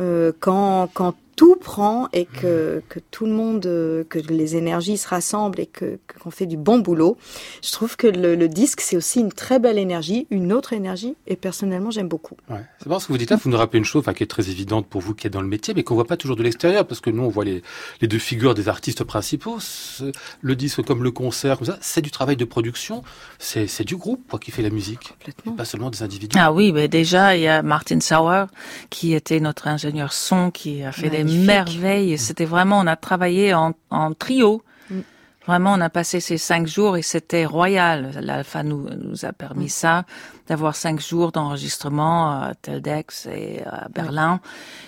euh, 0.00 0.32
quand 0.40 0.88
quand 0.92 1.14
tout 1.36 1.56
prend 1.56 2.08
et 2.12 2.24
que, 2.24 2.82
que 2.88 2.98
tout 3.10 3.26
le 3.26 3.32
monde, 3.32 3.62
que 4.08 4.18
les 4.18 4.56
énergies 4.56 4.96
se 4.96 5.06
rassemblent 5.06 5.60
et 5.60 5.66
que 5.66 5.98
que- 6.06 6.18
qu'on 6.18 6.30
fait 6.30 6.46
du 6.46 6.56
bon 6.56 6.78
boulot. 6.78 7.18
Je 7.62 7.70
trouve 7.72 7.96
que 7.96 8.06
le, 8.06 8.34
le 8.34 8.48
disque, 8.48 8.80
c'est 8.80 8.96
aussi 8.96 9.20
une 9.20 9.30
très 9.32 9.58
belle 9.58 9.78
énergie, 9.78 10.26
une 10.30 10.52
autre 10.52 10.72
énergie, 10.72 11.14
et 11.26 11.36
personnellement, 11.36 11.90
j'aime 11.90 12.08
beaucoup. 12.08 12.36
Ouais. 12.48 12.60
C'est 12.78 12.86
marrant 12.86 12.98
ce 13.00 13.06
que 13.08 13.12
vous 13.12 13.18
dites 13.18 13.30
là, 13.30 13.36
vous 13.36 13.50
nous 13.50 13.56
rappelez 13.58 13.78
une 13.78 13.84
chose 13.84 14.00
enfin, 14.00 14.14
qui 14.14 14.22
est 14.22 14.26
très 14.26 14.48
évidente 14.48 14.86
pour 14.86 15.02
vous 15.02 15.14
qui 15.14 15.26
êtes 15.26 15.32
dans 15.34 15.42
le 15.42 15.46
métier, 15.48 15.74
mais 15.74 15.82
qu'on 15.82 15.94
voit 15.94 16.06
pas 16.06 16.16
toujours 16.16 16.36
de 16.36 16.42
l'extérieur, 16.42 16.86
parce 16.86 17.00
que 17.00 17.10
nous, 17.10 17.22
on 17.22 17.28
voit 17.28 17.44
les, 17.44 17.62
les 18.00 18.08
deux 18.08 18.18
figures 18.18 18.54
des 18.54 18.68
artistes 18.68 19.04
principaux. 19.04 19.58
Ce- 19.60 20.10
Le 20.40 20.56
disque 20.56 20.82
comme 20.82 21.02
le 21.04 21.10
concert, 21.10 21.58
comme 21.58 21.66
ça, 21.66 21.78
c'est 21.82 22.00
du 22.02 22.10
travail 22.10 22.36
de 22.36 22.44
production, 22.46 23.02
c'est 23.38 23.66
c'est 23.66 23.84
du 23.84 23.96
groupe 23.96 24.22
quoi, 24.30 24.38
qui 24.38 24.50
fait 24.50 24.62
la 24.62 24.70
musique, 24.70 25.14
et 25.28 25.50
pas 25.50 25.64
seulement 25.66 25.90
des 25.90 26.02
individus. 26.02 26.36
Ah 26.40 26.52
oui, 26.52 26.72
mais 26.72 26.88
déjà, 26.88 27.36
il 27.36 27.42
y 27.42 27.48
a 27.48 27.62
Martin 27.62 28.00
Sauer, 28.00 28.46
qui 28.90 29.12
était 29.14 29.40
notre 29.40 29.68
ingénieur 29.68 30.12
son, 30.14 30.50
qui 30.50 30.82
a 30.82 30.92
fait 30.92 31.10
des 31.10 31.24
Magnifique. 31.26 31.46
merveilles. 31.46 32.18
C'était 32.18 32.44
vraiment, 32.44 32.78
on 32.80 32.86
a 32.86 32.96
travaillé 32.96 33.54
en, 33.54 33.72
en 33.90 34.12
trio. 34.14 34.62
Mm. 34.90 35.00
Vraiment, 35.46 35.74
on 35.74 35.80
a 35.80 35.90
passé 35.90 36.18
ces 36.20 36.38
cinq 36.38 36.66
jours 36.66 36.96
et 36.96 37.02
c'était 37.02 37.44
royal. 37.46 38.18
L'Alpha 38.20 38.62
nous, 38.64 38.88
nous 38.98 39.24
a 39.24 39.32
permis 39.32 39.66
Mm. 39.66 39.68
ça, 39.68 40.04
d'avoir 40.48 40.74
cinq 40.74 41.00
jours 41.00 41.30
d'enregistrement 41.32 42.30
à 42.30 42.54
Teldex 42.60 43.26
et 43.26 43.62
à 43.64 43.88
Berlin. 43.94 44.40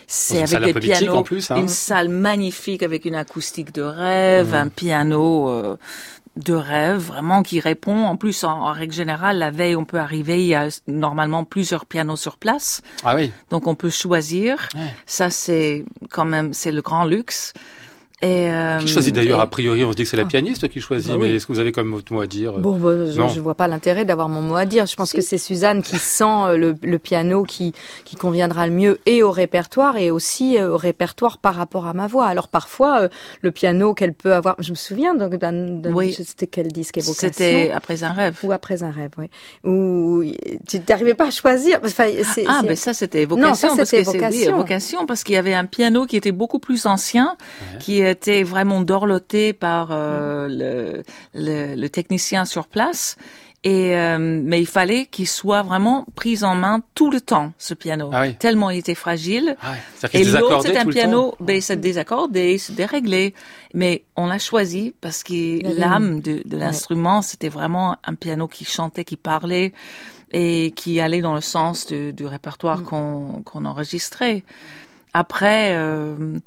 C'est 0.07 0.55
avec 0.55 0.75
des 0.75 0.81
pianos, 0.81 1.15
en 1.17 1.23
plus, 1.23 1.51
hein. 1.51 1.57
une 1.57 1.69
salle 1.69 2.09
magnifique 2.09 2.83
avec 2.83 3.05
une 3.05 3.15
acoustique 3.15 3.73
de 3.75 3.83
rêve, 3.83 4.53
Mm. 4.53 4.55
un 4.65 4.69
piano 4.69 5.49
euh, 5.49 5.77
de 6.39 6.55
rêve, 6.55 7.01
vraiment 7.01 7.43
qui 7.43 7.61
répond. 7.61 8.05
En 8.07 8.17
plus, 8.17 8.45
en, 8.45 8.53
en 8.53 8.73
règle 8.73 8.95
générale, 8.95 9.39
la 9.39 9.51
veille, 9.51 9.77
on 9.77 9.85
peut 9.85 9.99
arriver, 9.99 10.41
il 10.43 10.47
y 10.47 10.55
a 10.55 10.69
normalement 10.87 11.45
plusieurs 11.45 11.85
pianos 11.85 12.17
sur 12.17 12.37
place. 12.37 12.81
Ah 13.05 13.15
oui. 13.15 13.33
Donc 13.51 13.67
on 13.67 13.75
peut 13.75 13.91
choisir. 13.91 14.69
Ouais. 14.75 14.95
Ça 15.07 15.31
c'est 15.31 15.85
quand 16.11 16.25
même 16.25 16.55
c'est 16.55 16.73
le 16.73 16.81
grand 16.81 17.05
luxe. 17.05 17.53
Et 18.21 18.51
euh, 18.51 18.79
Qui 18.81 18.89
choisit 18.89 19.15
d'ailleurs 19.15 19.39
et- 19.39 19.43
A 19.43 19.47
priori, 19.47 19.85
on 19.85 19.93
se 19.93 19.97
dit 19.97 20.03
que 20.03 20.09
c'est 20.09 20.17
la 20.17 20.25
pianiste 20.25 20.69
qui 20.69 20.81
choisit, 20.81 21.13
Bah 21.13 21.19
oui. 21.21 21.29
mais 21.29 21.35
est-ce 21.37 21.47
que 21.47 21.53
vous 21.53 21.61
avez 21.61 21.71
comme 21.71 21.95
autre 21.95 22.13
mot 22.13 22.21
à 22.21 22.27
dire 22.27 22.59
Bon, 22.59 22.77
bah, 22.77 23.07
je, 23.07 23.13
je 23.35 23.41
vois 23.41 23.55
pas 23.55 23.69
l'intérêt 23.69 24.05
d'avoir 24.05 24.29
mon 24.29 24.41
mot 24.43 24.57
à 24.57 24.65
dire. 24.67 24.87
Je 24.87 24.97
pense 24.97 25.13
que 25.13 25.21
c'est 25.21 25.39
Suzanne 25.39 25.83
qui 25.85 25.99
sent 25.99 26.25
euh, 26.25 26.57
le, 26.57 26.75
le 26.83 26.99
piano 26.99 27.45
qui, 27.45 27.73
qui 28.05 28.17
conviendra 28.17 28.67
le 28.67 28.73
mieux 28.73 28.99
et 29.07 29.23
au 29.23 29.31
répertoire 29.31 29.97
et 29.99 30.11
aussi 30.11 30.59
euh, 30.59 30.73
au 30.75 30.77
répertoire 30.77 31.39
par 31.39 31.55
rapport 31.55 31.87
à 31.87 31.93
ma 31.95 32.09
voix. 32.09 32.27
Alors 32.27 32.49
parfois, 32.49 33.03
euh, 33.03 33.09
le 33.43 33.53
piano 33.53 33.95
qu'elle 33.95 34.15
peut 34.15 34.35
avoir, 34.35 34.57
je 34.59 34.71
me 34.71 34.77
souviens 34.77 35.15
donc 35.15 35.37
d'un, 35.37 35.53
d'un- 35.53 35.93
Oui. 35.93 36.13
c'était 36.13 36.49
quel 36.49 36.69
disque 36.73 36.99
évocation? 36.99 37.29
C'était 37.33 37.71
après 37.71 38.03
un 38.03 38.13
rêve. 38.13 38.37
Ou 38.43 38.51
après 38.51 38.83
un 38.83 38.91
rêve, 38.91 39.11
oui. 39.19 39.31
Où 39.63 40.25
tu 40.67 40.81
n'arrivais 40.89 41.15
pas 41.15 41.29
à 41.29 41.31
choisir. 41.31 41.79
Enfin, 41.85 42.07
Ah, 42.09 42.25
c'est- 42.35 42.67
ben 42.67 42.75
ça 42.77 42.95
c'était 42.95 43.23
évocation. 43.23 43.49
Non, 43.49 43.55
ça 43.55 43.69
parce 43.77 43.89
c'était 43.91 44.03
que 44.03 44.11
c'est- 44.11 44.11
oui, 44.11 44.25
évocation. 44.25 44.55
évocation 44.57 45.07
parce 45.07 45.23
qu'il 45.23 45.37
y 45.37 45.39
avait 45.39 45.55
un 45.55 45.67
piano 45.67 46.05
qui 46.05 46.17
était 46.17 46.33
beaucoup 46.33 46.59
plus 46.59 46.85
ancien, 46.87 47.37
qui 47.79 48.08
était 48.09 48.43
vraiment 48.43 48.81
dorloté 48.81 49.53
par 49.53 49.89
euh, 49.93 50.49
le, 50.49 51.03
le, 51.35 51.75
le 51.75 51.89
technicien 51.89 52.45
sur 52.45 52.67
place. 52.67 53.17
Et 53.65 53.97
euh, 53.97 54.19
mais 54.21 54.61
il 54.61 54.69
fallait 54.69 55.07
qu'il 55.07 55.27
soit 55.27 55.63
vraiment 55.63 56.07
pris 56.15 56.45
en 56.45 56.55
main 56.55 56.81
tout 56.95 57.11
le 57.11 57.21
temps 57.21 57.53
ce 57.59 57.75
piano, 57.75 58.09
Ah 58.13 58.23
oui. 58.23 58.37
tellement 58.37 58.71
il 58.71 58.79
était 58.79 58.95
fragile. 58.95 59.57
Ah 59.61 59.75
Et 60.13 60.23
l'autre 60.23 60.63
c'est 60.63 60.77
un 60.79 60.87
piano, 60.87 61.31
temps 61.31 61.45
ben 61.45 61.61
ça 61.61 61.75
désaccordait, 61.75 62.57
se 62.59 62.71
déréglait. 62.71 63.35
Mais 63.75 64.05
on 64.15 64.27
l'a 64.27 64.39
choisi 64.39 64.95
parce 65.01 65.25
que 65.25 65.61
l'âme 65.77 66.21
de, 66.21 66.43
de 66.45 66.57
l'instrument 66.57 67.21
c'était 67.21 67.49
vraiment 67.49 67.97
un 68.05 68.15
piano 68.15 68.47
qui 68.47 68.65
chantait, 68.65 69.05
qui 69.05 69.17
parlait 69.17 69.73
et 70.31 70.73
qui 70.77 71.01
allait 71.01 71.21
dans 71.21 71.35
le 71.35 71.41
sens 71.41 71.87
du, 71.87 72.13
du 72.13 72.27
répertoire 72.27 72.85
qu'on 72.85 73.43
qu'on 73.45 73.65
enregistrait. 73.65 74.45
Après, 75.15 75.73
euh, 75.75 76.39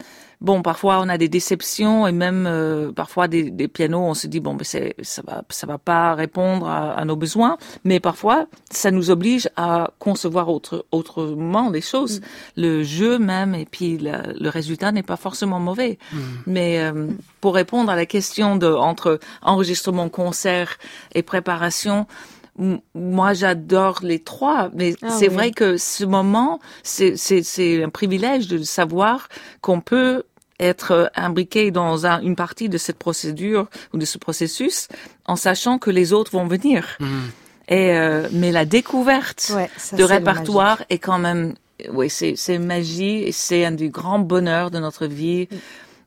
bon, 0.41 0.61
parfois 0.61 0.99
on 1.01 1.07
a 1.09 1.17
des 1.17 1.29
déceptions 1.29 2.07
et 2.07 2.11
même 2.11 2.45
euh, 2.47 2.91
parfois 2.91 3.27
des, 3.27 3.49
des 3.51 3.67
pianos, 3.67 3.99
on 3.99 4.13
se 4.13 4.27
dit 4.27 4.39
bon, 4.39 4.55
ben 4.55 4.63
c'est 4.65 4.95
ça 5.01 5.21
va 5.25 5.43
ça 5.49 5.67
va 5.67 5.77
pas 5.77 6.13
répondre 6.15 6.67
à, 6.67 6.93
à 6.93 7.05
nos 7.05 7.15
besoins, 7.15 7.57
mais 7.83 7.99
parfois 7.99 8.47
ça 8.71 8.91
nous 8.91 9.09
oblige 9.11 9.49
à 9.55 9.91
concevoir 9.99 10.49
autre, 10.49 10.85
autrement 10.91 11.69
les 11.69 11.81
choses, 11.81 12.21
le 12.57 12.83
jeu 12.83 13.17
même 13.19 13.55
et 13.55 13.65
puis 13.65 13.97
le, 13.97 14.33
le 14.39 14.49
résultat 14.49 14.91
n'est 14.91 15.03
pas 15.03 15.17
forcément 15.17 15.59
mauvais. 15.59 15.97
Mais 16.47 16.79
euh, 16.79 17.07
pour 17.39 17.55
répondre 17.55 17.89
à 17.91 17.95
la 17.95 18.05
question 18.05 18.55
de 18.57 18.67
entre 18.67 19.19
enregistrement, 19.41 20.09
concert 20.09 20.77
et 21.15 21.21
préparation. 21.23 22.07
Moi, 22.93 23.33
j'adore 23.33 23.99
les 24.03 24.19
trois, 24.19 24.69
mais 24.73 24.93
Ah 25.01 25.09
c'est 25.09 25.29
oui. 25.29 25.33
vrai 25.33 25.51
que 25.51 25.77
ce 25.77 26.03
moment, 26.03 26.59
c'est 26.83 27.15
c'est 27.15 27.43
c'est 27.43 27.81
un 27.81 27.89
privilège 27.89 28.47
de 28.49 28.61
savoir 28.61 29.29
qu'on 29.61 29.79
peut 29.79 30.23
être 30.61 31.11
imbriqué 31.15 31.71
dans 31.71 32.05
un- 32.05 32.21
une 32.21 32.35
partie 32.35 32.69
de 32.69 32.77
cette 32.77 32.97
procédure 32.97 33.67
ou 33.93 33.97
de 33.97 34.05
ce 34.05 34.17
processus 34.17 34.87
en 35.25 35.35
sachant 35.35 35.79
que 35.79 35.89
les 35.89 36.13
autres 36.13 36.31
vont 36.31 36.45
venir. 36.47 36.97
Et 37.67 37.95
euh, 37.97 38.27
mais 38.31 38.51
la 38.51 38.65
découverte 38.65 39.51
Ouais, 39.55 39.69
ça, 39.77 39.95
de 39.95 40.03
répertoire 40.03 40.83
est 40.89 40.99
quand 40.99 41.17
même, 41.19 41.55
oui, 41.91 42.09
c'est 42.09 42.35
c'est 42.35 42.57
magie 42.59 43.23
et 43.23 43.31
c'est 43.31 43.65
un 43.65 43.71
du 43.71 43.89
grand 43.89 44.19
bonheur 44.19 44.71
de 44.71 44.79
notre 44.79 45.05
vie 45.07 45.47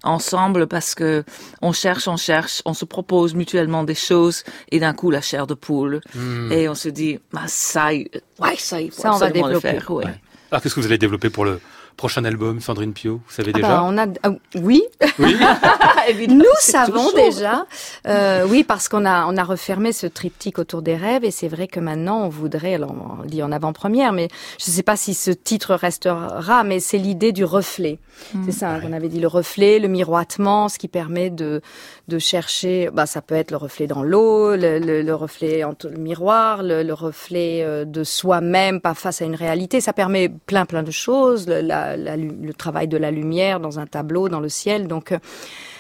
ensemble 0.03 0.67
parce 0.67 0.95
que 0.95 1.25
on 1.63 1.73
cherche, 1.73 2.07
on 2.09 2.17
cherche, 2.19 2.61
on 2.67 2.75
se 2.75 2.85
propose 2.85 3.35
mutuellement 3.35 3.85
des 3.85 3.95
choses 3.95 4.45
et 4.71 4.79
d'un 4.79 4.93
coup 4.93 5.11
la 5.11 5.23
chair 5.23 5.47
de 5.47 5.55
poule 5.55 6.01
Hmm. 6.15 6.53
et 6.53 6.69
on 6.69 6.75
se 6.75 6.91
dit, 6.91 7.19
bah 7.33 7.43
ça, 7.47 7.93
y- 7.95 8.11
ouais, 8.39 8.57
ça, 8.59 8.77
Ça, 8.93 9.15
on 9.15 9.19
va 9.19 9.29
le 9.29 9.33
développer. 9.33 9.61
faire, 9.61 9.91
ouais. 9.91 10.05
Alors 10.51 10.63
qu'est-ce 10.63 10.75
que 10.75 10.81
vous 10.81 10.87
allez 10.87 10.99
développer 10.99 11.31
pour 11.31 11.45
le 11.47 11.59
prochain 11.97 12.25
album, 12.25 12.61
Sandrine 12.61 12.93
Pio 12.93 13.21
Vous 13.27 13.33
savez 13.33 13.53
Ah 13.55 13.59
déjà 13.59 13.69
bah, 13.69 13.83
on 13.85 13.97
a, 13.99 14.07
ah, 14.23 14.31
oui. 14.57 14.83
Oui. 15.19 15.37
Nous 16.29 16.45
savons 16.59 17.11
déjà, 17.13 17.67
euh, 18.07 18.47
oui, 18.49 18.65
parce 18.65 18.89
qu'on 18.89 19.05
a 19.07 19.27
on 19.27 19.37
a 19.37 19.45
refermé 19.45 19.93
ce 19.93 20.07
triptyque 20.07 20.59
autour 20.59 20.83
des 20.83 20.97
rêves 20.97 21.25
et 21.25 21.31
c'est 21.31 21.49
vrai 21.49 21.67
que 21.67 21.81
maintenant 21.81 22.25
on 22.25 22.29
voudrait, 22.29 22.75
alors 22.75 22.95
on 23.21 23.25
dit 23.25 23.43
en 23.43 23.53
avant-première, 23.53 24.13
mais 24.13 24.29
je 24.59 24.71
ne 24.71 24.75
sais 24.75 24.83
pas 24.83 24.97
si 24.97 25.15
ce 25.15 25.31
titre 25.31 25.75
restera, 25.75 26.65
mais 26.65 26.81
c'est 26.81 26.99
l'idée 26.99 27.33
du 27.33 27.45
reflet. 27.45 27.99
C'est 28.47 28.53
ça 28.53 28.71
hein, 28.71 28.81
qu'on 28.81 28.93
avait 28.93 29.09
dit, 29.09 29.19
le 29.19 29.27
reflet, 29.27 29.79
le 29.81 29.89
miroitement, 29.89 30.69
ce 30.69 30.79
qui 30.79 30.89
permet 30.89 31.31
de 31.31 31.61
de 32.07 32.19
chercher, 32.19 32.91
bah 32.93 33.07
ça 33.07 33.23
peut 33.23 33.35
être 33.35 33.51
le 33.51 33.57
reflet 33.57 33.87
dans 33.87 34.03
l'eau, 34.03 34.55
le, 34.57 34.79
le, 34.79 35.01
le 35.01 35.15
reflet 35.15 35.65
entre 35.65 35.89
le 35.89 35.97
miroir, 35.97 36.63
le, 36.63 36.83
le 36.83 36.93
reflet 36.93 37.63
euh, 37.63 37.87
de 37.87 38.05
soi-même, 38.05 38.81
pas 38.81 38.93
face 38.95 39.23
à 39.23 39.25
une 39.25 39.35
réalité. 39.35 39.81
Ça 39.81 39.95
permet 39.95 40.29
plein 40.29 40.67
plein 40.67 40.83
de 40.83 40.91
choses, 40.91 41.47
le, 41.49 41.63
le 41.97 42.53
travail 42.53 42.89
de 42.89 42.97
la 42.97 43.11
lumière 43.11 43.61
dans 43.61 43.79
un 43.79 43.87
tableau, 43.87 44.29
dans 44.29 44.41
le 44.41 44.49
ciel. 44.49 44.89
Donc 44.89 45.13
euh, 45.13 45.19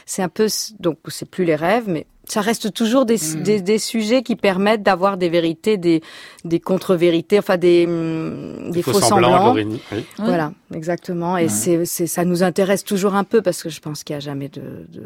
c'est 0.06 0.22
un 0.22 0.28
peu 0.28 0.48
donc 0.78 0.98
c'est 1.08 1.28
plus 1.28 1.44
les 1.44 1.56
rêves, 1.56 1.84
mais 1.86 2.06
ça 2.28 2.40
reste 2.40 2.72
toujours 2.72 3.04
des, 3.06 3.18
des, 3.42 3.60
des 3.60 3.78
sujets 3.78 4.22
qui 4.22 4.36
permettent 4.36 4.82
d'avoir 4.82 5.16
des 5.16 5.28
vérités, 5.28 5.76
des, 5.76 6.02
des 6.44 6.60
contre-vérités, 6.60 7.38
enfin 7.38 7.56
des, 7.56 7.86
hum, 7.86 8.70
des 8.70 8.82
faux, 8.82 9.00
semblants. 9.00 9.46
Laurénie, 9.46 9.80
oui. 9.92 10.04
Voilà, 10.18 10.52
exactement. 10.74 11.36
Et 11.36 11.48
c'est, 11.48 11.84
c'est, 11.84 12.06
ça 12.06 12.24
nous 12.24 12.42
intéresse 12.42 12.84
toujours 12.84 13.14
un 13.14 13.24
peu 13.24 13.42
parce 13.42 13.62
que 13.62 13.68
je 13.68 13.80
pense 13.80 14.04
qu'il 14.04 14.14
n'y 14.14 14.18
a 14.18 14.20
jamais 14.20 14.48
de, 14.48 14.60
de, 14.88 15.02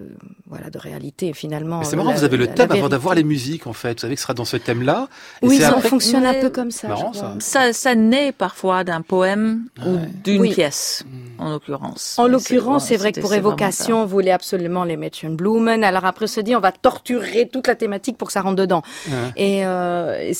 voilà, 0.47 0.71
de 0.71 0.79
réalité 0.79 1.33
finalement. 1.33 1.81
Mais 1.81 1.85
c'est 1.85 1.97
marrant, 1.97 2.11
La- 2.11 2.17
vous 2.17 2.25
avez 2.25 2.37
le 2.37 2.45
la- 2.45 2.51
la 2.51 2.55
thème 2.57 2.73
avant 2.73 2.89
d'avoir 2.89 3.15
les 3.15 3.25
musiques, 3.25 3.67
en 3.67 3.73
fait. 3.73 3.95
Vous 3.95 4.01
savez 4.03 4.15
que 4.15 4.21
ce 4.21 4.23
sera 4.25 4.35
dans 4.35 4.45
ce 4.45 4.57
thème-là. 4.57 5.09
Et 5.43 5.47
Oui, 5.49 5.59
ça 5.59 5.71
après- 5.71 5.89
fonctionne 5.89 6.25
un 6.27 6.35
peu 6.35 6.51
comme 6.51 6.71
ça. 6.71 6.89
Marrant, 6.89 7.13
ça. 7.13 7.35
Ça, 7.41 7.73
ça 7.73 7.95
naît 7.95 8.33
parfois 8.33 8.85
d'un 8.85 9.03
poème 9.03 9.65
ou 9.85 9.97
d'une 10.25 10.43
Oui. 10.43 10.55
pièce, 10.55 11.05
en 11.39 11.51
l'occurrence. 11.51 12.17
En 12.19 12.29
l'occurrence, 12.29 12.87
c'est 12.87 12.97
vrai 12.97 13.13
que 13.13 13.21
pour 13.21 13.35
évocation, 13.35 14.03
on 14.03 14.07
voulait 14.07 14.31
absolument 14.31 14.85
les 14.85 14.97
Mädchen 14.97 15.35
Blumen. 15.37 15.83
Alors 15.85 16.05
après, 16.05 16.25
on 16.25 16.29
se 16.29 16.41
dit, 16.41 16.55
on 16.55 16.61
va 16.61 16.73
torturer 16.73 17.08
toute 17.53 17.67
la 17.67 17.75
thématique 17.75 18.17
pour 18.19 18.29
que 18.29 18.33
ça 18.33 18.41
rentre 18.43 18.57
dedans. 18.57 18.83
Ouais. 19.09 19.33
Et 19.37 19.67
euh, 19.67 20.33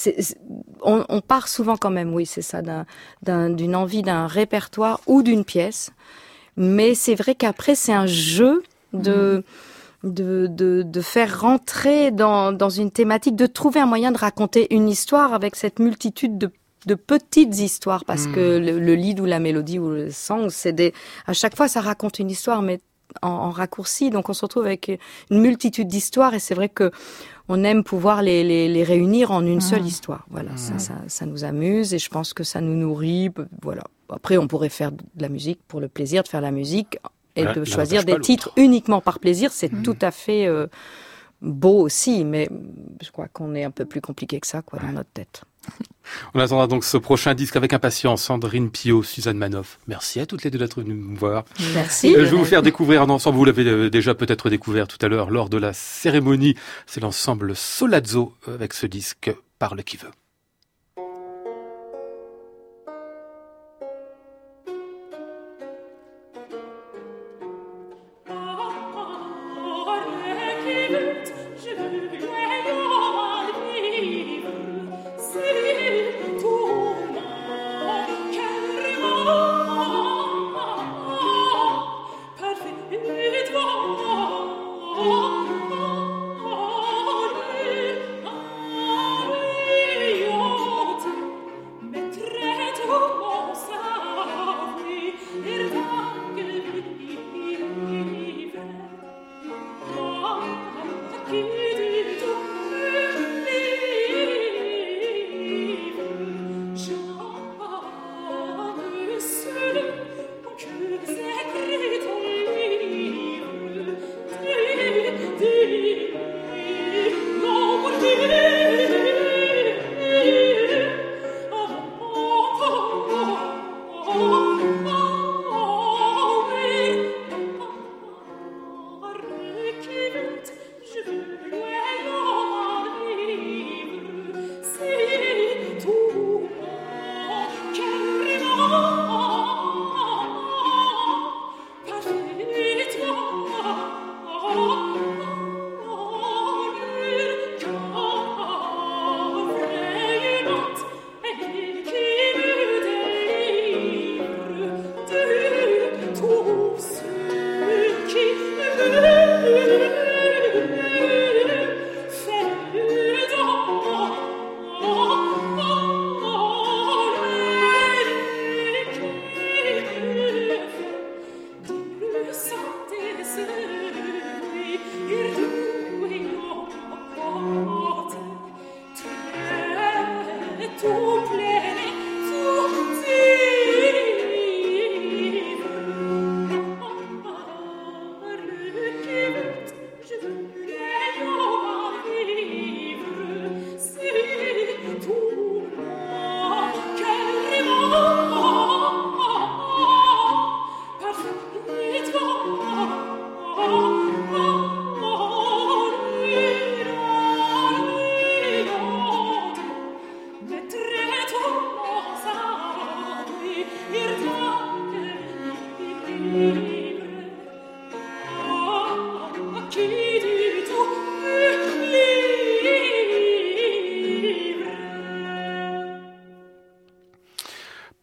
on, 0.83 1.05
on 1.09 1.21
part 1.21 1.49
souvent 1.49 1.77
quand 1.77 1.91
même, 1.91 2.13
oui, 2.15 2.27
c'est 2.27 2.43
ça, 2.43 2.63
d'un- 2.63 2.87
d'un- 3.23 3.51
d'une 3.51 3.75
envie 3.77 4.03
d'un 4.03 4.27
répertoire 4.27 5.01
ou 5.07 5.23
d'une 5.23 5.45
pièce. 5.45 5.91
Mais 6.57 6.95
c'est 6.95 7.15
vrai 7.15 7.35
qu'après, 7.35 7.75
c'est 7.75 7.93
un 7.93 8.07
jeu 8.07 8.63
de, 8.93 9.45
de, 10.03 10.47
de, 10.51 10.83
de 10.85 11.01
faire 11.01 11.41
rentrer 11.41 12.11
dans, 12.11 12.53
dans 12.53 12.71
une 12.71 12.91
thématique, 12.91 13.37
de 13.37 13.47
trouver 13.47 13.81
un 13.81 13.87
moyen 13.87 14.13
de 14.13 14.19
raconter 14.19 14.73
une 14.75 14.89
histoire 14.89 15.35
avec 15.35 15.57
cette 15.57 15.79
multitude 15.79 16.39
de 16.39 16.51
de 16.87 16.95
petites 16.95 17.59
histoires 17.59 18.05
parce 18.05 18.27
Mm. 18.29 18.33
que 18.33 18.59
le, 18.59 18.79
le 18.79 18.95
lead 18.95 19.19
ou 19.19 19.25
la 19.27 19.41
mélodie 19.41 19.81
ou 19.81 19.91
le 19.91 20.11
song 20.13 20.47
c'est 20.49 20.73
des 20.73 20.95
à 21.27 21.33
chaque 21.33 21.57
fois 21.57 21.67
ça 21.67 21.81
raconte 21.81 22.21
une 22.21 22.31
histoire 22.31 22.63
mais 22.63 22.79
en, 23.23 23.29
en 23.29 23.51
raccourci 23.51 24.11
donc 24.11 24.29
on 24.29 24.33
se 24.33 24.43
retrouve 24.45 24.67
avec 24.67 24.91
une 25.31 25.41
multitude 25.41 25.89
d'histoires 25.89 26.35
et 26.35 26.39
c'est 26.39 26.55
vrai 26.55 26.69
que 26.69 26.91
on 27.49 27.65
aime 27.65 27.83
pouvoir 27.83 28.23
les, 28.23 28.45
les, 28.45 28.69
les 28.69 28.85
réunir 28.85 29.31
en 29.31 29.45
une 29.45 29.61
seule 29.61 29.85
histoire. 29.87 30.27
Voilà, 30.31 30.57
ça, 30.57 30.79
ça, 30.79 30.95
ça 31.07 31.25
nous 31.25 31.45
amuse 31.45 31.95
et 31.95 31.99
je 31.99 32.11
pense 32.11 32.35
que 32.35 32.45
ça 32.45 32.61
nous 32.61 32.75
nourrit. 32.75 33.31
Voilà. 33.63 33.85
Après, 34.11 34.37
on 34.37 34.47
pourrait 34.47 34.69
faire 34.69 34.93
de 34.93 35.03
la 35.19 35.29
musique 35.29 35.61
pour 35.67 35.81
le 35.81 35.89
plaisir 35.89 36.23
de 36.23 36.29
faire 36.29 36.43
la 36.43 36.51
musique 36.51 36.99
et 37.37 37.47
de 37.47 37.65
choisir 37.65 38.05
des 38.05 38.19
titres 38.21 38.51
uniquement 38.57 39.01
par 39.01 39.19
plaisir. 39.19 39.51
C'est 39.53 39.83
tout 39.83 39.97
à 40.03 40.11
fait 40.11 40.47
euh, 40.47 40.67
beau 41.41 41.81
aussi, 41.83 42.25
mais 42.25 42.49
je 43.03 43.11
crois 43.11 43.29
qu'on 43.29 43.55
est 43.55 43.65
un 43.65 43.71
peu 43.71 43.85
plus 43.85 44.01
compliqué 44.01 44.41
que 44.41 44.47
ça, 44.47 44.63
quoi, 44.63 44.79
dans 44.81 44.93
notre 44.93 45.11
tête. 45.11 45.43
On 46.35 46.41
attendra 46.41 46.67
donc 46.67 46.85
ce 46.85 46.97
prochain 46.97 47.35
disque 47.35 47.57
avec 47.57 47.73
impatience. 47.73 48.23
Sandrine 48.23 48.71
Pio, 48.71 49.03
Suzanne 49.03 49.37
Manoff. 49.37 49.79
Merci 49.87 50.21
à 50.21 50.27
toutes 50.27 50.43
les 50.43 50.51
deux 50.51 50.59
d'être 50.59 50.81
venues 50.81 50.95
me 50.95 51.17
voir. 51.17 51.45
Merci. 51.75 52.15
Euh, 52.15 52.25
je 52.25 52.31
vais 52.31 52.37
vous 52.37 52.45
faire 52.45 52.63
découvrir 52.63 53.03
un 53.03 53.11
ensemble, 53.11 53.37
vous 53.37 53.45
l'avez 53.45 53.67
euh, 53.67 53.91
déjà 53.91 54.15
peut-être 54.15 54.51
découvert 54.51 54.89
tout 54.89 54.99
à 55.05 55.09
l'heure 55.09 55.31
lors 55.31 55.49
de 55.49 55.59
la 55.59 55.73
cérémonie. 55.73 56.55
C'est 56.87 57.01
l'ensemble 57.01 57.55
Solazzo 57.55 58.35
euh, 58.49 58.55
avec 58.55 58.73
ce 58.73 58.87
disque 58.87 59.31
Parle 59.59 59.83
qui 59.85 59.97
veut. 59.97 60.11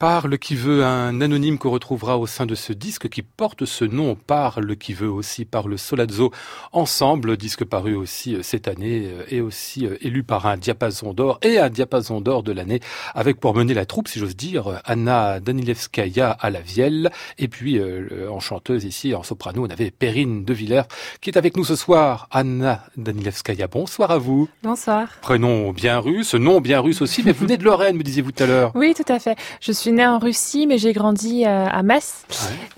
Parle 0.07 0.37
qui 0.37 0.53
veut, 0.53 0.85
un 0.85 1.19
anonyme 1.19 1.57
qu'on 1.57 1.71
retrouvera 1.71 2.19
au 2.19 2.27
sein 2.27 2.45
de 2.45 2.53
ce 2.53 2.73
disque 2.73 3.09
qui 3.09 3.23
porte 3.23 3.65
ce 3.65 3.85
nom, 3.85 4.13
Parle 4.13 4.75
qui 4.75 4.93
veut 4.93 5.09
aussi 5.09 5.45
par 5.45 5.67
le 5.67 5.77
Solazzo 5.77 6.31
Ensemble, 6.73 7.37
disque 7.37 7.65
paru 7.65 7.95
aussi 7.95 8.35
euh, 8.35 8.43
cette 8.43 8.67
année 8.67 9.07
euh, 9.07 9.23
et 9.29 9.41
aussi 9.41 9.87
euh, 9.87 9.97
élu 10.01 10.21
par 10.21 10.45
un 10.45 10.57
diapason 10.57 11.15
d'or 11.15 11.39
et 11.41 11.57
un 11.57 11.71
diapason 11.71 12.21
d'or 12.21 12.43
de 12.43 12.51
l'année 12.51 12.81
avec 13.15 13.39
pour 13.39 13.55
mener 13.55 13.73
la 13.73 13.87
troupe, 13.87 14.07
si 14.07 14.19
j'ose 14.19 14.35
dire, 14.35 14.79
Anna 14.85 15.39
Danilevskaya 15.39 16.29
à 16.29 16.51
la 16.51 16.61
vielle 16.61 17.09
et 17.39 17.47
puis 17.47 17.81
en 18.29 18.39
chanteuse 18.39 18.85
ici, 18.85 19.15
en 19.15 19.23
soprano, 19.23 19.65
on 19.65 19.69
avait 19.71 19.89
Perrine 19.89 20.45
de 20.45 20.53
Villers 20.53 20.87
qui 21.19 21.31
est 21.31 21.37
avec 21.37 21.57
nous 21.57 21.65
ce 21.65 21.75
soir. 21.75 22.27
Anna 22.29 22.83
Danilevskaya, 22.95 23.65
bonsoir 23.65 24.11
à 24.11 24.19
vous. 24.19 24.49
Bonsoir. 24.61 25.07
Prénom 25.21 25.71
bien 25.71 25.97
russe, 25.97 26.35
nom 26.35 26.61
bien 26.61 26.79
russe 26.79 27.01
aussi, 27.01 27.23
mais 27.25 27.31
vous 27.31 27.45
venez 27.45 27.57
de 27.57 27.63
Lorraine, 27.63 27.97
me 27.97 28.03
disiez-vous 28.03 28.33
tout 28.33 28.43
à 28.43 28.45
l'heure. 28.45 28.71
Oui, 28.75 28.93
tout 28.95 29.11
à 29.11 29.17
fait. 29.17 29.35
Je 29.61 29.71
suis 29.71 29.94
née 29.95 30.05
en 30.05 30.19
Russie, 30.19 30.67
mais 30.67 30.77
j'ai 30.77 30.93
grandi 30.93 31.45
euh, 31.45 31.65
à 31.67 31.81
Metz. 31.83 32.25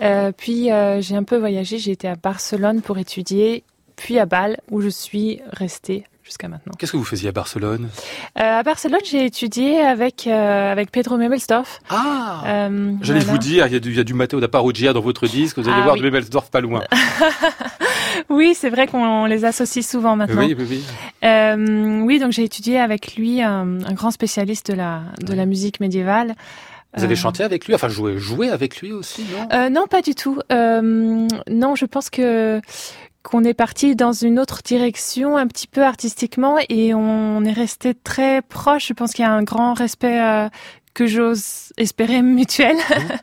Euh, 0.02 0.32
puis 0.36 0.72
euh, 0.72 1.02
j'ai 1.02 1.16
un 1.16 1.24
peu 1.24 1.38
voyagé. 1.38 1.78
J'ai 1.78 1.92
été 1.92 2.08
à 2.08 2.16
Barcelone 2.16 2.82
pour 2.82 2.98
étudier, 2.98 3.64
puis 3.96 4.20
à 4.20 4.26
Bâle, 4.26 4.58
où 4.72 4.82
je 4.82 4.90
suis 4.90 5.42
restée 5.52 6.06
jusqu'à 6.24 6.48
maintenant. 6.48 6.74
Qu'est-ce 6.78 6.92
que 6.92 6.98
vous 6.98 7.06
faisiez 7.06 7.30
à 7.30 7.32
Barcelone? 7.32 7.90
À 8.36 8.62
Barcelone, 8.64 9.00
j'ai 9.10 9.26
étudié 9.26 9.82
avec 9.82 10.28
avec 10.28 10.92
Pedro 10.92 11.18
Memelsdorf. 11.18 11.80
Ah 11.90 12.70
J'allais 13.02 13.20
vous 13.22 13.38
dire, 13.38 13.68
il 13.68 13.74
y 13.74 13.76
a 13.78 13.80
du, 13.80 13.92
il 13.92 13.98
y 13.98 14.00
a 14.00 14.04
du 14.04 14.14
Matteo 14.14 14.40
da 14.40 14.48
Parugia 14.48 14.94
dans 14.94 15.02
votre 15.02 15.26
disque. 15.28 15.58
Vous 15.58 15.68
allez 15.68 15.80
ah 15.80 15.84
voir 15.84 15.96
oui. 15.96 16.02
Memelsdorf 16.02 16.50
pas 16.50 16.62
loin. 16.62 16.84
oui, 18.30 18.54
c'est 18.56 18.70
vrai 18.70 18.88
qu'on 18.88 19.26
les 19.26 19.46
associe 19.46 19.88
souvent 19.88 20.16
maintenant. 20.16 20.42
Oui, 20.42 20.56
oui, 20.58 20.66
oui. 20.70 20.84
Euh, 21.24 22.02
oui, 22.02 22.20
donc 22.20 22.32
j'ai 22.32 22.44
étudié 22.44 22.80
avec 22.80 23.16
lui, 23.16 23.42
un, 23.42 23.80
un, 23.86 23.94
grand 23.94 24.12
spécialiste 24.12 24.72
de 24.72 24.78
la 24.78 25.02
de 25.22 25.34
la 25.34 25.46
musique 25.46 25.80
médiévale. 25.80 26.36
Vous 26.96 27.04
avez 27.04 27.16
chanté 27.16 27.44
avec 27.44 27.68
lui, 27.68 27.76
enfin 27.76 27.90
joué, 27.90 28.18
joué 28.18 28.50
avec 28.50 28.82
lui 28.82 28.92
aussi, 28.92 29.26
non? 29.32 29.48
Euh, 29.54 29.70
Non, 29.70 29.88
pas 29.88 30.02
du 30.02 30.16
tout. 30.16 30.40
Euh, 30.52 31.28
non, 31.50 31.76
je 31.76 31.86
pense 31.86 32.10
que 32.10 32.62
qu'on 33.24 33.44
est 33.44 33.54
parti 33.54 33.96
dans 33.96 34.14
une 34.14 34.40
autre 34.40 34.62
direction, 34.64 35.36
un 35.36 35.48
petit 35.48 35.68
peu 35.68 35.84
artistiquement, 35.84 36.58
et 36.70 36.94
on 36.94 37.44
est 37.44 37.52
resté 37.52 37.94
très 37.94 38.42
proche. 38.42 38.88
Je 38.88 38.94
pense 38.94 39.12
qu'il 39.12 39.26
y 39.26 39.28
a 39.28 39.32
un 39.32 39.44
grand 39.44 39.74
respect 39.74 40.22
euh, 40.22 40.48
que 40.94 41.08
j'ose 41.08 41.74
espérer 41.78 42.22
mutuel. 42.22 42.78
Mmh. 42.78 43.14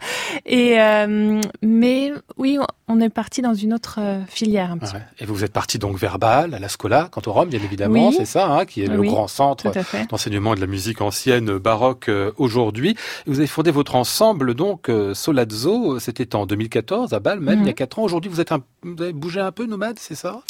et 0.46 0.80
euh, 0.80 1.40
mais 1.62 2.12
oui, 2.36 2.58
on 2.86 3.00
est 3.00 3.08
parti 3.08 3.40
dans 3.40 3.54
une 3.54 3.72
autre 3.72 3.98
euh, 3.98 4.20
filière. 4.26 4.70
Un 4.70 4.78
petit 4.78 4.94
ouais. 4.94 5.02
Et 5.18 5.24
vous 5.24 5.42
êtes 5.42 5.52
parti 5.52 5.78
donc 5.78 5.96
vers 5.96 6.18
Bâle, 6.18 6.52
à 6.54 6.58
la 6.58 6.68
Scola, 6.68 7.08
quant 7.10 7.22
au 7.26 7.32
Rome, 7.32 7.48
bien 7.48 7.60
évidemment, 7.60 8.08
oui. 8.08 8.14
c'est 8.16 8.26
ça, 8.26 8.46
hein, 8.46 8.66
qui 8.66 8.82
est 8.82 8.88
le 8.88 9.00
grand 9.02 9.26
centre 9.26 9.72
d'enseignement 10.10 10.54
de 10.54 10.60
la 10.60 10.66
musique 10.66 11.00
ancienne 11.00 11.50
euh, 11.50 11.58
baroque 11.58 12.10
euh, 12.10 12.32
aujourd'hui. 12.36 12.94
Vous 13.26 13.38
avez 13.38 13.46
fondé 13.46 13.70
votre 13.70 13.94
ensemble 13.94 14.54
donc 14.54 14.90
euh, 14.90 15.14
Solazzo, 15.14 15.98
c'était 15.98 16.34
en 16.34 16.44
2014 16.44 17.14
à 17.14 17.20
Bâle 17.20 17.40
même, 17.40 17.60
il 17.62 17.66
y 17.66 17.70
a 17.70 17.72
quatre 17.72 17.98
ans. 17.98 18.02
Aujourd'hui, 18.02 18.30
vous 18.30 18.40
êtes 18.40 18.52
un, 18.52 18.60
vous 18.82 19.02
avez 19.02 19.14
bougé 19.14 19.40
un 19.40 19.52
peu 19.52 19.64
nomade, 19.64 19.98
c'est 19.98 20.14
ça? 20.14 20.40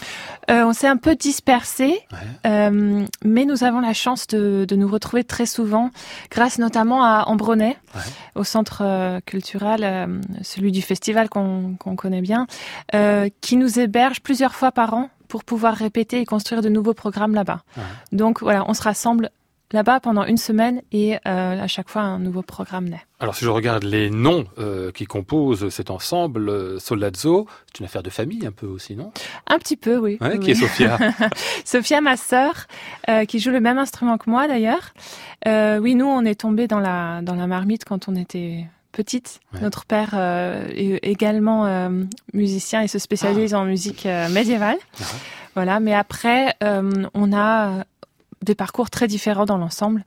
On 0.49 0.73
s'est 0.73 0.89
un 0.89 0.97
peu 0.97 1.15
dispersé, 1.15 2.01
mais 2.45 3.45
nous 3.45 3.65
avons 3.65 3.81
la 3.81 3.93
chance 3.93 4.27
de, 4.27 4.65
de 4.67 4.77
nous 4.77 4.89
retrouver 4.89 5.25
très 5.25 5.47
souvent, 5.47 5.91
grâce 6.31 6.59
notamment 6.59 7.05
à 7.05 7.25
Ambronay, 7.27 7.77
au 8.35 8.45
centre 8.45 9.21
culturel, 9.25 10.21
celui 10.43 10.73
du 10.73 10.83
festival 10.83 11.29
qu'on 11.29 11.77
qu'on 11.79 11.97
connaît 11.97 12.21
bien, 12.25 12.47
euh, 12.95 13.29
qui 13.41 13.57
nous 13.57 13.79
héberge 13.79 14.21
plusieurs 14.21 14.55
fois 14.55 14.73
par 14.73 14.95
an 14.95 15.11
pour 15.29 15.45
pouvoir 15.45 15.75
répéter 15.75 16.21
et 16.21 16.27
construire 16.27 16.61
de 16.63 16.69
nouveaux 16.69 16.95
programmes 16.95 17.35
là-bas. 17.35 17.63
Donc 18.13 18.41
voilà, 18.41 18.65
on 18.69 18.75
se 18.75 18.83
rassemble 18.83 19.31
là-bas 19.75 20.01
pendant 20.01 20.25
une 20.25 20.37
semaine 20.37 20.81
et 20.93 21.17
euh, 21.17 21.19
à 21.27 21.67
chaque 21.67 21.91
fois 21.91 22.03
un 22.03 22.19
nouveau 22.19 22.43
programme 22.43 22.89
naît. 22.89 23.03
Alors 23.21 23.35
si 23.35 23.45
je 23.45 23.51
regarde 23.51 23.83
les 23.83 24.09
noms 24.09 24.45
euh, 24.59 24.93
qui 24.93 25.05
composent 25.05 25.69
cet 25.69 25.91
ensemble, 25.91 26.49
euh, 26.49 26.79
Solazzo, 26.79 27.47
c'est 27.67 27.81
une 27.81 27.87
affaire 27.87 28.03
de 28.03 28.11
famille 28.11 28.47
un 28.47 28.53
peu 28.53 28.67
aussi, 28.67 28.95
non? 28.95 29.13
Un 29.49 29.59
petit 29.59 29.77
peu, 29.77 29.99
oui. 29.99 30.19
Ouais, 30.21 30.35
oui, 30.35 30.41
Qui 30.41 30.53
est 30.53 30.55
Sophia 30.55 30.99
Sophia, 31.65 32.01
ma 32.01 32.17
sœur, 32.17 32.67
qui 33.29 33.39
joue 33.39 33.51
le 33.51 33.61
même 33.61 33.79
instrument 33.79 34.17
que 34.17 34.31
moi 34.31 34.47
d'ailleurs. 34.47 34.95
Oui, 35.47 35.95
nous, 35.95 36.07
on 36.07 36.25
est 36.25 36.41
tombés 36.41 36.69
dans 36.69 36.81
la 36.81 37.21
dans 37.23 37.35
la 37.35 37.47
marmite 37.47 37.85
quand 37.85 38.09
on 38.09 38.15
était 38.15 38.67
petite. 38.95 39.41
Ouais. 39.53 39.61
Notre 39.61 39.85
père 39.85 40.11
euh, 40.15 40.67
est 40.75 40.99
également 41.03 41.67
euh, 41.67 42.05
musicien 42.33 42.81
et 42.81 42.89
se 42.89 42.99
spécialise 42.99 43.55
en 43.55 43.65
musique 43.65 44.07
euh, 44.07 44.29
médiévale. 44.31 44.79
Ah. 45.01 45.05
Voilà, 45.55 45.81
mais 45.81 45.95
après, 45.95 46.57
on 46.61 47.33
a 47.33 47.85
des 48.43 48.57
parcours 48.57 48.91
très 48.91 49.07
différents 49.07 49.45
dans 49.45 49.57
l'ensemble. 49.57 50.05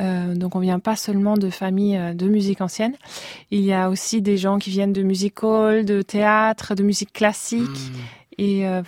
Donc 0.00 0.56
on 0.56 0.58
vient 0.58 0.80
pas 0.80 0.96
seulement 0.96 1.36
de 1.36 1.48
familles 1.48 2.12
de 2.16 2.26
musique 2.26 2.60
ancienne. 2.60 2.94
Il 3.52 3.60
y 3.60 3.72
a 3.72 3.88
aussi 3.88 4.20
des 4.20 4.36
gens 4.36 4.58
qui 4.58 4.70
viennent 4.70 4.92
de 4.92 5.04
music 5.04 5.44
hall, 5.44 5.84
de 5.84 6.02
théâtre, 6.02 6.74
de 6.74 6.82
musique 6.82 7.12
classique. 7.12 7.92
Et 8.40 8.66
euh, 8.66 8.80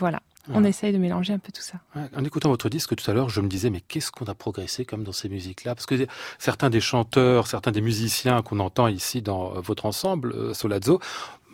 voilà, 0.47 0.61
on 0.61 0.65
essaye 0.65 0.93
de 0.93 0.99
mélanger 0.99 1.33
un 1.33 1.39
peu 1.39 1.53
tout 1.53 1.63
ça. 1.63 1.79
Ouais, 1.95 2.03
En 2.17 2.25
écoutant 2.25 2.49
votre 2.49 2.69
disque 2.69 2.97
tout 2.97 3.11
à 3.11 3.15
l'heure, 3.15 3.29
je 3.29 3.41
me 3.41 3.49
disais, 3.49 3.71
mais 3.71 3.81
qu'est-ce 3.81 4.11
qu'on 4.11 4.25
a 4.27 4.35
progressé 4.35 4.85
comme 4.85 5.05
dans 5.05 5.13
ces 5.13 5.29
musiques-là? 5.29 5.75
Parce 5.75 5.87
que 5.87 6.07
certains 6.39 6.71
des 6.71 6.81
chanteurs, 6.81 7.47
certains 7.47 7.71
des 7.71 7.81
musiciens 7.81 8.43
qu'on 8.43 8.59
entend 8.59 8.89
ici 8.89 9.23
dans 9.23 9.57
euh, 9.57 9.61
votre 9.61 9.87
ensemble, 9.87 10.33
euh, 10.33 10.55
Solazzo, 10.55 11.01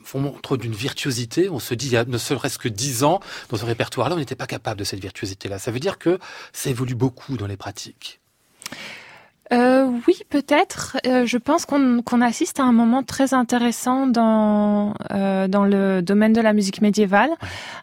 font 0.04 0.20
montre 0.20 0.56
d'une 0.56 0.72
virtuosité. 0.72 1.50
On 1.50 1.58
se 1.58 1.74
dit, 1.74 1.88
il 1.88 1.92
y 1.92 1.96
a 1.96 2.04
ne 2.04 2.18
serait-ce 2.18 2.58
que 2.58 2.68
dix 2.68 3.04
ans, 3.04 3.20
dans 3.50 3.58
ce 3.58 3.66
répertoire-là, 3.66 4.14
on 4.14 4.18
n'était 4.18 4.34
pas 4.34 4.46
capable 4.46 4.78
de 4.78 4.84
cette 4.84 5.00
virtuosité-là. 5.00 5.58
Ça 5.58 5.70
veut 5.70 5.80
dire 5.80 5.98
que 5.98 6.18
ça 6.52 6.70
évolue 6.70 6.94
beaucoup 6.94 7.36
dans 7.36 7.46
les 7.46 7.58
pratiques. 7.58 8.20
Euh, 9.52 9.90
oui, 10.06 10.20
peut-être. 10.28 10.98
Euh, 11.06 11.24
je 11.24 11.38
pense 11.38 11.64
qu'on 11.64 12.02
qu'on 12.02 12.20
assiste 12.20 12.60
à 12.60 12.64
un 12.64 12.72
moment 12.72 13.02
très 13.02 13.32
intéressant 13.32 14.06
dans 14.06 14.94
euh, 15.10 15.48
dans 15.48 15.64
le 15.64 16.02
domaine 16.02 16.32
de 16.32 16.40
la 16.40 16.52
musique 16.52 16.82
médiévale, 16.82 17.30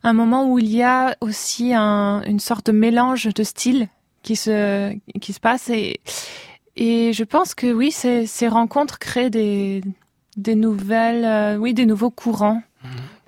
un 0.03 0.13
moment 0.13 0.47
où 0.47 0.59
il 0.59 0.69
y 0.69 0.83
a 0.83 1.15
aussi 1.21 1.73
un, 1.73 2.21
une 2.23 2.39
sorte 2.39 2.67
de 2.67 2.71
mélange 2.71 3.33
de 3.33 3.43
styles 3.43 3.87
qui 4.21 4.35
se 4.35 4.95
qui 5.19 5.33
se 5.33 5.39
passe 5.39 5.69
et 5.69 5.99
et 6.75 7.13
je 7.13 7.23
pense 7.23 7.55
que 7.55 7.71
oui, 7.71 7.91
ces, 7.91 8.25
ces 8.27 8.47
rencontres 8.47 8.99
créent 8.99 9.29
des 9.29 9.81
des 10.37 10.55
nouvelles, 10.55 11.25
euh, 11.25 11.57
oui, 11.57 11.73
des 11.73 11.85
nouveaux 11.85 12.11
courants. 12.11 12.61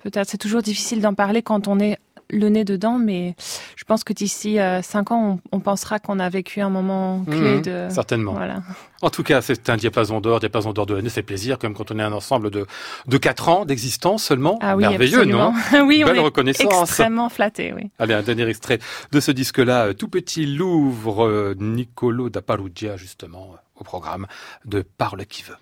Peut-être 0.04 0.28
c'est 0.28 0.38
toujours 0.38 0.62
difficile 0.62 1.00
d'en 1.00 1.14
parler 1.14 1.42
quand 1.42 1.66
on 1.66 1.80
est 1.80 1.98
le 2.30 2.48
nez 2.48 2.64
dedans, 2.64 2.98
mais 2.98 3.34
je 3.76 3.84
pense 3.84 4.04
que 4.04 4.12
d'ici 4.12 4.58
euh, 4.58 4.82
cinq 4.82 5.10
ans, 5.12 5.40
on, 5.52 5.56
on 5.56 5.60
pensera 5.60 5.98
qu'on 5.98 6.18
a 6.18 6.28
vécu 6.28 6.60
un 6.60 6.68
moment 6.70 7.24
clé 7.24 7.56
Mhm, 7.56 7.62
de 7.62 7.86
certainement. 7.90 8.32
Voilà. 8.32 8.62
En 9.00 9.10
tout 9.10 9.22
cas, 9.22 9.40
c'est 9.42 9.70
un 9.70 9.76
diapason 9.76 10.20
d'or, 10.20 10.40
diapason 10.40 10.72
d'or 10.72 10.86
de 10.86 10.94
l'année, 10.94 11.08
c'est 11.08 11.22
plaisir, 11.22 11.58
comme 11.58 11.72
quand 11.74 11.90
on 11.90 11.98
est 11.98 12.02
un 12.02 12.12
ensemble 12.12 12.50
de, 12.50 12.66
de 13.06 13.16
4 13.18 13.48
ans 13.48 13.64
d'existence 13.64 14.24
seulement. 14.24 14.58
Ah 14.60 14.76
oui, 14.76 14.82
Merveilleux, 14.82 15.18
absolument. 15.18 15.52
non 15.72 15.86
oui, 15.86 16.02
on 16.04 16.08
Belle 16.08 16.16
est 16.16 16.20
reconnaissance. 16.20 16.82
extrêmement 16.82 17.28
flatté, 17.28 17.72
oui. 17.72 17.90
Allez, 17.98 18.14
un 18.14 18.22
dernier 18.22 18.48
extrait 18.48 18.78
de 19.12 19.20
ce 19.20 19.30
disque-là, 19.30 19.86
euh, 19.86 19.92
tout 19.94 20.08
petit 20.08 20.46
Louvre, 20.46 21.24
euh, 21.26 21.54
Nicolo 21.58 22.28
da 22.28 22.42
Parugia, 22.42 22.96
justement, 22.96 23.50
euh, 23.54 23.56
au 23.76 23.84
programme 23.84 24.26
de 24.64 24.82
Parle 24.82 25.24
qui 25.26 25.42
veut. 25.44 25.56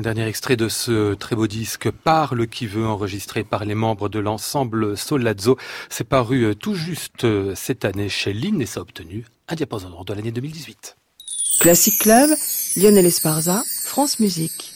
Un 0.00 0.02
dernier 0.02 0.26
extrait 0.26 0.56
de 0.56 0.70
ce 0.70 1.12
très 1.12 1.36
beau 1.36 1.46
disque 1.46 1.90
Parle 1.90 2.46
qui 2.46 2.66
veut 2.66 2.86
enregistré 2.86 3.44
par 3.44 3.66
les 3.66 3.74
membres 3.74 4.08
de 4.08 4.18
l'ensemble 4.18 4.96
Solazzo. 4.96 5.58
C'est 5.90 6.08
paru 6.08 6.44
euh, 6.44 6.54
tout 6.54 6.74
juste 6.74 7.24
euh, 7.24 7.52
cette 7.54 7.84
année 7.84 8.08
chez 8.08 8.32
Lynn 8.32 8.62
et 8.62 8.64
ça 8.64 8.80
a 8.80 8.82
obtenu 8.82 9.26
un 9.46 9.54
diapason 9.56 10.02
de 10.02 10.14
l'année 10.14 10.32
2018. 10.32 10.96
Classic 11.60 11.98
Club, 11.98 12.30
Lionel 12.76 13.04
Esparza, 13.04 13.62
France 13.84 14.20
Musique. 14.20 14.72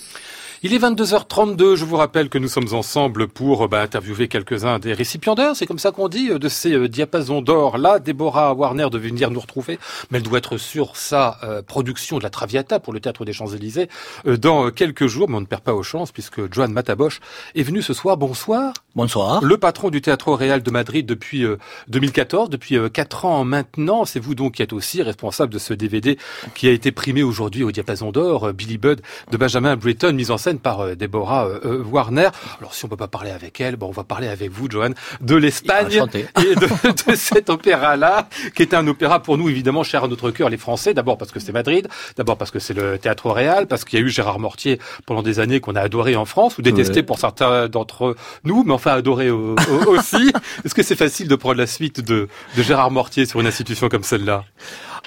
Il 0.67 0.73
est 0.73 0.79
22h32. 0.79 1.75
Je 1.75 1.85
vous 1.85 1.97
rappelle 1.97 2.31
que 2.31 2.39
nous 2.39 2.49
sommes 2.49 2.73
ensemble 2.73 3.29
pour 3.29 3.69
bah, 3.69 3.83
interviewer 3.83 4.29
quelques-uns 4.29 4.79
des 4.79 4.95
récipiendaires. 4.95 5.55
C'est 5.55 5.67
comme 5.67 5.79
ça 5.79 5.91
qu'on 5.91 6.09
dit 6.09 6.31
de 6.31 6.49
ces 6.49 6.73
euh, 6.73 6.89
diapasons 6.89 7.43
d'or. 7.43 7.77
Là, 7.77 7.99
Déborah 7.99 8.55
Warner 8.55 8.89
devait 8.91 9.11
venir 9.11 9.31
nous 9.31 9.41
retrouver, 9.41 9.79
mais 10.11 10.17
elle 10.17 10.25
doit 10.25 10.39
être 10.39 10.57
sur 10.57 10.97
sa 10.97 11.37
euh, 11.43 11.61
production 11.61 12.17
de 12.17 12.23
la 12.23 12.31
Traviata 12.31 12.81
pour 12.81 12.95
le 12.95 13.01
Théâtre 13.01 13.27
des 13.27 13.35
Champs-Élysées 13.35 13.91
euh, 14.27 14.39
dans 14.39 14.71
quelques 14.71 15.07
jours. 15.07 15.29
Mais 15.29 15.37
on 15.37 15.43
ne 15.43 15.47
perd 15.47 15.61
pas 15.61 15.75
aux 15.75 15.83
chances 15.83 16.13
puisque 16.13 16.51
Joan 16.51 16.73
Mataboche 16.73 17.21
est 17.55 17.63
venu 17.63 17.83
ce 17.83 17.93
soir. 17.93 18.17
Bonsoir. 18.17 18.73
Bonsoir. 18.95 19.45
Le 19.45 19.59
patron 19.59 19.91
du 19.91 20.01
Théâtre 20.01 20.33
Réal 20.33 20.63
de 20.63 20.71
Madrid 20.71 21.05
depuis 21.05 21.45
2014, 21.89 22.49
depuis 22.49 22.79
quatre 22.91 23.27
ans 23.27 23.45
maintenant. 23.45 24.07
C'est 24.07 24.21
vous 24.21 24.35
donc 24.35 24.55
qui 24.55 24.63
êtes 24.63 24.73
aussi 24.73 25.03
responsable 25.03 25.53
de 25.53 25.59
ce 25.59 25.75
DVD 25.75 26.17
qui 26.55 26.69
a 26.69 26.71
été 26.71 26.91
primé 26.91 27.23
aujourd'hui 27.23 27.65
au 27.65 27.73
diapason 27.73 28.13
d'or, 28.13 28.55
Billy 28.55 28.79
Budd 28.79 29.03
de 29.31 29.37
Benjamin 29.37 29.77
Britten, 29.77 30.15
mise 30.17 30.31
en 30.31 30.39
scène 30.39 30.54
par 30.59 30.81
euh, 30.81 30.95
Déborah 30.95 31.47
euh, 31.47 31.61
euh, 31.65 31.83
Warner. 31.85 32.29
Alors 32.61 32.75
si 32.75 32.85
on 32.85 32.89
peut 32.89 32.97
pas 32.97 33.09
parler 33.09 33.31
avec 33.31 33.61
elle, 33.61 33.77
bon, 33.77 33.89
on 33.89 33.93
va 33.93 34.05
parler 34.05 34.29
avec 34.29 34.51
vous, 34.51 34.69
Johan, 34.71 34.91
de 35.21 35.37
l'Espagne 35.37 36.03
et 36.15 36.55
de, 36.55 37.11
de 37.11 37.15
cet 37.17 37.51
opéra-là, 37.51 38.29
qui 38.55 38.63
est 38.63 38.75
un 38.75 38.87
opéra 38.87 39.23
pour 39.23 39.39
nous 39.39 39.49
évidemment 39.49 39.83
cher 39.83 40.05
à 40.05 40.09
notre 40.09 40.31
cœur, 40.31 40.49
les 40.49 40.57
Français. 40.57 40.95
D'abord 40.95 41.19
parce 41.19 41.31
que 41.31 41.41
c'est 41.41 41.53
Madrid, 41.53 41.89
d'abord 42.17 42.37
parce 42.37 42.51
que 42.51 42.59
c'est 42.59 42.75
le 42.75 42.99
Théâtre 42.99 43.31
Réal, 43.31 43.67
parce 43.67 43.85
qu'il 43.85 43.99
y 43.99 44.03
a 44.03 44.05
eu 44.05 44.11
Gérard 44.11 44.39
Mortier 44.39 44.81
pendant 45.07 45.23
des 45.23 45.41
années 45.41 45.61
qu'on 45.61 45.77
a 45.77 45.81
adoré 45.81 46.17
en 46.17 46.25
France 46.25 46.59
ou 46.59 46.63
détesté 46.63 47.03
pour 47.03 47.19
certains 47.19 47.69
d'entre 47.69 48.17
nous, 48.45 48.65
mais 48.65 48.73
enfin 48.73 48.93
adoré 48.93 49.31
aussi. 49.31 50.33
Est-ce 50.65 50.75
que 50.75 50.83
c'est 50.83 50.97
facile 50.97 51.29
de 51.29 51.37
prendre 51.37 51.59
la 51.59 51.67
suite 51.67 52.01
de, 52.01 52.29
de 52.57 52.63
Gérard 52.63 52.91
Mortier 52.91 53.27
sur 53.27 53.41
une 53.41 53.47
institution 53.47 53.89
comme 53.89 54.05
celle-là? 54.05 54.45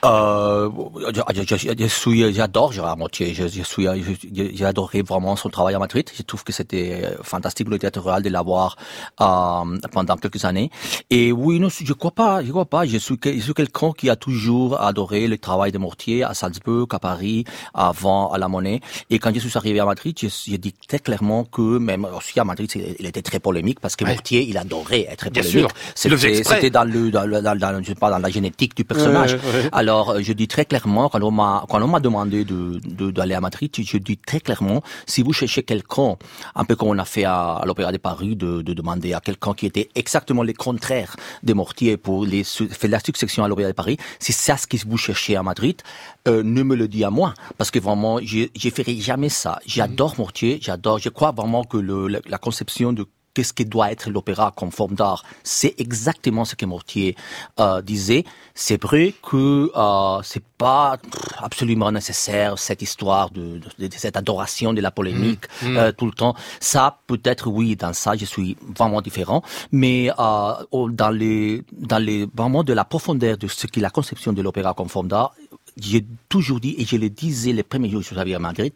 Euh, 0.06 0.70
je, 1.16 1.88
suis, 1.88 2.34
j'adore 2.34 2.72
Gérard 2.72 2.98
Mortier. 2.98 3.34
Je, 3.34 3.48
je 3.48 3.64
suis, 3.64 3.88
j'ai 4.34 4.66
adoré 4.66 5.02
vraiment 5.02 5.36
son 5.36 5.50
travail 5.50 5.76
à 5.76 5.80
Madrid. 5.80 6.10
Je 6.16 6.22
trouve 6.24 6.44
que 6.44 6.54
c'était 6.54 7.16
fantastique 7.24 7.68
le 7.70 7.80
théâtre 7.80 8.02
réel 8.02 8.24
de 8.24 8.30
l'avoir 8.30 8.78
euh, 9.22 9.78
pendant 9.92 10.16
quelques 10.18 10.46
années. 10.46 10.70
Et 11.10 11.32
oui, 11.32 11.60
non, 11.60 11.70
je 11.70 11.94
crois 11.94 12.12
pas, 12.12 12.44
je 12.44 12.52
crois 12.52 12.66
pas. 12.66 12.86
Je 12.86 12.98
suis, 12.98 13.18
je 13.24 13.40
suis 13.40 13.54
quelqu'un 13.54 13.92
qui 13.98 14.10
a 14.10 14.16
toujours 14.16 14.80
adoré 14.80 15.28
le 15.28 15.38
travail 15.38 15.72
de 15.72 15.80
Mortier 15.80 16.24
à 16.24 16.34
Salzbourg, 16.34 16.88
à 16.92 17.00
Paris, 17.00 17.46
avant 17.74 18.32
à 18.32 18.38
la 18.38 18.48
Monnaie. 18.48 18.82
Et 19.10 19.18
quand 19.20 19.34
je 19.34 19.40
suis 19.40 19.58
arrivé 19.58 19.80
à 19.80 19.86
Madrid, 19.86 20.16
j'ai 20.20 20.58
dit 20.58 20.74
très 20.88 21.00
clairement 21.00 21.44
que 21.44 21.78
même 21.80 22.06
aussi 22.06 22.40
à 22.40 22.44
Madrid, 22.44 22.72
il 23.00 23.06
était 23.06 23.24
très 23.24 23.40
polémique 23.40 23.80
parce 23.80 23.96
que 23.96 24.06
Mortier, 24.06 24.44
il 24.48 24.58
adorait 24.58 25.08
être 25.10 25.30
polémique. 25.30 25.72
C'était 25.96 26.70
dans 26.70 26.84
le, 26.84 27.10
dans, 27.10 27.28
dans, 27.28 27.56
dans, 27.58 27.82
je 27.82 27.88
sais 27.88 27.96
pas, 27.96 28.12
dans 28.12 28.20
la 28.20 28.30
génétique 28.30 28.76
du 28.76 28.84
personnage. 28.84 29.38
Alors, 29.72 29.87
euh, 29.90 30.20
je 30.22 30.34
dis 30.34 30.48
très 30.48 30.66
clairement, 30.66 31.10
quand 31.10 31.22
on 31.22 31.32
m'a, 31.32 31.66
quand 31.70 31.82
on 31.82 31.88
m'a 31.88 32.00
demandé 32.00 32.46
de, 32.46 32.80
d'aller 33.12 33.36
à 33.36 33.42
Madrid, 33.42 33.72
je 33.78 33.98
dis 33.98 34.18
très 34.18 34.40
clairement, 34.40 34.82
si 35.06 35.24
vous 35.24 35.34
cherchez 35.34 35.64
quelqu'un, 35.64 36.16
un 36.56 36.66
peu 36.66 36.76
comme 36.76 36.90
on 36.90 36.98
a 36.98 37.06
fait 37.06 37.26
à, 37.26 37.62
l'Opéra 37.66 37.92
de 37.92 37.98
Paris, 37.98 38.36
de, 38.36 38.62
de 38.62 38.74
demander 38.74 39.14
à 39.14 39.20
quelqu'un 39.20 39.54
qui 39.54 39.66
était 39.66 39.90
exactement 39.96 40.44
le 40.44 40.54
contraire 40.54 41.16
des 41.44 41.54
mortiers 41.54 41.98
pour 41.98 42.26
les, 42.26 42.44
faire 42.44 42.90
la 42.90 43.00
succession 43.00 43.44
à 43.44 43.48
l'Opéra 43.48 43.70
de 43.70 43.76
Paris, 43.76 43.98
si 44.20 44.34
c'est 44.34 44.58
ce 44.58 44.68
que 44.68 44.78
vous 44.88 44.98
cherchez 44.98 45.36
à 45.36 45.44
Madrid, 45.44 45.82
euh, 46.28 46.44
ne 46.44 46.64
me 46.64 46.76
le 46.76 46.88
dis 46.88 47.04
à 47.04 47.10
moi, 47.10 47.34
parce 47.58 47.72
que 47.72 47.80
vraiment, 47.80 48.20
je, 48.22 48.48
je 48.56 48.70
ferai 48.70 48.98
jamais 48.98 49.30
ça. 49.30 49.60
J'adore 49.66 50.16
Mortier, 50.18 50.60
j'adore, 50.62 51.00
je 51.00 51.10
crois 51.10 51.32
vraiment 51.32 51.64
que 51.64 51.78
le, 51.78 52.08
la 52.08 52.38
conception 52.38 52.94
de 52.94 53.06
qu'est-ce 53.38 53.54
qui 53.54 53.66
doit 53.66 53.92
être 53.92 54.10
l'opéra 54.10 54.52
comme 54.58 54.72
forme 54.72 54.96
d'art. 54.96 55.24
C'est 55.44 55.76
exactement 55.78 56.44
ce 56.44 56.56
que 56.56 56.66
Mortier 56.66 57.16
euh, 57.60 57.84
disait. 57.84 58.24
C'est 58.56 58.82
vrai 58.82 59.14
que 59.22 59.70
euh, 59.76 60.20
c'est 60.24 60.44
pas 60.58 60.98
absolument 61.38 61.92
nécessaire 61.92 62.58
cette 62.58 62.82
histoire 62.82 63.30
de, 63.30 63.62
de, 63.78 63.90
cette 63.96 64.18
adoration 64.18 64.74
de 64.74 64.82
la 64.82 64.90
polémique 64.90 65.46
mmh. 65.62 65.68
Mmh. 65.68 65.78
Euh, 65.78 65.92
tout 65.92 66.08
le 66.08 66.14
temps. 66.14 66.34
Ça 66.60 66.98
peut-être 67.06 67.46
oui, 67.48 67.76
dans 67.76 67.94
ça 67.94 68.16
je 68.16 68.26
suis 68.26 68.58
vraiment 68.76 69.02
différent, 69.02 69.44
mais 69.72 70.10
euh, 70.18 70.88
dans 71.02 71.12
les 71.12 71.64
dans 71.74 72.00
les 72.00 72.28
vraiment 72.34 72.64
de 72.64 72.74
la 72.74 72.86
profondeur 72.86 73.38
de 73.38 73.48
ce 73.48 73.68
qui 73.68 73.80
est 73.82 73.84
la 73.84 73.92
conception 73.92 74.34
de 74.34 74.42
l'opéra 74.42 74.74
comme 74.74 74.90
forme 74.90 75.10
d'art, 75.10 75.36
j'ai 75.80 76.04
toujours 76.28 76.60
dit 76.60 76.74
et 76.80 76.86
je 76.86 76.98
le 76.98 77.10
disais 77.12 77.54
les 77.54 77.62
premiers 77.62 77.90
jours 77.92 78.02
que 78.02 78.08
je 78.10 78.16
suis 78.16 78.34
à 78.34 78.40
Madrid, 78.40 78.74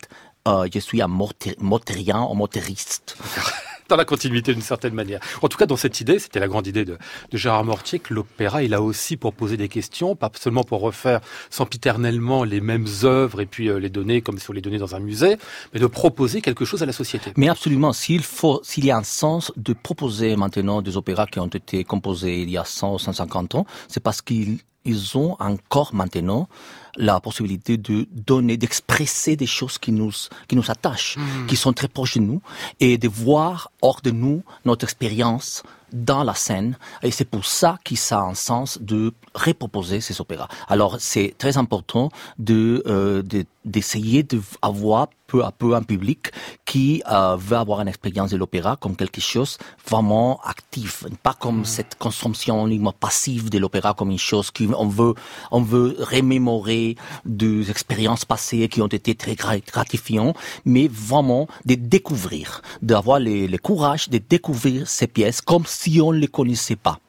euh, 0.47 0.67
je 0.73 0.79
suis 0.79 1.01
un 1.01 1.07
motérien, 1.07 2.27
un 2.31 2.33
motériste. 2.35 3.17
dans 3.91 3.97
la 3.97 4.05
continuité 4.05 4.53
d'une 4.53 4.61
certaine 4.61 4.93
manière. 4.93 5.19
En 5.41 5.49
tout 5.49 5.57
cas, 5.57 5.65
dans 5.65 5.75
cette 5.75 5.99
idée, 5.99 6.17
c'était 6.17 6.39
la 6.39 6.47
grande 6.47 6.65
idée 6.65 6.85
de, 6.85 6.97
de 7.29 7.37
Gérard 7.37 7.65
Mortier, 7.65 7.99
que 7.99 8.13
l'opéra, 8.13 8.63
il 8.63 8.73
a 8.73 8.81
aussi 8.81 9.17
pour 9.17 9.33
poser 9.33 9.57
des 9.57 9.67
questions, 9.67 10.15
pas 10.15 10.31
seulement 10.39 10.63
pour 10.63 10.79
refaire 10.79 11.19
sempiternellement 11.49 12.45
les 12.45 12.61
mêmes 12.61 12.87
œuvres 13.03 13.41
et 13.41 13.45
puis 13.45 13.67
euh, 13.67 13.79
les 13.79 13.89
donner 13.89 14.21
comme 14.21 14.39
si 14.39 14.49
on 14.49 14.53
les 14.53 14.61
donnait 14.61 14.77
dans 14.77 14.95
un 14.95 14.99
musée, 14.99 15.35
mais 15.73 15.81
de 15.81 15.87
proposer 15.87 16.41
quelque 16.41 16.63
chose 16.63 16.81
à 16.81 16.85
la 16.85 16.93
société. 16.93 17.33
Mais 17.35 17.49
absolument, 17.49 17.91
s'il 17.91 18.23
faut, 18.23 18.61
s'il 18.63 18.85
y 18.85 18.91
a 18.91 18.97
un 18.97 19.03
sens 19.03 19.51
de 19.57 19.73
proposer 19.73 20.37
maintenant 20.37 20.81
des 20.81 20.95
opéras 20.95 21.25
qui 21.25 21.39
ont 21.39 21.47
été 21.47 21.83
composés 21.83 22.41
il 22.41 22.49
y 22.49 22.57
a 22.57 22.63
100 22.63 22.97
150 22.97 23.55
ans, 23.55 23.65
c'est 23.89 24.01
parce 24.01 24.21
qu'ils 24.21 24.59
ils 24.85 25.17
ont 25.17 25.35
encore 25.39 25.93
maintenant 25.93 26.47
la 26.95 27.19
possibilité 27.19 27.77
de 27.77 28.07
donner, 28.11 28.57
d'expresser 28.57 29.35
des 29.35 29.47
choses 29.47 29.77
qui 29.77 29.91
nous, 29.91 30.11
qui 30.47 30.55
nous 30.55 30.69
attachent, 30.69 31.17
mmh. 31.17 31.47
qui 31.47 31.55
sont 31.55 31.73
très 31.73 31.87
proches 31.87 32.15
de 32.17 32.21
nous, 32.21 32.41
et 32.79 32.97
de 32.97 33.07
voir 33.07 33.71
hors 33.81 34.01
de 34.01 34.11
nous 34.11 34.43
notre 34.65 34.85
expérience 34.85 35.63
dans 35.93 36.23
la 36.23 36.33
scène. 36.33 36.77
Et 37.03 37.11
c'est 37.11 37.25
pour 37.25 37.45
ça 37.45 37.77
qu'il 37.83 37.97
ça 37.97 38.19
a 38.19 38.23
un 38.23 38.33
sens 38.33 38.79
de 38.81 39.13
reproposer 39.33 40.01
ces 40.01 40.21
opéras. 40.21 40.47
Alors, 40.67 40.97
c'est 40.99 41.35
très 41.37 41.57
important 41.57 42.09
de, 42.39 42.83
euh, 42.87 43.21
d'essayer 43.65 44.23
d'avoir 44.23 45.07
peu 45.27 45.45
à 45.45 45.51
peu 45.51 45.75
un 45.75 45.83
public 45.83 46.31
qui 46.65 47.01
euh, 47.09 47.37
veut 47.37 47.55
avoir 47.55 47.79
une 47.79 47.87
expérience 47.87 48.31
de 48.31 48.37
l'opéra 48.37 48.75
comme 48.75 48.95
quelque 48.97 49.21
chose 49.21 49.57
vraiment 49.87 50.41
actif, 50.43 51.05
pas 51.23 51.33
comme 51.33 51.61
mm. 51.61 51.65
cette 51.65 51.95
consommation 51.95 52.67
uniquement 52.67 52.91
passive 52.91 53.49
de 53.49 53.57
l'opéra 53.57 53.93
comme 53.93 54.11
une 54.11 54.17
chose 54.17 54.51
qu'on 54.51 54.87
veut, 54.87 55.13
on 55.51 55.61
veut 55.61 55.95
remémorer 55.99 56.95
des 57.23 57.71
expériences 57.71 58.25
passées 58.25 58.67
qui 58.67 58.81
ont 58.81 58.87
été 58.87 59.15
très 59.15 59.35
gratifiantes, 59.35 60.35
mais 60.65 60.89
vraiment 60.91 61.47
de 61.65 61.75
découvrir, 61.75 62.61
d'avoir 62.81 63.19
le, 63.19 63.47
le 63.47 63.57
courage 63.57 64.09
de 64.09 64.17
découvrir 64.17 64.87
ces 64.87 65.07
pièces 65.07 65.39
comme 65.39 65.65
si 65.65 66.01
on 66.01 66.11
ne 66.11 66.17
les 66.17 66.27
connaissait 66.27 66.75
pas. 66.75 66.99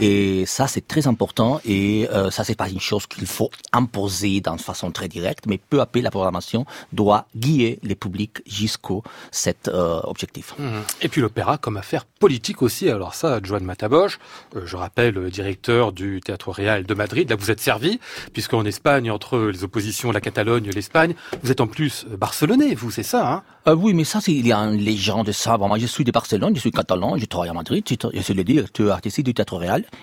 Et 0.00 0.44
ça, 0.46 0.66
c'est 0.66 0.86
très 0.86 1.06
important. 1.06 1.60
Et 1.64 2.08
euh, 2.10 2.30
ça, 2.30 2.44
c'est 2.44 2.54
pas 2.54 2.68
une 2.68 2.80
chose 2.80 3.06
qu'il 3.06 3.26
faut 3.26 3.50
imposer 3.72 4.40
d'une 4.40 4.58
façon 4.58 4.90
très 4.90 5.08
directe, 5.08 5.44
mais 5.46 5.58
peu 5.58 5.80
à 5.80 5.86
peu, 5.86 6.00
la 6.00 6.10
programmation 6.10 6.64
doit 6.92 7.26
guider 7.36 7.78
les 7.82 7.94
publics 7.94 8.42
jusqu'au 8.46 9.02
cet 9.30 9.68
euh, 9.68 10.00
objectif. 10.04 10.54
Hmm. 10.58 10.80
Et 11.02 11.08
puis 11.08 11.20
l'opéra 11.20 11.58
comme 11.58 11.76
affaire 11.76 12.04
politique 12.04 12.62
aussi. 12.62 12.88
Alors 12.88 13.14
ça, 13.14 13.40
Joan 13.42 13.64
Mataboche, 13.64 14.18
euh, 14.56 14.62
je 14.64 14.76
rappelle, 14.76 15.30
directeur 15.30 15.92
du 15.92 16.20
Théâtre 16.20 16.50
Real 16.50 16.84
de 16.84 16.94
Madrid. 16.94 17.28
Là, 17.28 17.36
vous 17.36 17.50
êtes 17.50 17.60
servi, 17.60 18.00
puisqu'en 18.32 18.64
Espagne, 18.64 19.10
entre 19.10 19.38
les 19.38 19.64
oppositions, 19.64 20.12
la 20.12 20.20
Catalogne, 20.20 20.70
l'Espagne, 20.70 21.14
vous 21.42 21.50
êtes 21.50 21.60
en 21.60 21.66
plus 21.66 22.06
barcelonais, 22.06 22.74
vous, 22.74 22.90
c'est 22.90 23.02
ça 23.02 23.32
hein? 23.32 23.42
Euh, 23.68 23.74
Oui, 23.74 23.94
mais 23.94 24.04
ça, 24.04 24.20
il 24.26 24.46
y 24.46 24.52
a 24.52 24.58
une 24.58 24.80
légende 24.80 25.26
de 25.26 25.32
ça. 25.32 25.58
Bon, 25.58 25.68
moi, 25.68 25.78
je 25.78 25.86
suis 25.86 26.04
de 26.04 26.10
Barcelone, 26.10 26.54
je 26.54 26.60
suis 26.60 26.70
catalan, 26.70 27.16
je 27.16 27.26
travaille 27.26 27.50
à 27.50 27.52
Madrid, 27.52 27.84
je 27.86 28.20
suis 28.20 28.34
le 28.34 28.44
directeur 28.44 28.92
artistique 28.92 29.26
du 29.26 29.34
Théâtre 29.34 29.56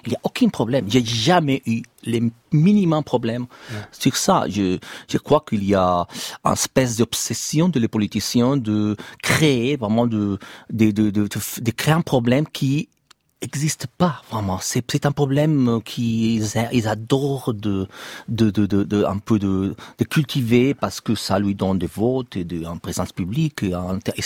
Il 0.06 0.10
n'y 0.10 0.16
a 0.16 0.20
aucun 0.24 0.50
problème. 0.50 0.86
J'ai 0.90 1.04
jamais 1.04 1.62
eu 1.66 1.82
les 2.04 2.22
minimum 2.52 3.04
problèmes 3.04 3.48
ouais. 3.72 3.78
sur 3.92 4.16
ça. 4.16 4.46
Je, 4.50 4.78
je 5.10 5.18
crois 5.18 5.44
qu'il 5.48 5.64
y 5.64 5.76
a 5.76 6.08
une 6.44 6.54
espèce 6.54 6.98
d'obsession 6.98 7.70
de 7.70 7.80
les 7.80 7.88
politiciens 7.88 8.58
de 8.58 8.96
créer 9.22 9.76
vraiment 9.76 10.08
de, 10.08 10.38
de, 10.72 10.92
de, 10.92 11.10
de, 11.10 11.28
de 11.28 11.72
créer 11.72 11.94
un 11.94 12.02
problème 12.02 12.46
qui 12.48 12.90
n'existe 13.42 13.88
pas 13.98 14.22
vraiment. 14.32 14.60
C'est 14.62 15.06
un 15.06 15.12
problème 15.12 15.82
qu'ils 15.86 16.48
ils 16.72 16.88
adorent 16.88 17.54
de 17.54 17.88
de, 18.28 18.50
de 18.50 18.66
de 18.66 18.84
de 18.84 19.04
un 19.04 19.20
peu 19.20 19.38
de 19.38 19.76
de 20.00 20.04
cultiver 20.04 20.74
parce 20.74 21.02
que 21.02 21.14
ça 21.16 21.38
lui 21.40 21.54
donne 21.54 21.78
des 21.78 21.88
votes 21.88 22.36
et 22.36 22.44
de 22.44 22.66
en 22.66 22.78
présence 22.78 23.12
publique 23.14 23.64
et, 23.64 23.74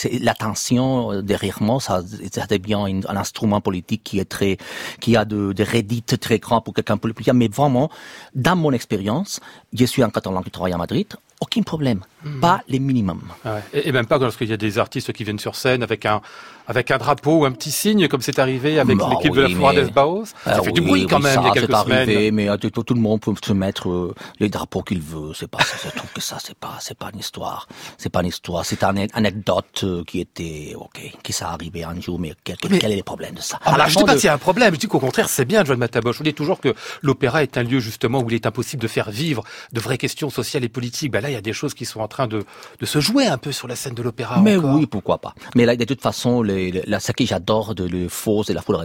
et 0.06 0.20
l'attention 0.20 1.12
euh, 1.12 1.22
derrière 1.22 1.62
moi 1.62 1.80
ça 1.82 2.02
ça 2.32 2.46
devient 2.48 2.76
un, 2.76 3.14
un 3.14 3.18
instrument 3.18 3.60
politique 3.62 4.04
qui 4.04 4.20
est 4.20 4.26
très 4.26 4.58
qui 5.02 5.18
a 5.18 5.26
de 5.26 5.52
des 5.52 5.64
rédits 5.64 6.04
très 6.04 6.40
grands 6.40 6.62
pour 6.62 6.74
quelqu'un 6.74 6.98
politique 6.98 7.34
mais 7.34 7.48
vraiment 7.50 7.90
dans 8.36 8.56
mon 8.56 8.72
expérience 8.72 9.40
je 9.74 9.86
suis 9.86 10.04
un 10.04 10.10
catalan 10.10 10.42
qui 10.42 10.52
travaille 10.52 10.74
à 10.74 10.78
Madrid 10.78 11.08
aucun 11.42 11.64
problème 11.64 12.02
pas 12.40 12.62
les 12.68 12.80
minimums 12.80 13.24
Ah 13.44 13.56
ouais. 13.56 13.64
Et, 13.74 13.90
et 13.90 13.92
même 13.92 14.06
pas 14.06 14.20
lorsqu'il 14.20 14.50
y 14.50 14.54
a 14.54 14.58
des 14.58 14.78
artistes 14.78 15.12
qui 15.12 15.24
viennent 15.24 15.40
sur 15.40 15.56
scène 15.56 15.82
avec 15.84 16.06
un 16.06 16.22
avec 16.68 16.92
un 16.92 16.98
drapeau 16.98 17.40
ou 17.40 17.46
un 17.46 17.52
petit 17.52 17.72
signe, 17.72 18.08
comme 18.08 18.22
c'est 18.22 18.40
arrivé 18.40 18.80
avec 18.80 18.98
Bah 19.10 19.16
l'équipe 19.18 19.32
oui, 19.32 19.38
de 19.38 19.42
la 19.44 19.50
Flora 19.50 19.74
mais- 19.74 19.82
des. 19.84 19.92
Ça 19.92 20.34
Ah 20.46 20.62
fait 20.62 20.72
du 20.72 20.82
oui, 20.82 20.88
bruit 20.88 21.08
quand 21.08 21.18
oui, 21.18 21.24
même 21.24 21.34
ça, 21.36 21.42
il 21.42 21.48
y 21.48 21.50
a 21.50 21.54
quelques 21.54 21.72
c'est 21.76 21.84
semaines. 21.84 21.98
arrivé, 22.10 22.32
mais 22.32 22.50
euh, 22.50 22.58
tout, 22.58 22.84
tout 22.84 22.94
le 22.94 23.00
monde 23.02 23.22
peut 23.22 23.34
se 23.44 23.54
mettre 23.54 23.90
euh, 23.90 24.14
les 24.40 24.50
drapeaux 24.50 24.82
qu'il 24.82 25.02
veut. 25.02 25.32
C'est 25.36 25.48
pas, 25.50 25.60
je 25.84 25.90
trouve 25.98 26.12
que 26.14 26.22
ça, 26.22 26.38
c'est 26.44 26.58
pas, 26.58 26.78
c'est 26.80 26.98
pas 26.98 27.10
une 27.14 27.20
histoire. 27.20 27.68
C'est 27.98 28.10
pas 28.10 28.22
une 28.22 28.28
histoire. 28.28 28.66
C'est 28.66 28.84
une 28.84 29.08
anecdote 29.14 29.82
euh, 29.84 30.04
qui 30.06 30.20
était, 30.20 30.74
ok, 30.76 31.00
qui 31.24 31.34
s'est 31.34 31.46
arrivé 31.46 31.84
un 31.84 32.00
jour, 32.00 32.20
mais 32.20 32.34
quel, 32.44 32.58
quel- 32.58 32.72
Mais- 32.72 32.80
quel 32.80 32.92
est 32.92 32.98
le 32.98 33.04
problème 33.04 33.36
de 33.36 33.42
ça? 33.42 33.60
Ah, 33.64 33.76
bah, 33.78 33.86
je 33.88 33.98
dis 33.98 34.04
pas 34.04 34.14
de- 34.16 34.20
qu'il 34.20 34.26
y 34.28 34.30
a 34.30 34.34
un 34.34 34.38
problème, 34.38 34.74
je 34.74 34.80
dis 34.80 34.88
qu'au 34.88 35.00
contraire 35.00 35.30
c'est 35.30 35.46
bien 35.46 35.64
Joan 35.64 35.78
Mataboche. 35.80 36.18
Je 36.20 36.24
dis 36.24 36.34
toujours 36.34 36.60
que 36.60 36.74
l'opéra 37.02 37.44
est 37.44 37.58
un 37.58 37.64
lieu 37.64 37.80
justement 37.80 38.20
où 38.22 38.30
il 38.30 38.36
est 38.36 38.46
impossible 38.46 38.82
de 38.82 38.88
faire 38.88 39.12
vivre 39.12 39.44
de 39.72 39.80
vraies 39.80 39.98
questions 39.98 40.30
sociales 40.30 40.64
et 40.64 40.70
politiques. 40.70 41.12
Ben 41.12 41.22
là 41.22 41.30
il 41.30 41.34
y 41.34 41.38
a 41.38 41.42
des 41.42 41.54
choses 41.54 41.74
qui 41.74 41.86
sont 41.86 42.00
en 42.02 42.08
train 42.08 42.28
de, 42.28 42.44
de 42.80 42.86
se 42.86 43.00
jouer 43.00 43.28
un 43.28 43.38
peu 43.38 43.52
sur 43.52 43.68
la 43.68 43.76
scène 43.76 43.94
de 43.94 44.02
l'opéra. 44.02 44.40
Mais 44.42 44.58
encore. 44.58 44.76
oui, 44.76 44.86
pourquoi 44.86 45.18
pas. 45.20 45.34
Mais 45.56 45.66
là, 45.66 45.76
de 45.76 45.84
toute 45.86 46.02
façon, 46.02 46.42
les, 46.42 46.72
les- 46.72 46.84
là, 46.84 47.00
ce 47.00 47.12
que 47.12 47.26
j'adore 47.26 47.76
de 47.76 47.84
le 47.86 48.08
Faux 48.10 48.44
et 48.50 48.54
la 48.54 48.62
Full 48.62 48.76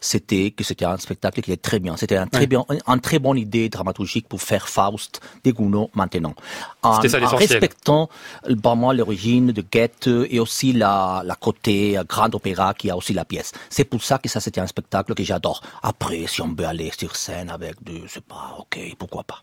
C'était 0.00 0.50
que 0.50 0.64
c'était 0.64 0.84
un 0.84 0.96
spectacle 0.98 1.40
qui 1.42 1.52
est 1.52 1.62
très 1.62 1.78
bien. 1.80 1.96
C'était 1.96 2.16
un 2.16 2.26
très 2.26 2.40
Ouais. 2.42 2.46
bien, 2.46 2.64
une 2.86 3.00
très 3.00 3.18
bonne 3.18 3.38
idée 3.38 3.68
dramaturgique 3.68 4.28
pour 4.28 4.40
faire 4.40 4.68
Faust 4.68 5.20
de 5.44 5.50
Gounod 5.50 5.88
maintenant. 5.94 6.34
En, 6.82 7.00
ça 7.02 7.18
en 7.20 7.36
respectant, 7.36 8.08
moi, 8.76 8.94
l'origine 8.94 9.52
de 9.52 9.62
Goethe 9.62 10.08
et 10.30 10.38
aussi 10.40 10.72
la, 10.72 11.22
la 11.24 11.34
côté 11.34 11.96
euh, 11.98 12.04
grand 12.04 12.34
opéra 12.34 12.74
qui 12.74 12.90
a 12.90 12.96
aussi 12.96 13.12
la 13.12 13.24
pièce. 13.24 13.52
C'est 13.70 13.84
pour 13.84 14.02
ça 14.02 14.18
que 14.18 14.28
ça, 14.28 14.40
c'était 14.40 14.60
un 14.60 14.66
spectacle 14.66 15.14
que 15.14 15.24
j'adore. 15.24 15.62
Après, 15.82 16.26
si 16.26 16.42
on 16.42 16.54
peut 16.54 16.66
aller 16.66 16.90
sur 16.98 17.16
scène 17.16 17.50
avec 17.50 17.82
de, 17.82 18.02
je 18.06 18.12
sais 18.14 18.20
pas, 18.20 18.56
ok, 18.58 18.78
pourquoi 18.98 19.24
pas. 19.24 19.40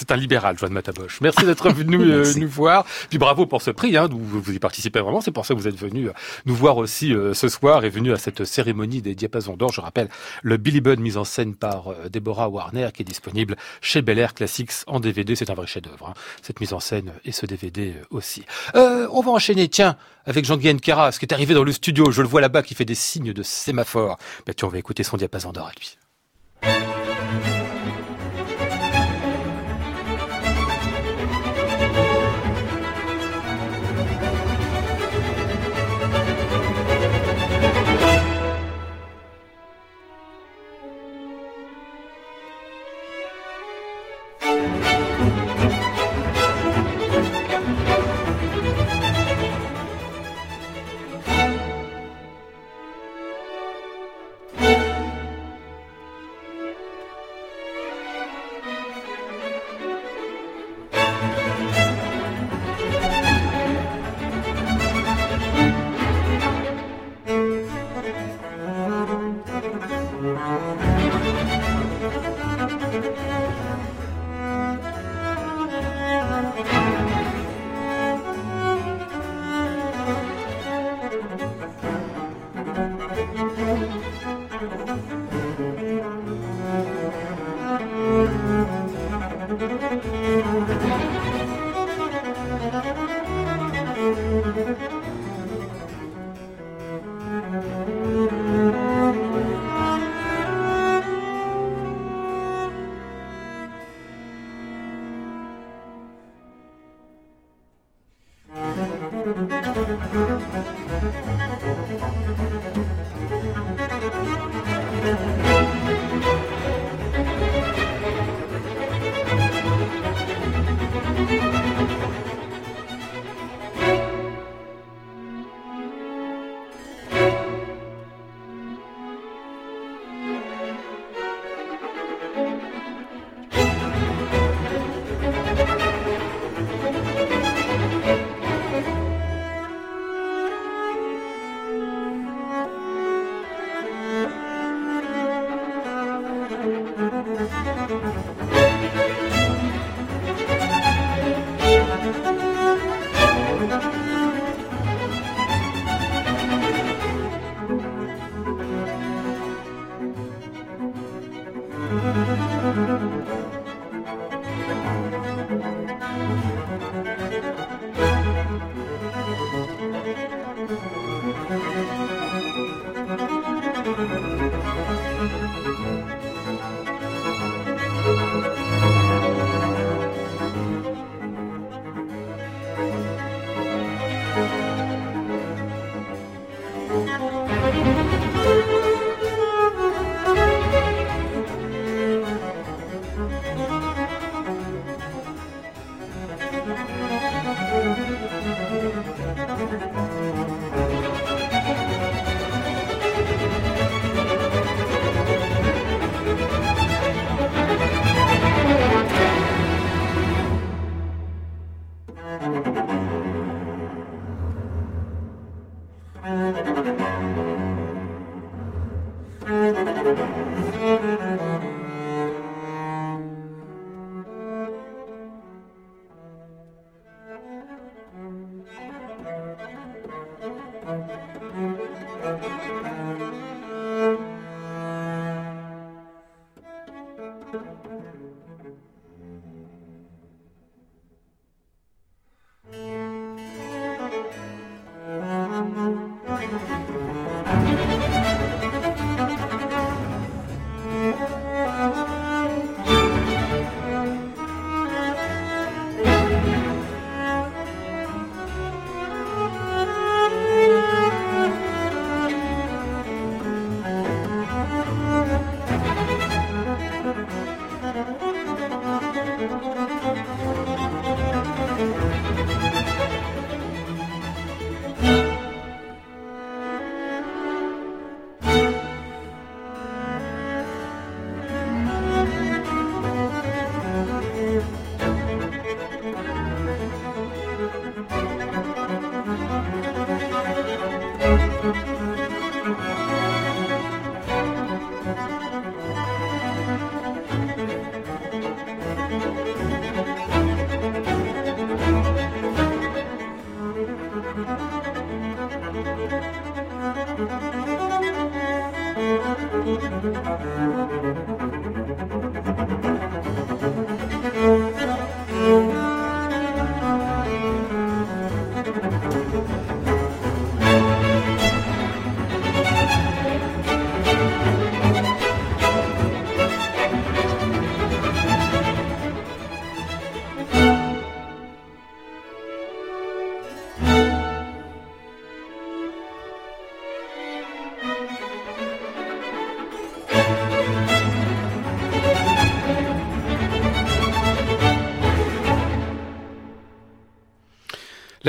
C'est 0.00 0.12
un 0.12 0.16
libéral, 0.16 0.56
Joan 0.56 0.72
Mataboche. 0.72 1.20
Merci 1.20 1.44
d'être 1.44 1.68
venu 1.68 2.00
euh, 2.10 2.24
nous 2.36 2.48
voir. 2.48 2.86
Puis 3.10 3.18
bravo 3.18 3.44
pour 3.44 3.60
ce 3.60 3.70
prix, 3.70 3.98
hein, 3.98 4.08
vous 4.10 4.40
vous 4.40 4.50
y 4.50 4.58
participez 4.58 4.98
vraiment. 4.98 5.20
C'est 5.20 5.30
pour 5.30 5.44
ça 5.44 5.52
que 5.52 5.58
vous 5.60 5.68
êtes 5.68 5.76
venu 5.76 6.08
euh, 6.08 6.12
nous 6.46 6.54
voir 6.54 6.78
aussi 6.78 7.12
euh, 7.12 7.34
ce 7.34 7.50
soir 7.50 7.84
et 7.84 7.90
venu 7.90 8.10
à 8.10 8.16
cette 8.16 8.46
cérémonie 8.46 9.02
des 9.02 9.14
diapasons 9.14 9.58
d'or. 9.58 9.72
Je 9.72 9.82
rappelle 9.82 10.08
le 10.42 10.56
Billy 10.56 10.80
Budd 10.80 11.00
mis 11.00 11.18
en 11.18 11.24
scène 11.24 11.54
par 11.54 11.88
euh, 11.88 12.08
Deborah 12.08 12.48
Warner 12.48 12.88
qui 12.94 13.02
est 13.02 13.04
disponible 13.04 13.56
chez 13.82 14.00
Bel 14.00 14.18
Air 14.18 14.32
Classics 14.32 14.72
en 14.86 15.00
DVD. 15.00 15.36
C'est 15.36 15.50
un 15.50 15.54
vrai 15.54 15.66
chef-d'œuvre, 15.66 16.08
hein, 16.08 16.14
cette 16.40 16.60
mise 16.60 16.72
en 16.72 16.80
scène 16.80 17.12
et 17.26 17.32
ce 17.32 17.44
DVD 17.44 17.92
aussi. 18.08 18.46
On 18.72 19.20
va 19.20 19.32
enchaîner, 19.32 19.68
tiens, 19.68 19.98
avec 20.24 20.46
Jean-Guy 20.46 20.78
Kara, 20.78 21.12
ce 21.12 21.18
qui 21.18 21.26
est 21.26 21.34
arrivé 21.34 21.52
dans 21.52 21.62
le 21.62 21.72
studio. 21.72 22.10
Je 22.10 22.22
le 22.22 22.28
vois 22.28 22.40
là-bas 22.40 22.62
qui 22.62 22.74
fait 22.74 22.86
des 22.86 22.94
signes 22.94 23.34
de 23.34 23.42
sémaphore. 23.42 24.16
Ben, 24.46 24.54
tiens, 24.56 24.68
on 24.68 24.70
va 24.70 24.78
écouter 24.78 25.02
son 25.02 25.18
diapason 25.18 25.52
d'or 25.52 25.66
à 25.66 25.72
lui. 25.78 25.98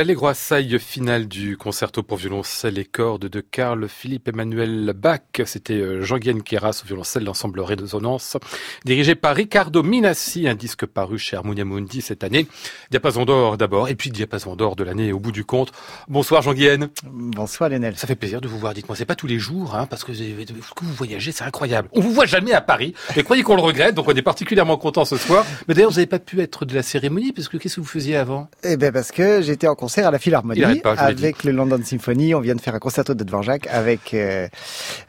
L'Allegro 0.02 0.30
assaille 0.30 0.80
finale 0.80 1.28
du 1.28 1.58
concerto 1.58 2.02
pour 2.02 2.18
violoncelle 2.18 2.80
et 2.80 2.86
cordes 2.86 3.28
de 3.28 3.40
Carl 3.40 3.88
Philippe 3.88 4.30
Emmanuel 4.30 4.94
Bach. 4.96 5.20
C'était 5.46 5.76
euh, 5.76 6.02
Jean-Guyen 6.02 6.40
Keras 6.40 6.82
au 6.84 6.88
violoncelle 6.88 7.24
l'ensemble 7.24 7.60
Résonance, 7.60 8.36
dirigé 8.84 9.14
par 9.14 9.36
Riccardo 9.36 9.84
Minassi, 9.84 10.48
un 10.48 10.56
disque 10.56 10.88
paru 10.88 11.20
chez 11.20 11.36
Harmonia 11.36 11.66
Mundi 11.66 12.02
cette 12.02 12.24
année. 12.24 12.48
Diapason 12.90 13.26
d'or 13.26 13.58
d'abord, 13.58 13.90
et 13.90 13.96
puis 13.96 14.10
diapason 14.10 14.56
d'or 14.56 14.76
de 14.76 14.84
l'année 14.84 15.14
au 15.14 15.20
bout 15.20 15.32
du 15.32 15.46
compte. 15.46 15.72
Bonsoir 16.08 16.42
Jean-Guyen. 16.42 16.90
Bonsoir 17.04 17.70
Lionel. 17.70 17.96
Ça 17.96 18.08
fait 18.08 18.16
plaisir 18.16 18.42
de 18.42 18.48
vous 18.48 18.58
voir. 18.58 18.74
Dites-moi, 18.74 18.96
c'est 18.96 19.06
pas 19.06 19.14
tous 19.14 19.28
les 19.28 19.38
jours, 19.38 19.76
hein, 19.76 19.86
parce 19.86 20.04
que, 20.04 20.14
que 20.14 20.84
vous 20.84 20.94
voyagez, 20.94 21.32
c'est 21.32 21.44
incroyable. 21.44 21.90
On 21.92 22.02
vous 22.02 22.12
voit 22.12 22.26
jamais 22.26 22.54
à 22.54 22.62
Paris, 22.62 22.96
et 23.16 23.22
croyez 23.22 23.44
qu'on 23.44 23.56
le 23.56 23.62
regrette, 23.62 23.94
donc 23.94 24.08
on 24.08 24.16
est 24.16 24.24
particulièrement 24.24 24.78
content 24.78 25.06
ce 25.06 25.18
soir. 25.18 25.46
Mais 25.68 25.76
d'ailleurs, 25.76 25.92
vous 25.92 25.98
n'avez 25.98 26.08
pas 26.08 26.18
pu 26.18 26.42
être 26.42 26.66
de 26.66 26.74
la 26.74 26.82
cérémonie, 26.82 27.34
parce 27.34 27.50
que 27.50 27.58
qu'est-ce 27.58 27.76
que 27.76 27.82
vous 27.82 27.88
faisiez 27.88 28.16
avant? 28.16 28.50
Eh 28.64 28.78
ben 28.78 28.92
parce 28.92 29.12
que 29.12 29.44
j'étais 29.44 29.68
en 29.68 29.76
concert 29.76 29.91
à 30.00 30.12
la 30.12 30.20
Philharmonie 30.20 30.80
pas, 30.80 30.94
avec 30.94 31.44
le 31.44 31.52
London 31.52 31.80
Symphony. 31.84 32.34
On 32.34 32.40
vient 32.40 32.56
de 32.56 32.62
faire 32.62 32.76
un 32.76 32.80
concerto 32.80 33.14
de 33.14 33.24
Dvorak 33.24 33.68
avec 33.68 34.14
euh, 34.14 34.48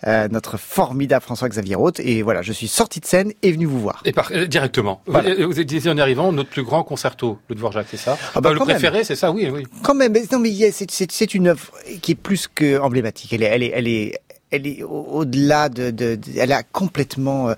euh, 0.07 0.29
notre 0.29 0.57
formidable 0.59 1.23
François-Xavier 1.23 1.77
Roth. 1.77 2.01
Et 2.01 2.23
voilà, 2.23 2.43
je 2.43 2.53
suis 2.53 2.69
sorti 2.69 3.01
de 3.01 3.07
scène 3.07 3.33
et 3.43 3.53
venu 3.53 3.67
vous 3.67 3.81
voir. 3.81 4.03
Et 4.05 4.13
par, 4.13 4.31
euh, 4.33 4.47
directement. 4.47 5.03
Voilà. 5.07 5.35
Vous, 5.35 5.53
vous 5.53 5.65
disiez 5.65 5.91
en 5.91 5.99
arrivant 5.99 6.33
notre 6.33 6.51
plus 6.51 6.65
grand 6.65 6.83
concerto, 6.83 7.39
le 7.49 7.55
Dvorak, 7.55 7.87
c'est 7.91 7.97
ça? 7.97 8.19
Ah 8.35 8.41
bah, 8.41 8.53
Le 8.53 8.59
préféré, 8.59 9.05
c'est 9.05 9.17
ça, 9.17 9.31
oui, 9.31 9.49
oui. 9.53 9.65
Quand 9.83 9.95
même. 9.95 10.13
Mais, 10.13 10.25
non, 10.31 10.41
mais 10.41 10.51
c'est 10.73 11.35
une 11.35 11.49
œuvre 11.49 11.73
qui 12.03 12.13
est 12.13 12.17
plus 12.17 12.49
que 12.49 12.79
emblématique. 12.79 13.33
Elle 13.33 13.43
est, 13.43 13.47
elle 13.47 13.63
est, 13.63 13.73
elle 13.75 13.89
est 13.89 14.21
elle 14.53 14.67
est 14.67 14.83
au-delà 14.83 15.69
de, 15.69 15.91
de, 15.91 16.15
de, 16.15 16.39
elle 16.39 16.53
a 16.53 16.63
complètement 16.63 17.49
euh, 17.49 17.55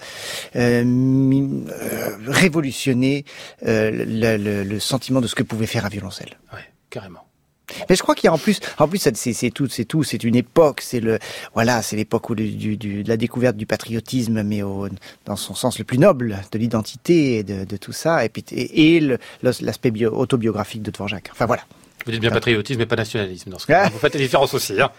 euh, 0.57 1.65
révolutionné 2.27 3.25
euh, 3.67 3.91
le, 3.91 4.37
le, 4.37 4.63
le, 4.63 4.81
sentiment 4.81 5.21
de 5.21 5.27
ce 5.27 5.35
que 5.35 5.43
pouvait 5.43 5.67
faire 5.67 5.85
un 5.85 5.89
violoncelle. 5.89 6.39
Ouais, 6.53 6.61
carrément. 6.95 7.27
Mais 7.89 7.97
je 7.97 8.03
crois 8.03 8.15
qu'il 8.15 8.27
y 8.27 8.29
a 8.29 8.33
en 8.33 8.39
plus, 8.39 8.61
en 8.79 8.87
plus, 8.87 8.99
c'est 8.99 9.51
tout, 9.51 9.69
c'est 9.69 9.85
tout, 9.85 10.03
c'est 10.05 10.23
une 10.23 10.37
époque, 10.37 10.81
c'est 10.81 11.01
le, 11.01 11.19
voilà, 11.55 11.83
c'est 11.83 11.97
l'époque 11.97 12.29
où 12.31 12.35
de 12.35 13.09
la 13.09 13.17
découverte 13.17 13.57
du 13.57 13.67
patriotisme, 13.67 14.43
mais 14.43 14.63
au, 14.63 14.89
dans 15.25 15.37
son 15.37 15.55
sens 15.55 15.79
le 15.79 15.85
plus 15.85 15.99
noble, 15.99 16.41
de 16.53 16.59
l'identité 16.59 17.39
et 17.39 17.43
de, 17.43 17.77
tout 17.77 17.93
ça, 17.93 18.25
et 18.25 18.29
puis 18.29 18.45
et 18.51 19.01
l'aspect 19.43 20.07
autobiographique 20.07 20.83
de 20.83 20.91
Dvorak. 20.91 21.31
Enfin 21.33 21.47
voilà. 21.47 21.65
Vous 22.05 22.13
dites 22.13 22.21
bien 22.21 22.31
patriotisme 22.31 22.81
mais 22.81 22.87
pas 22.87 22.97
nationalisme 22.97 23.51
dans 23.51 23.59
ce 23.59 23.67
cas. 23.67 23.89
Vous 23.93 23.99
faites 23.99 24.15
la 24.15 24.21
différence 24.21 24.55
aussi. 24.55 24.81
Hein. 24.81 24.91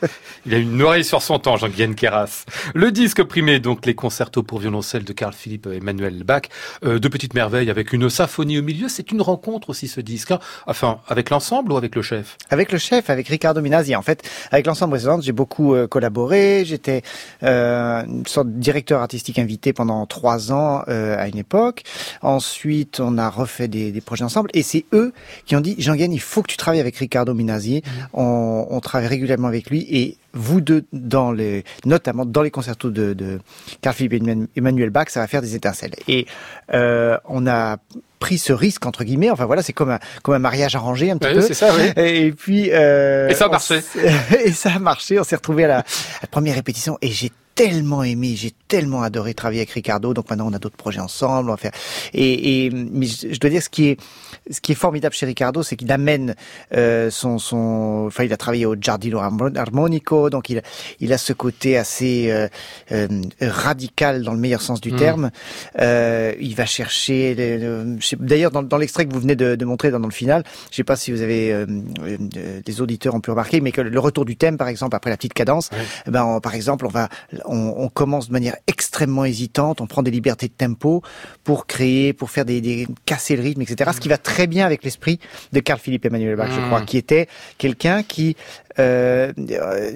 Il 0.45 0.53
a 0.53 0.57
une 0.57 0.81
oreille 0.81 1.03
sur 1.03 1.21
son 1.21 1.39
temps, 1.39 1.57
Jean-Guyen 1.57 1.93
Keras. 1.93 2.45
Le 2.73 2.91
disque 2.91 3.23
primé, 3.23 3.59
donc 3.59 3.85
les 3.85 3.95
concertos 3.95 4.43
pour 4.43 4.59
violoncelle 4.59 5.03
de 5.03 5.13
Carl 5.13 5.33
Philippe 5.33 5.67
Emmanuel 5.67 6.23
Bach. 6.23 6.43
Euh, 6.83 6.99
deux 6.99 7.09
petites 7.09 7.33
merveilles 7.33 7.69
avec 7.69 7.93
une 7.93 8.09
symphonie 8.09 8.59
au 8.59 8.63
milieu. 8.63 8.89
C'est 8.89 9.11
une 9.11 9.21
rencontre 9.21 9.69
aussi 9.69 9.87
ce 9.87 10.01
disque. 10.01 10.31
Hein. 10.31 10.39
Enfin, 10.67 10.99
avec 11.07 11.29
l'ensemble 11.29 11.71
ou 11.71 11.77
avec 11.77 11.95
le 11.95 12.01
chef? 12.01 12.37
Avec 12.49 12.71
le 12.71 12.77
chef, 12.77 13.09
avec 13.09 13.27
Riccardo 13.27 13.61
Minasi. 13.61 13.95
En 13.95 14.01
fait, 14.01 14.23
avec 14.51 14.65
l'ensemble 14.65 14.91
précédent, 14.91 15.21
j'ai 15.21 15.31
beaucoup 15.31 15.75
euh, 15.75 15.87
collaboré. 15.87 16.63
J'étais 16.65 17.01
euh, 17.43 18.03
une 18.05 18.25
sorte 18.25 18.47
de 18.47 18.59
directeur 18.59 19.01
artistique 19.01 19.39
invité 19.39 19.73
pendant 19.73 20.05
trois 20.05 20.51
ans 20.51 20.83
euh, 20.87 21.17
à 21.17 21.27
une 21.27 21.37
époque. 21.37 21.83
Ensuite, 22.21 22.99
on 22.99 23.17
a 23.17 23.29
refait 23.29 23.67
des, 23.67 23.91
des 23.91 24.01
projets 24.01 24.23
ensemble. 24.23 24.49
Et 24.53 24.63
c'est 24.63 24.85
eux 24.93 25.13
qui 25.45 25.55
ont 25.55 25.61
dit, 25.61 25.75
Jean-Guyen, 25.77 26.11
il 26.11 26.21
faut 26.21 26.41
que 26.41 26.51
tu 26.51 26.57
travailles 26.57 26.79
avec 26.79 26.94
Riccardo 26.97 27.33
Minasi. 27.33 27.81
Mmh. 27.85 27.89
On, 28.13 28.67
on, 28.69 28.79
travaille 28.79 29.07
régulièrement 29.07 29.47
avec 29.47 29.69
lui 29.69 29.85
et 29.89 30.17
vous 30.33 30.61
deux, 30.61 30.85
dans 30.93 31.31
les, 31.31 31.63
notamment 31.85 32.25
dans 32.25 32.41
les 32.41 32.51
concertos 32.51 32.91
de, 32.91 33.13
de 33.13 33.39
Carl 33.81 33.95
Philippe 33.95 34.21
Emmanuel 34.55 34.89
Bach, 34.89 35.09
ça 35.09 35.21
va 35.21 35.27
faire 35.27 35.41
des 35.41 35.55
étincelles. 35.55 35.93
Et 36.07 36.27
euh, 36.73 37.17
on 37.25 37.47
a 37.47 37.77
pris 38.19 38.37
ce 38.37 38.53
risque 38.53 38.85
entre 38.85 39.03
guillemets. 39.03 39.29
Enfin 39.29 39.45
voilà, 39.45 39.61
c'est 39.61 39.73
comme 39.73 39.91
un 39.91 39.99
comme 40.23 40.35
un 40.35 40.39
mariage 40.39 40.75
arrangé 40.75 41.11
un 41.11 41.17
petit 41.17 41.29
oui, 41.29 41.35
peu. 41.35 41.41
C'est 41.41 41.53
ça, 41.53 41.73
oui. 41.75 41.91
Et 42.03 42.31
puis 42.31 42.69
euh, 42.71 43.29
et 43.29 43.33
ça 43.33 43.45
a 43.45 43.49
marché. 43.49 43.81
Et 44.45 44.51
ça 44.51 44.71
a 44.73 44.79
marché. 44.79 45.19
On 45.19 45.23
s'est 45.23 45.35
retrouvé 45.35 45.63
à 45.63 45.67
la, 45.67 45.77
à 45.79 45.83
la 46.21 46.27
première 46.27 46.55
répétition 46.55 46.97
et 47.01 47.09
j'ai 47.09 47.31
tellement 47.55 48.03
aimé, 48.03 48.33
j'ai 48.35 48.51
tellement 48.67 49.01
adoré 49.01 49.33
travailler 49.33 49.61
avec 49.61 49.71
Ricardo. 49.71 50.13
Donc 50.13 50.29
maintenant, 50.29 50.47
on 50.49 50.53
a 50.53 50.59
d'autres 50.59 50.75
projets 50.75 50.99
ensemble. 50.99 51.49
On 51.49 51.53
va 51.53 51.57
faire. 51.57 51.71
Et, 52.13 52.65
et 52.65 52.69
mais 52.69 53.05
je 53.07 53.39
dois 53.39 53.49
dire 53.49 53.63
ce 53.63 53.69
qui 53.69 53.87
est 53.87 53.99
ce 54.51 54.61
qui 54.61 54.73
est 54.73 54.75
formidable 54.75 55.15
chez 55.15 55.25
Ricardo, 55.25 55.63
c'est 55.63 55.75
qu'il 55.75 55.91
amène 55.91 56.35
euh, 56.75 57.09
son 57.09 57.39
son. 57.39 58.03
Enfin, 58.07 58.25
il 58.25 58.33
a 58.33 58.37
travaillé 58.37 58.65
au 58.65 58.75
Giardino 58.75 59.19
Armonico, 59.19 60.29
donc 60.29 60.49
il 60.49 60.61
il 60.99 61.13
a 61.13 61.17
ce 61.17 61.33
côté 61.33 61.77
assez 61.77 62.29
euh, 62.29 62.47
euh, 62.91 63.07
radical 63.41 64.23
dans 64.23 64.33
le 64.33 64.39
meilleur 64.39 64.61
sens 64.61 64.81
du 64.81 64.91
mmh. 64.91 64.97
terme. 64.97 65.31
Euh, 65.79 66.33
il 66.39 66.55
va 66.55 66.65
chercher. 66.65 67.35
D'ailleurs, 68.19 68.51
dans, 68.51 68.63
dans 68.63 68.77
l'extrait 68.77 69.05
que 69.05 69.13
vous 69.13 69.19
venez 69.19 69.35
de, 69.35 69.55
de 69.55 69.65
montrer 69.65 69.91
dans, 69.91 69.99
dans, 69.99 70.07
le 70.07 70.13
final, 70.13 70.43
je 70.71 70.75
sais 70.75 70.83
pas 70.83 70.95
si 70.95 71.11
vous 71.11 71.21
avez 71.21 71.51
euh, 71.51 71.65
des 72.65 72.81
auditeurs 72.81 73.15
ont 73.15 73.21
pu 73.21 73.31
remarquer, 73.31 73.61
mais 73.61 73.71
que 73.71 73.81
le 73.81 73.99
retour 73.99 74.25
du 74.25 74.35
thème, 74.35 74.57
par 74.57 74.67
exemple, 74.67 74.95
après 74.95 75.09
la 75.09 75.17
petite 75.17 75.33
cadence, 75.33 75.69
eh 76.05 76.11
ben, 76.11 76.23
on, 76.25 76.39
par 76.41 76.55
exemple, 76.55 76.85
on 76.85 76.89
va 76.89 77.09
on, 77.47 77.75
on, 77.77 77.89
commence 77.89 78.27
de 78.27 78.33
manière 78.33 78.55
extrêmement 78.67 79.25
hésitante, 79.25 79.81
on 79.81 79.87
prend 79.87 80.03
des 80.03 80.11
libertés 80.11 80.47
de 80.47 80.53
tempo 80.53 81.01
pour 81.43 81.65
créer, 81.67 82.13
pour 82.13 82.29
faire 82.29 82.45
des, 82.45 82.61
des 82.61 82.87
casser 83.05 83.35
le 83.35 83.43
rythme, 83.43 83.61
etc. 83.61 83.91
Ce 83.93 83.99
qui 83.99 84.09
va 84.09 84.17
très 84.17 84.47
bien 84.47 84.65
avec 84.65 84.83
l'esprit 84.83 85.19
de 85.53 85.59
Carl 85.59 85.79
Philippe 85.79 86.05
Emmanuel 86.05 86.35
Bach, 86.35 86.49
mmh. 86.49 86.55
je 86.55 86.65
crois, 86.67 86.81
qui 86.81 86.97
était 86.97 87.27
quelqu'un 87.57 88.03
qui 88.03 88.35
euh, 88.79 89.31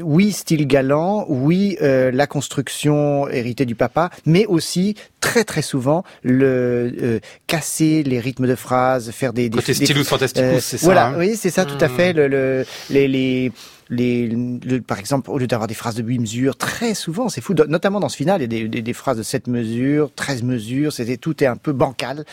oui, 0.02 0.32
style 0.32 0.66
galant, 0.66 1.26
oui, 1.28 1.78
euh, 1.82 2.12
la 2.12 2.28
construction 2.28 3.28
héritée 3.28 3.66
du 3.66 3.76
papa, 3.76 4.10
mais 4.26 4.46
aussi 4.46 4.96
très 5.20 5.44
très 5.44 5.62
souvent 5.62 6.04
le 6.24 6.94
euh, 7.02 7.20
casser 7.48 8.04
les 8.04 8.20
rythmes 8.20 8.48
de 8.48 8.56
phrases, 8.56 9.12
faire 9.12 9.34
des, 9.34 9.50
des 9.50 9.58
côté 9.58 9.74
stylus 9.74 10.06
fantasticus, 10.06 10.44
euh, 10.44 10.60
c'est 10.62 10.78
ça. 10.78 10.86
Voilà, 10.86 11.08
hein 11.08 11.16
oui, 11.18 11.36
c'est 11.36 11.50
ça, 11.50 11.66
tout 11.66 11.78
à 11.82 11.90
fait. 11.90 12.14
Le, 12.14 12.28
le, 12.28 12.66
les, 12.90 13.08
les 13.08 13.52
les, 13.90 14.28
le- 14.28 14.82
par 14.82 15.00
exemple, 15.00 15.30
au 15.32 15.38
lieu 15.38 15.48
d'avoir 15.48 15.68
des 15.68 15.74
phrases 15.74 15.96
de 15.96 16.04
8 16.04 16.20
mesures, 16.20 16.56
très 16.56 16.94
souvent, 16.94 17.30
c'est 17.30 17.42
fou, 17.42 17.54
notamment 17.68 18.00
dans 18.00 18.10
ce 18.10 18.16
final, 18.18 18.40
il 18.40 18.44
y 18.44 18.46
a 18.46 18.48
des, 18.48 18.68
des, 18.68 18.82
des 18.82 18.94
phrases 18.94 19.18
de 19.18 19.24
7 19.24 19.48
mesures, 19.48 20.12
13 20.16 20.44
mesures, 20.44 20.94
c'était 20.94 21.18
tout 21.18 21.44
est 21.44 21.48
un 21.48 21.56
peu 21.56 21.72
bancal 21.74 22.24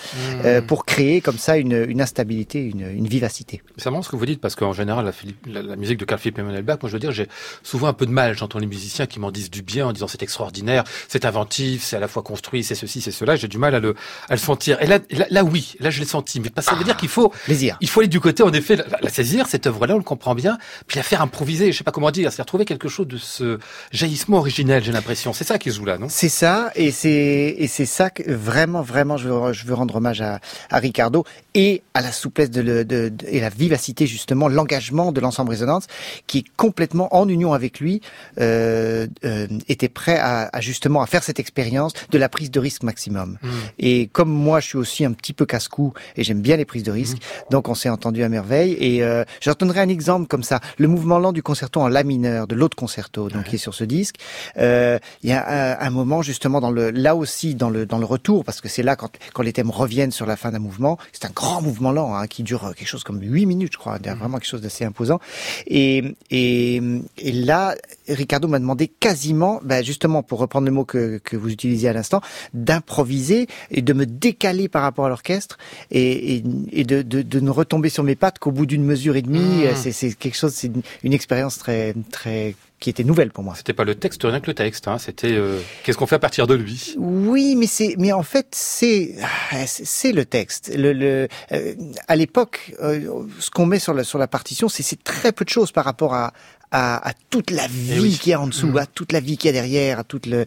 euh, 0.44 0.60
pour 0.60 0.84
créer 0.84 1.20
comme 1.20 1.38
ça 1.38 1.56
une, 1.56 1.86
une 1.88 2.00
instabilité, 2.00 2.60
une, 2.62 2.88
une 2.90 3.06
vivacité. 3.08 3.62
C'est 3.78 3.90
marrant 3.90 4.02
ce 4.02 4.08
que 4.10 4.16
vous 4.16 4.26
dites 4.26 4.40
parce 4.40 4.54
qu'en 4.54 4.72
général, 4.72 5.04
la, 5.04 5.12
Philippe- 5.12 5.46
la- 5.46 5.62
la 5.62 5.76
musique 5.76 5.98
de 5.98 6.04
Carl 6.04 6.20
Philipp 6.20 6.38
Emanuel 6.38 6.62
Bach, 6.62 6.78
moi 6.82 6.88
je 6.90 6.94
veux 6.94 7.00
dire, 7.00 7.12
j'ai 7.12 7.26
souvent 7.62 7.86
un 7.88 7.92
peu 7.94 8.04
de 8.06 8.10
mal. 8.12 8.36
J'entends 8.36 8.58
les 8.58 8.66
musiciens 8.66 9.06
qui 9.06 9.18
m'en 9.18 9.30
disent 9.30 9.50
du 9.50 9.62
bien 9.62 9.86
en 9.86 9.92
disant 9.92 10.08
c'est 10.08 10.22
extraordinaire, 10.22 10.84
c'est 11.08 11.24
inventif, 11.24 11.82
c'est 11.84 11.96
à 11.96 12.00
la 12.00 12.08
fois 12.08 12.22
construit, 12.22 12.64
c'est 12.64 12.74
ceci, 12.74 13.00
c'est 13.00 13.10
cela. 13.12 13.34
J'ai 13.36 13.48
du 13.48 13.56
mal 13.58 13.74
à 13.74 13.80
le, 13.80 13.94
à 14.28 14.34
le 14.34 14.38
sentir. 14.40 14.80
Et 14.82 14.86
là, 14.86 14.98
là, 15.10 15.26
là, 15.30 15.42
oui, 15.44 15.74
là 15.80 15.88
je 15.90 16.00
l'ai 16.00 16.06
senti. 16.06 16.38
Mais 16.40 16.50
ça 16.60 16.74
veut 16.74 16.84
dire 16.84 16.96
qu'il 16.98 17.08
faut, 17.08 17.32
plaisir. 17.46 17.78
il 17.80 17.88
faut 17.88 18.00
aller 18.00 18.08
du 18.08 18.20
côté, 18.20 18.42
en 18.42 18.52
effet, 18.52 18.76
la, 18.76 18.84
la 19.00 19.08
saisir 19.08 19.46
cette 19.46 19.66
œuvre-là, 19.66 19.94
on 19.94 19.98
le 19.98 20.04
comprend 20.04 20.34
bien, 20.34 20.58
puis 20.86 20.96
la 20.98 21.02
faire 21.02 21.22
improviser. 21.22 21.45
Je 21.46 21.72
sais 21.72 21.84
pas 21.84 21.92
comment 21.92 22.10
dire, 22.10 22.32
c'est 22.32 22.42
retrouver 22.42 22.64
quelque 22.64 22.88
chose 22.88 23.06
de 23.08 23.16
ce 23.16 23.58
jaillissement 23.90 24.38
originel. 24.38 24.82
J'ai 24.84 24.92
l'impression. 24.92 25.32
C'est 25.32 25.44
ça 25.44 25.58
qui 25.58 25.70
joue 25.70 25.84
là, 25.84 25.98
non? 25.98 26.06
C'est 26.08 26.28
ça, 26.28 26.70
et 26.76 26.90
c'est 26.90 27.54
et 27.58 27.66
c'est 27.66 27.86
ça 27.86 28.10
que 28.10 28.30
vraiment 28.30 28.82
vraiment 28.82 29.16
je 29.16 29.28
veux 29.28 29.52
je 29.52 29.64
veux 29.66 29.74
rendre 29.74 29.96
hommage 29.96 30.20
à, 30.20 30.40
à 30.70 30.78
Ricardo 30.78 31.24
et 31.54 31.82
à 31.94 32.00
la 32.00 32.12
souplesse 32.12 32.50
de, 32.50 32.60
le, 32.60 32.84
de, 32.84 33.08
de- 33.08 33.26
et 33.28 33.40
la 33.40 33.48
vivacité 33.48 34.06
justement, 34.06 34.48
l'engagement 34.48 35.10
de 35.12 35.20
l'ensemble 35.20 35.50
résonance 35.50 35.86
qui 36.26 36.38
est 36.38 36.44
complètement 36.56 37.14
en 37.16 37.28
union 37.28 37.52
avec 37.54 37.80
lui 37.80 38.00
euh, 38.40 39.06
euh, 39.24 39.46
était 39.68 39.88
prêt 39.88 40.18
à, 40.18 40.48
à 40.52 40.60
justement 40.60 41.02
à 41.02 41.06
faire 41.06 41.22
cette 41.22 41.40
expérience 41.40 41.92
de 42.10 42.18
la 42.18 42.28
prise 42.28 42.50
de 42.50 42.60
risque 42.60 42.82
maximum. 42.82 43.38
Mm. 43.42 43.48
Et 43.78 44.06
comme 44.08 44.30
moi, 44.30 44.60
je 44.60 44.66
suis 44.68 44.78
aussi 44.78 45.04
un 45.04 45.12
petit 45.12 45.32
peu 45.32 45.46
casse-cou 45.46 45.92
et 46.16 46.24
j'aime 46.24 46.40
bien 46.40 46.56
les 46.56 46.64
prises 46.64 46.82
de 46.82 46.92
risque, 46.92 47.18
donc 47.50 47.68
on 47.68 47.74
s'est 47.74 47.88
entendu 47.88 48.22
à 48.22 48.28
merveille. 48.28 48.76
Et 48.80 49.02
euh, 49.02 49.24
je 49.40 49.50
donnerai 49.56 49.80
un 49.80 49.88
exemple 49.88 50.26
comme 50.26 50.42
ça. 50.42 50.60
Le 50.78 50.86
mouvement 50.86 51.18
lent 51.18 51.32
du 51.36 51.42
concerto 51.42 51.80
en 51.80 51.88
la 51.88 52.02
mineur 52.02 52.46
de 52.48 52.54
l'autre 52.56 52.76
concerto, 52.76 53.28
donc 53.28 53.44
qui 53.44 53.54
est 53.56 53.64
sur 53.68 53.74
ce 53.74 53.84
disque. 53.84 54.16
Euh, 54.56 54.98
Il 55.22 55.30
y 55.30 55.32
a 55.32 55.42
un, 55.58 55.86
un 55.86 55.90
moment 55.90 56.22
justement 56.22 56.60
dans 56.60 56.72
le, 56.72 56.90
là 56.90 57.14
aussi 57.14 57.54
dans 57.54 57.70
le 57.70 57.86
dans 57.86 57.98
le 57.98 58.08
retour, 58.14 58.44
parce 58.44 58.60
que 58.60 58.68
c'est 58.68 58.82
là 58.82 58.96
quand 58.96 59.12
quand 59.34 59.44
les 59.44 59.52
thèmes 59.52 59.70
reviennent 59.70 60.14
sur 60.20 60.26
la 60.26 60.36
fin 60.36 60.50
d'un 60.50 60.64
mouvement. 60.68 60.98
C'est 61.12 61.26
un 61.26 61.34
grand 61.42 61.60
mouvement 61.62 61.92
lent 61.92 62.14
hein, 62.14 62.26
qui 62.26 62.42
dure 62.42 62.62
quelque 62.76 62.88
chose 62.88 63.04
comme 63.04 63.20
huit 63.22 63.46
minutes, 63.46 63.74
je 63.74 63.78
crois, 63.78 63.98
vraiment 64.18 64.38
quelque 64.38 64.48
chose 64.54 64.62
d'assez 64.62 64.84
imposant. 64.84 65.20
Et 65.66 66.16
et 66.30 66.82
et 67.18 67.32
là, 67.32 67.74
Ricardo 68.08 68.48
m'a 68.48 68.58
demandé 68.58 68.88
quasiment, 68.88 69.60
ben 69.62 69.84
justement 69.84 70.22
pour 70.22 70.38
reprendre 70.38 70.66
le 70.66 70.72
mot 70.72 70.84
que 70.84 71.18
que 71.22 71.36
vous 71.36 71.50
utilisiez 71.50 71.90
à 71.90 71.92
l'instant, 71.92 72.20
d'improviser 72.54 73.46
et 73.70 73.82
de 73.82 73.92
me 73.92 74.06
décaler 74.06 74.68
par 74.68 74.82
rapport 74.82 75.06
à 75.06 75.08
l'orchestre 75.08 75.58
et, 75.90 76.36
et, 76.36 76.44
et 76.72 76.84
de, 76.84 77.02
de, 77.02 77.20
de 77.22 77.40
ne 77.40 77.50
retomber 77.50 77.90
sur 77.90 78.04
mes 78.04 78.16
pattes 78.16 78.38
qu'au 78.38 78.52
bout 78.52 78.66
d'une 78.66 78.84
mesure 78.84 79.16
et 79.16 79.22
demie. 79.22 79.64
Mmh. 79.66 79.76
C'est, 79.76 79.92
c'est 79.92 80.12
quelque 80.14 80.36
chose, 80.36 80.54
c'est 80.54 80.68
une, 80.68 80.82
une 81.02 81.12
expérience 81.12 81.25
très, 81.26 81.94
très, 82.10 82.54
qui 82.80 82.90
était 82.90 83.04
nouvelle 83.04 83.30
pour 83.30 83.42
moi. 83.44 83.54
C'était 83.56 83.72
pas 83.72 83.84
le 83.84 83.94
texte, 83.94 84.22
rien 84.24 84.40
que 84.40 84.46
le 84.48 84.54
texte. 84.54 84.88
Hein. 84.88 84.98
C'était 84.98 85.32
euh, 85.32 85.60
qu'est-ce 85.84 85.96
qu'on 85.98 86.06
fait 86.06 86.16
à 86.16 86.20
partir 86.20 86.46
de 86.46 86.54
lui? 86.54 86.94
Oui, 86.98 87.56
mais 87.56 87.66
c'est, 87.66 87.94
mais 87.98 88.12
en 88.12 88.22
fait, 88.22 88.48
c'est, 88.52 89.14
ah, 89.52 89.66
c'est 89.66 90.12
le 90.12 90.24
texte. 90.24 90.72
Le, 90.76 90.92
le, 90.92 91.28
euh, 91.52 91.74
à 92.08 92.16
l'époque, 92.16 92.74
euh, 92.82 93.24
ce 93.38 93.50
qu'on 93.50 93.66
met 93.66 93.78
sur 93.78 93.94
la 93.94 94.04
sur 94.04 94.18
la 94.18 94.28
partition, 94.28 94.68
c'est, 94.68 95.02
très 95.02 95.32
peu 95.32 95.44
de 95.44 95.50
choses 95.50 95.72
par 95.72 95.84
rapport 95.84 96.14
à 96.14 96.32
à, 96.72 97.08
à 97.08 97.12
toute 97.30 97.52
la 97.52 97.68
vie 97.68 97.92
Eh 97.94 98.00
oui. 98.00 98.18
qui 98.20 98.32
est 98.32 98.34
en 98.34 98.48
dessous, 98.48 98.76
à 98.76 98.86
toute 98.86 99.12
la 99.12 99.20
vie 99.20 99.36
qui 99.38 99.46
est 99.46 99.52
derrière, 99.52 100.00
à 100.00 100.04
toute 100.04 100.26
le, 100.26 100.46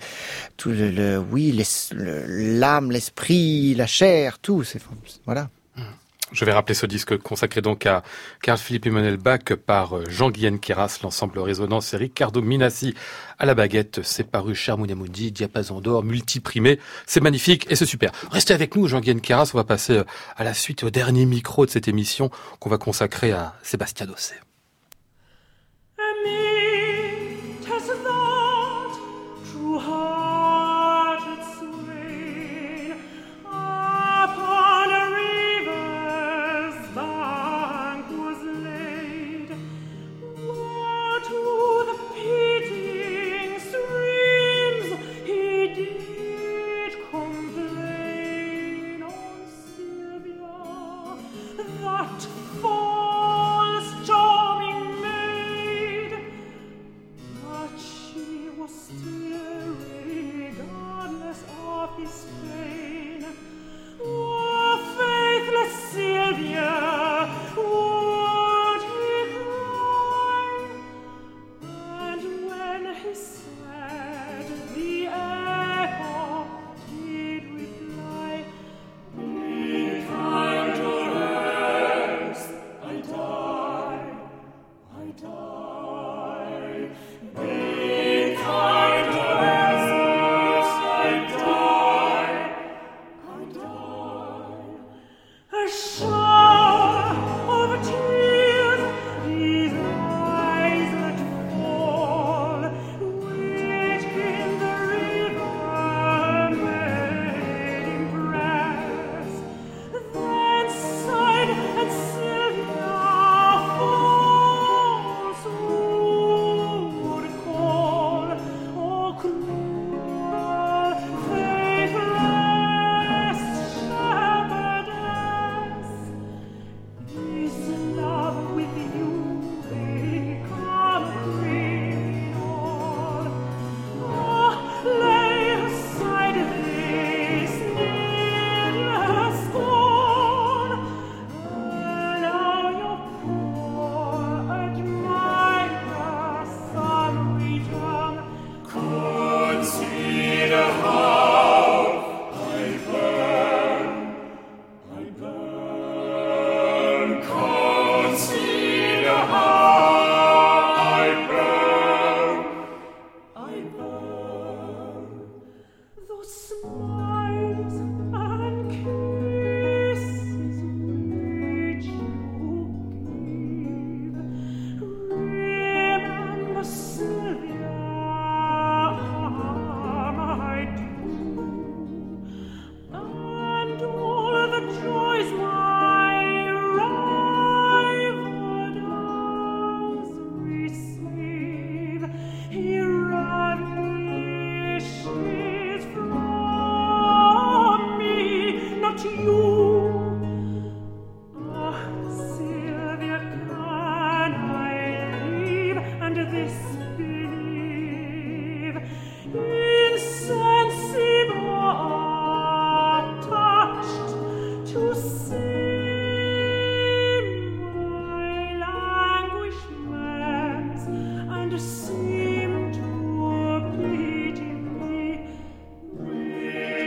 tout 0.57 0.67
le, 0.69 0.91
le 0.91 1.17
oui, 1.17 1.53
l'es- 1.53 1.93
l'âme, 1.95 2.91
l'esprit, 2.91 3.73
la 3.73 3.87
chair, 3.87 4.37
tout. 4.37 4.63
C'est 4.65 4.81
voilà. 5.25 5.49
Je 6.31 6.45
vais 6.45 6.53
rappeler 6.53 6.75
ce 6.75 6.85
disque 6.85 7.17
consacré 7.17 7.61
donc 7.61 7.85
à 7.85 8.03
Carl 8.41 8.59
Philipp 8.59 8.85
Emmanuel 8.85 9.17
Bach 9.17 9.55
par 9.65 9.97
euh, 9.97 10.03
Jean-Guyenne 10.09 10.59
Keras, 10.59 10.99
l'ensemble 11.01 11.39
Résonance 11.39 11.93
et 11.93 11.97
Riccardo 11.97 12.41
Minassi 12.41 12.93
à 13.39 13.45
la 13.45 13.55
baguette. 13.55 14.01
C'est 14.03 14.29
paru 14.29 14.53
Charmounamundi, 14.53 15.31
Diapason 15.31 15.81
d'or, 15.81 16.03
multiprimé. 16.03 16.79
C'est 17.07 17.21
magnifique 17.21 17.65
et 17.71 17.75
c'est 17.75 17.85
super. 17.85 18.11
Restez 18.31 18.53
avec 18.53 18.75
nous, 18.75 18.87
Jean-Guyenne 18.87 19.21
Keras. 19.21 19.51
On 19.53 19.57
va 19.57 19.63
passer 19.63 19.97
euh, 19.97 20.03
à 20.37 20.43
la 20.43 20.53
suite, 20.53 20.83
au 20.83 20.91
dernier 20.91 21.25
micro 21.25 21.65
de 21.65 21.71
cette 21.71 21.87
émission 21.87 22.29
qu'on 22.59 22.69
va 22.69 22.77
consacrer 22.77 23.31
à 23.31 23.55
Sébastien 23.63 24.05
Dosset. 24.05 24.48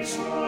Christ. 0.03 0.42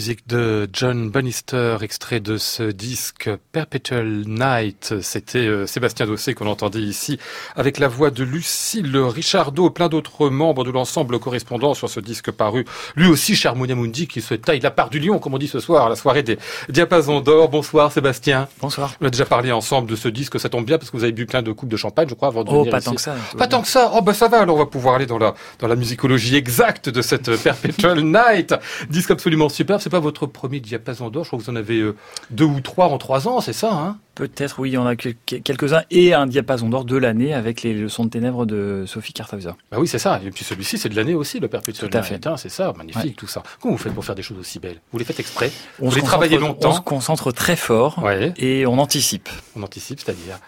Musique 0.00 0.26
de 0.26 0.66
John 0.72 1.10
Bannister, 1.10 1.76
extrait 1.82 2.20
de 2.20 2.38
ce 2.38 2.62
disque 2.62 3.28
Perpetual 3.52 4.22
Night. 4.26 4.94
C'était 5.02 5.40
euh, 5.46 5.66
Sébastien 5.66 6.06
Dossé 6.06 6.32
qu'on 6.32 6.46
entendait 6.46 6.80
ici 6.80 7.18
avec 7.54 7.78
la 7.78 7.86
voix 7.86 8.10
de 8.10 8.24
Lucille 8.24 8.96
Richardot, 8.96 9.68
plein 9.68 9.90
d'autres 9.90 10.30
membres 10.30 10.64
de 10.64 10.70
l'ensemble 10.70 11.18
correspondant 11.18 11.74
sur 11.74 11.90
ce 11.90 12.00
disque 12.00 12.30
paru. 12.30 12.64
Lui 12.96 13.08
aussi, 13.08 13.36
cher 13.36 13.54
Mundi, 13.56 14.06
qui 14.08 14.22
se 14.22 14.32
taille 14.32 14.60
la 14.60 14.70
part 14.70 14.88
du 14.88 15.00
lion, 15.00 15.18
comme 15.18 15.34
on 15.34 15.38
dit 15.38 15.48
ce 15.48 15.60
soir, 15.60 15.84
à 15.84 15.88
la 15.90 15.96
soirée 15.96 16.22
des 16.22 16.38
diapasons 16.70 17.20
d'or. 17.20 17.50
Bonsoir 17.50 17.92
Sébastien. 17.92 18.48
Bonsoir. 18.62 18.94
On 19.02 19.06
a 19.06 19.10
déjà 19.10 19.26
parlé 19.26 19.52
ensemble 19.52 19.90
de 19.90 19.96
ce 19.96 20.08
disque, 20.08 20.40
ça 20.40 20.48
tombe 20.48 20.64
bien 20.64 20.78
parce 20.78 20.90
que 20.90 20.96
vous 20.96 21.02
avez 21.04 21.12
bu 21.12 21.26
plein 21.26 21.42
de 21.42 21.52
coupes 21.52 21.68
de 21.68 21.76
champagne, 21.76 22.08
je 22.08 22.14
crois, 22.14 22.28
avant 22.28 22.42
de 22.42 22.48
Oh, 22.48 22.60
venir 22.60 22.70
pas 22.70 22.78
ici. 22.78 22.86
tant 22.86 22.94
que 22.94 23.02
ça. 23.02 23.16
Pas 23.36 23.48
tant 23.48 23.60
que 23.60 23.68
ça. 23.68 23.92
Oh, 23.94 24.00
bah 24.00 24.14
ça 24.14 24.28
va. 24.28 24.38
Alors, 24.40 24.56
on 24.56 24.60
va 24.60 24.64
pouvoir 24.64 24.94
aller 24.94 25.04
dans 25.04 25.18
la, 25.18 25.34
dans 25.58 25.68
la 25.68 25.76
musicologie 25.76 26.36
exacte 26.36 26.88
de 26.88 27.02
cette 27.02 27.36
Perpetual 27.42 28.00
Night. 28.00 28.54
Disque 28.88 29.10
absolument 29.10 29.50
superbe. 29.50 29.78
C'est 29.90 29.96
pas 29.96 29.98
votre 30.00 30.26
premier 30.26 30.60
diapason 30.60 31.10
d'or. 31.10 31.24
Je 31.24 31.30
crois 31.30 31.38
que 31.40 31.44
vous 31.44 31.50
en 31.50 31.56
avez 31.56 31.80
euh, 31.80 31.96
deux 32.30 32.44
ou 32.44 32.60
trois 32.60 32.86
en 32.86 32.96
trois 32.98 33.26
ans, 33.26 33.40
c'est 33.40 33.52
ça, 33.52 33.72
hein? 33.72 33.98
Peut-être, 34.14 34.60
oui, 34.60 34.70
il 34.70 34.74
y 34.74 34.76
en 34.78 34.86
a 34.86 34.94
quel- 34.94 35.16
quelques-uns. 35.42 35.82
Et 35.90 36.14
un 36.14 36.28
diapason 36.28 36.68
d'or 36.68 36.84
de 36.84 36.96
l'année 36.96 37.34
avec 37.34 37.62
les 37.62 37.74
leçons 37.74 38.04
de 38.04 38.10
ténèbres 38.10 38.46
de 38.46 38.84
Sophie 38.86 39.12
Carthauser. 39.12 39.50
Bah 39.72 39.78
oui, 39.80 39.88
c'est 39.88 39.98
ça. 39.98 40.20
Et 40.24 40.30
puis 40.30 40.44
celui-ci, 40.44 40.78
c'est 40.78 40.88
de 40.90 40.94
l'année 40.94 41.14
aussi, 41.16 41.40
le 41.40 41.48
Perpetual 41.48 41.90
Tout 41.90 41.98
à 41.98 42.02
fait. 42.02 42.20
c'est 42.36 42.48
ça. 42.50 42.72
Magnifique, 42.76 43.02
Ouais. 43.02 43.10
tout 43.10 43.26
ça. 43.26 43.42
Comment 43.60 43.72
vous 43.74 43.78
faites 43.82 43.92
pour 43.94 44.04
faire 44.04 44.14
des 44.14 44.22
choses 44.22 44.38
aussi 44.38 44.60
belles? 44.60 44.80
Vous 44.92 44.98
les 45.00 45.04
faites 45.04 45.18
exprès? 45.18 45.50
On 45.80 45.88
vous 45.88 45.96
les 45.96 46.02
travaillez 46.02 46.38
longtemps? 46.38 46.70
On 46.70 46.74
se 46.74 46.80
concentre 46.80 47.32
très 47.32 47.56
fort 47.56 47.98
Ouais. 48.04 48.32
et 48.36 48.66
on 48.66 48.78
anticipe. 48.78 49.28
On 49.56 49.62
anticipe, 49.64 49.98
c'est-à-dire? 49.98 50.38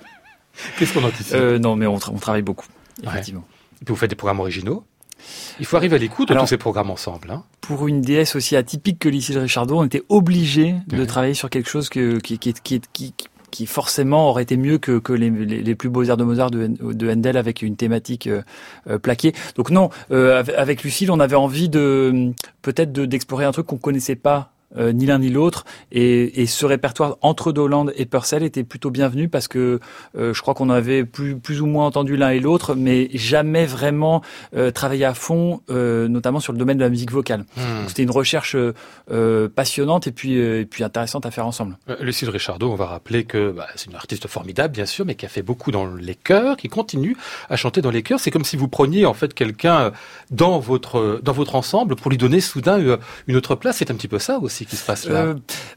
Qu'est-ce 0.78 0.92
qu'on 0.92 1.04
anticipe? 1.04 1.34
Euh, 1.34 1.58
non, 1.58 1.76
mais 1.76 1.86
on, 1.86 1.96
tra- 1.96 2.10
on 2.12 2.18
travaille 2.18 2.42
beaucoup, 2.42 2.66
Ouais. 3.02 3.08
effectivement. 3.08 3.44
Et 3.80 3.84
puis 3.86 3.92
vous 3.94 3.96
faites 3.98 4.10
des 4.10 4.16
programmes 4.16 4.40
originaux? 4.40 4.84
Il 5.60 5.66
faut 5.66 5.76
arriver 5.76 5.96
à 5.96 5.98
l'écoute 5.98 6.28
de 6.28 6.32
Alors- 6.32 6.44
tous 6.44 6.50
ces 6.50 6.58
programmes 6.58 6.90
ensemble, 6.90 7.30
hein. 7.30 7.44
Pour 7.60 7.88
une 7.88 8.00
déesse 8.00 8.36
aussi 8.36 8.54
atypique 8.56 8.98
que 9.00 9.08
Lucille 9.08 9.38
Richardot, 9.38 9.78
on 9.78 9.84
était 9.84 10.02
obligé 10.08 10.74
de 10.88 10.98
Ouais. 11.00 11.06
travailler 11.06 11.34
sur 11.34 11.50
quelque 11.50 11.68
chose 11.68 11.88
que, 11.88 12.18
qui, 12.18 12.38
qui, 12.38 12.52
qui, 12.52 12.80
qui, 12.92 13.14
qui 13.50 13.66
forcément 13.66 14.28
aurait 14.30 14.42
été 14.42 14.56
mieux 14.56 14.78
que, 14.78 14.98
que 14.98 15.12
les, 15.12 15.30
les, 15.30 15.62
les 15.62 15.74
plus 15.74 15.88
beaux 15.88 16.04
airs 16.04 16.16
de 16.16 16.24
Mozart 16.24 16.50
de, 16.50 16.66
de 16.68 17.10
Handel 17.10 17.36
avec 17.36 17.62
une 17.62 17.74
thématique 17.76 18.26
euh, 18.26 18.42
euh, 18.88 18.98
plaquée. 18.98 19.32
Donc 19.56 19.70
non, 19.70 19.88
euh, 20.10 20.42
avec- 20.56 20.82
Lucille, 20.84 21.10
on 21.10 21.18
avait 21.20 21.36
envie 21.36 21.68
de 21.68 22.32
peut-être 22.62 22.92
de- 22.92 23.06
d'explorer 23.06 23.44
un 23.46 23.52
truc 23.52 23.66
qu'on 23.66 23.78
connaissait 23.78 24.16
pas. 24.16 24.52
Euh, 24.78 24.92
ni 24.92 25.06
l'un 25.06 25.18
ni 25.18 25.30
l'autre 25.30 25.64
et, 25.92 26.42
et 26.42 26.46
ce 26.46 26.66
répertoire 26.66 27.16
entre 27.20 27.52
Doland 27.52 27.86
et 27.96 28.06
Purcell 28.06 28.42
était 28.42 28.64
plutôt 28.64 28.90
bienvenu 28.90 29.28
parce 29.28 29.48
que 29.48 29.80
euh, 30.16 30.34
je 30.34 30.42
crois 30.42 30.54
qu'on 30.54 30.70
avait 30.70 31.04
plus, 31.04 31.36
plus 31.36 31.60
ou 31.60 31.66
moins 31.66 31.86
entendu 31.86 32.16
l'un 32.16 32.30
et 32.30 32.40
l'autre 32.40 32.74
mais 32.74 33.08
jamais 33.14 33.66
vraiment 33.66 34.22
euh, 34.54 34.70
travaillé 34.70 35.04
à 35.04 35.14
fond 35.14 35.60
euh, 35.70 36.08
notamment 36.08 36.40
sur 36.40 36.52
le 36.52 36.58
domaine 36.58 36.78
de 36.78 36.82
la 36.82 36.90
musique 36.90 37.12
vocale 37.12 37.44
Hmm. 37.56 37.86
c'était 37.88 38.02
une 38.02 38.10
recherche 38.10 38.56
euh, 39.10 39.48
passionnante 39.48 40.06
et 40.06 40.12
puis, 40.12 40.38
euh, 40.38 40.60
et 40.60 40.66
puis 40.66 40.84
intéressante 40.84 41.26
à 41.26 41.30
faire 41.30 41.46
ensemble. 41.46 41.78
Lucille 42.00 42.28
Richardot, 42.28 42.70
on 42.70 42.74
va 42.74 42.86
rappeler 42.86 43.24
que 43.24 43.50
bah, 43.50 43.66
c'est 43.76 43.86
une 43.86 43.94
artiste 43.94 44.26
formidable, 44.28 44.74
bien 44.74 44.86
sûr, 44.86 45.06
mais 45.06 45.14
qui 45.14 45.24
a 45.24 45.28
fait 45.28 45.42
beaucoup 45.42 45.70
dans 45.70 45.86
les 45.86 46.14
chœurs, 46.14 46.56
qui 46.56 46.68
continue 46.68 47.16
à 47.48 47.56
chanter 47.56 47.80
dans 47.80 47.90
les 47.90 48.02
chœurs. 48.02 48.20
C'est 48.20 48.30
comme 48.30 48.44
si 48.44 48.56
vous 48.56 48.68
preniez 48.68 49.06
en 49.06 49.14
fait 49.14 49.32
quelqu'un 49.32 49.92
dans 50.30 50.58
votre 50.58 51.20
dans 51.22 51.32
votre 51.32 51.54
ensemble 51.54 51.96
pour 51.96 52.10
lui 52.10 52.18
donner 52.18 52.40
soudain 52.40 52.78
une 53.26 53.36
autre 53.36 53.54
place. 53.54 53.76
C'est 53.78 53.90
un 53.90 53.94
petit 53.94 54.08
peu 54.08 54.18
ça 54.18 54.38
aussi 54.38 54.65
qui 54.68 54.76
se 54.76 54.84
passe 54.84 55.06
là. 55.06 55.22
Euh, 55.22 55.34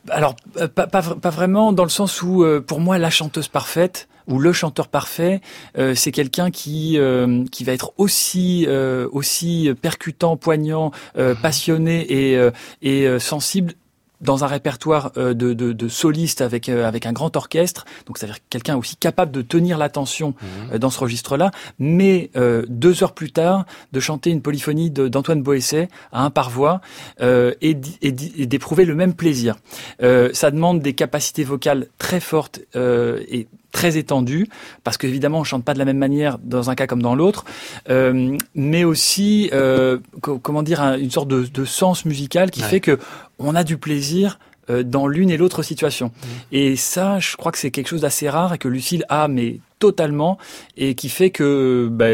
alors, 0.10 0.36
euh, 0.57 0.68
pas, 0.68 0.88
pas, 0.88 1.02
vra- 1.02 1.20
pas 1.20 1.30
vraiment 1.30 1.72
dans 1.74 1.84
le 1.84 1.90
sens 1.90 2.22
où, 2.22 2.44
euh, 2.44 2.61
pour 2.61 2.80
moi, 2.80 2.98
la 2.98 3.10
chanteuse 3.10 3.48
parfaite 3.48 4.07
ou 4.28 4.38
le 4.40 4.53
chanteur 4.53 4.88
parfait, 4.88 5.41
euh, 5.78 5.95
c'est 5.95 6.11
quelqu'un 6.11 6.52
qui 6.52 6.98
euh, 6.99 7.44
qui 7.52 7.64
va 7.64 7.74
être 7.74 7.94
aussi 7.98 8.66
euh, 8.68 9.07
aussi 9.11 9.72
percutant, 9.82 10.38
poignant, 10.38 10.91
euh, 11.18 11.34
passionné 11.34 12.06
et 12.11 12.38
euh, 12.38 12.52
et 12.84 13.07
euh, 13.07 13.20
sensible 13.20 13.74
dans 14.22 14.44
un 14.44 14.48
répertoire 14.48 15.12
euh, 15.18 15.34
de, 15.34 15.54
de, 15.54 15.74
de 15.74 15.88
solistes 15.88 16.41
avec 16.41 16.70
euh, 16.70 16.86
avec 16.86 17.06
un 17.06 17.14
grand 17.14 17.36
orchestre, 17.36 17.86
donc 18.06 18.18
c'est-à-dire 18.18 18.38
quelqu'un 18.50 18.76
aussi 18.76 18.96
capable 18.96 19.32
de 19.32 19.41
tenir 19.41 19.78
l'attention 19.78 20.34
euh, 20.72 20.78
dans 20.78 20.90
ce 20.90 21.00
registre-là, 21.00 21.52
mais 21.80 22.30
euh, 22.36 22.66
deux 22.68 23.04
heures 23.04 23.14
plus 23.14 23.32
tard 23.32 23.66
de 23.91 24.00
chanter 24.00 24.30
une 24.30 24.41
polyphonie 24.41 24.90
d'Antoine 24.90 25.41
Boesset 25.41 25.88
à 26.12 26.24
un 26.24 26.30
par 26.30 26.50
voix 26.50 26.82
euh, 27.22 27.54
et 27.62 27.74
d'éprouver 27.74 28.86
le 28.86 28.96
même 28.96 29.14
plaisir. 29.14 29.56
Euh, 30.02 30.30
ça 30.34 30.52
demande 30.52 30.82
des 30.82 30.94
capacités 30.94 31.44
vocales 31.44 31.88
très 31.98 32.20
fortes 32.20 32.62
euh, 32.76 33.22
et 33.30 33.48
très 33.72 33.98
étendues 33.98 34.48
parce 34.84 34.98
qu'évidemment 34.98 35.40
on 35.40 35.44
chante 35.44 35.64
pas 35.64 35.74
de 35.74 35.80
la 35.80 35.86
même 35.86 35.98
manière 35.98 36.38
dans 36.40 36.70
un 36.70 36.76
cas 36.76 36.88
comme 36.88 37.02
dans 37.02 37.16
l'autre, 37.16 37.46
euh, 37.90 38.36
mais 38.56 38.84
aussi 38.84 39.50
euh, 39.54 40.00
co- 40.22 40.40
comment 40.40 40.64
dire 40.64 40.82
un- 40.82 40.98
une 40.98 41.12
sorte 41.12 41.28
de, 41.28 41.44
de 41.46 41.66
sens 41.66 42.06
musical 42.06 42.52
qui 42.52 42.62
Ouais. 42.62 42.68
fait 42.68 42.80
que 42.80 42.98
on 43.38 43.56
a 43.56 43.64
du 43.64 43.78
plaisir 43.78 44.40
euh, 44.70 44.84
dans 44.84 45.08
l'une 45.08 45.30
et 45.32 45.38
l'autre 45.38 45.64
situation. 45.64 46.12
Et 46.52 46.76
ça, 46.76 47.20
je 47.20 47.36
crois 47.38 47.52
que 47.52 47.58
c'est 47.58 47.72
quelque 47.72 47.88
chose 47.88 48.02
d'assez 48.02 48.30
rare 48.30 48.54
et 48.54 48.58
que 48.58 48.68
Lucille 48.68 49.04
a, 49.10 49.28
mais 49.28 49.60
totalement, 49.80 50.38
et 50.78 50.94
qui 50.96 51.10
fait 51.10 51.30
que, 51.32 51.88
bah, 51.91 52.08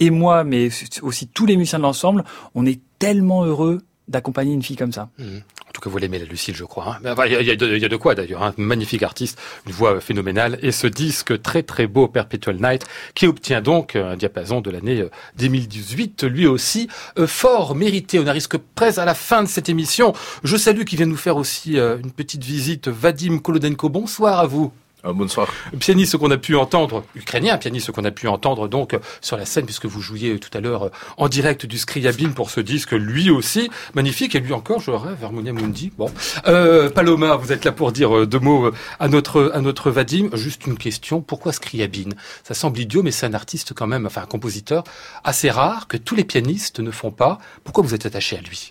et 0.00 0.10
moi, 0.10 0.44
mais 0.44 0.68
aussi 1.02 1.26
tous 1.28 1.46
les 1.46 1.56
musiciens 1.56 1.78
de 1.78 1.84
l'ensemble, 1.84 2.24
on 2.54 2.66
est 2.66 2.80
tellement 2.98 3.44
heureux 3.44 3.80
d'accompagner 4.08 4.52
une 4.52 4.62
fille 4.62 4.76
comme 4.76 4.92
ça. 4.92 5.08
Mhm. 5.18 5.42
Tout 5.74 5.80
cas, 5.80 5.90
vous 5.90 5.98
l'aimez, 5.98 6.20
la 6.20 6.24
Lucille, 6.24 6.54
je 6.54 6.62
crois. 6.64 6.98
hein. 7.04 7.14
Il 7.26 7.32
y, 7.32 7.50
a- 7.50 7.88
de- 7.88 7.96
quoi 7.96 8.14
d'ailleurs. 8.14 8.44
Un 8.44 8.54
magnifique 8.56 9.02
artiste, 9.02 9.40
une 9.66 9.72
voix 9.72 10.00
phénoménale, 10.00 10.56
et 10.62 10.70
ce 10.70 10.86
disque 10.86 11.42
très 11.42 11.64
très 11.64 11.88
beau, 11.88 12.06
Perpetual 12.06 12.56
Night, 12.60 12.84
qui 13.16 13.26
obtient 13.26 13.60
donc 13.60 13.96
un 13.96 14.16
diapason 14.16 14.60
de 14.60 14.70
l'année 14.70 15.00
euh, 15.00 15.10
2018, 15.36 16.22
lui 16.24 16.46
aussi 16.46 16.88
euh, 17.18 17.26
fort 17.26 17.74
mérité. 17.74 18.20
On 18.20 18.26
arrive 18.28 18.46
presque 18.76 18.98
à 18.98 19.04
la 19.04 19.14
fin 19.14 19.42
de 19.42 19.48
cette 19.48 19.68
émission. 19.68 20.12
Je 20.44 20.56
salue 20.56 20.84
qui 20.84 20.94
vient 20.94 21.06
nous 21.06 21.16
faire 21.16 21.36
aussi 21.36 21.76
euh, 21.76 21.98
une 21.98 22.12
petite 22.12 22.44
visite, 22.44 22.86
Vadim 22.86 23.38
Kolodenko. 23.38 23.88
Bonsoir 23.88 24.38
à 24.38 24.46
vous. 24.46 24.72
Bonsoir. 25.12 25.52
Pianiste 25.78 26.16
qu'on 26.16 26.30
a 26.30 26.36
pu 26.36 26.56
entendre, 26.56 27.04
ukrainien, 27.14 27.58
pianiste 27.58 27.92
qu'on 27.92 28.04
a 28.04 28.10
pu 28.10 28.28
entendre 28.28 28.68
donc 28.68 28.94
euh, 28.94 28.98
sur 29.20 29.36
la 29.36 29.44
scène, 29.44 29.64
puisque 29.64 29.86
vous 29.86 30.00
jouiez 30.00 30.34
euh, 30.34 30.38
tout 30.38 30.56
à 30.56 30.60
l'heure 30.60 30.84
euh, 30.84 30.90
en 31.16 31.28
direct 31.28 31.66
du 31.66 31.78
Scriabin 31.78 32.30
pour 32.30 32.50
ce 32.50 32.60
disque, 32.60 32.92
lui 32.92 33.30
aussi, 33.30 33.70
magnifique, 33.94 34.34
et 34.34 34.40
lui 34.40 34.52
encore, 34.52 34.80
je 34.80 34.90
rêve, 34.90 35.22
Harmonia 35.22 35.52
Mundi. 35.52 35.92
Bon. 35.98 36.10
Euh, 36.46 36.88
Paloma, 36.90 37.36
vous 37.36 37.52
êtes 37.52 37.64
là 37.64 37.72
pour 37.72 37.92
dire 37.92 38.16
euh, 38.16 38.26
deux 38.26 38.38
mots 38.38 38.66
euh, 38.66 38.74
à 38.98 39.08
notre, 39.08 39.50
à 39.54 39.60
notre 39.60 39.90
Vadim. 39.90 40.28
Juste 40.34 40.66
une 40.66 40.78
question, 40.78 41.20
pourquoi 41.20 41.52
Scriabin? 41.52 42.10
Ça 42.42 42.54
semble 42.54 42.78
idiot, 42.78 43.02
mais 43.02 43.10
c'est 43.10 43.26
un 43.26 43.34
artiste 43.34 43.74
quand 43.74 43.86
même, 43.86 44.06
enfin 44.06 44.22
un 44.22 44.26
compositeur 44.26 44.84
assez 45.24 45.50
rare, 45.50 45.86
que 45.88 45.96
tous 45.96 46.14
les 46.14 46.24
pianistes 46.24 46.80
ne 46.80 46.90
font 46.90 47.10
pas. 47.10 47.38
Pourquoi 47.64 47.84
vous 47.84 47.94
êtes 47.94 48.06
attaché 48.06 48.38
à 48.38 48.40
lui? 48.40 48.70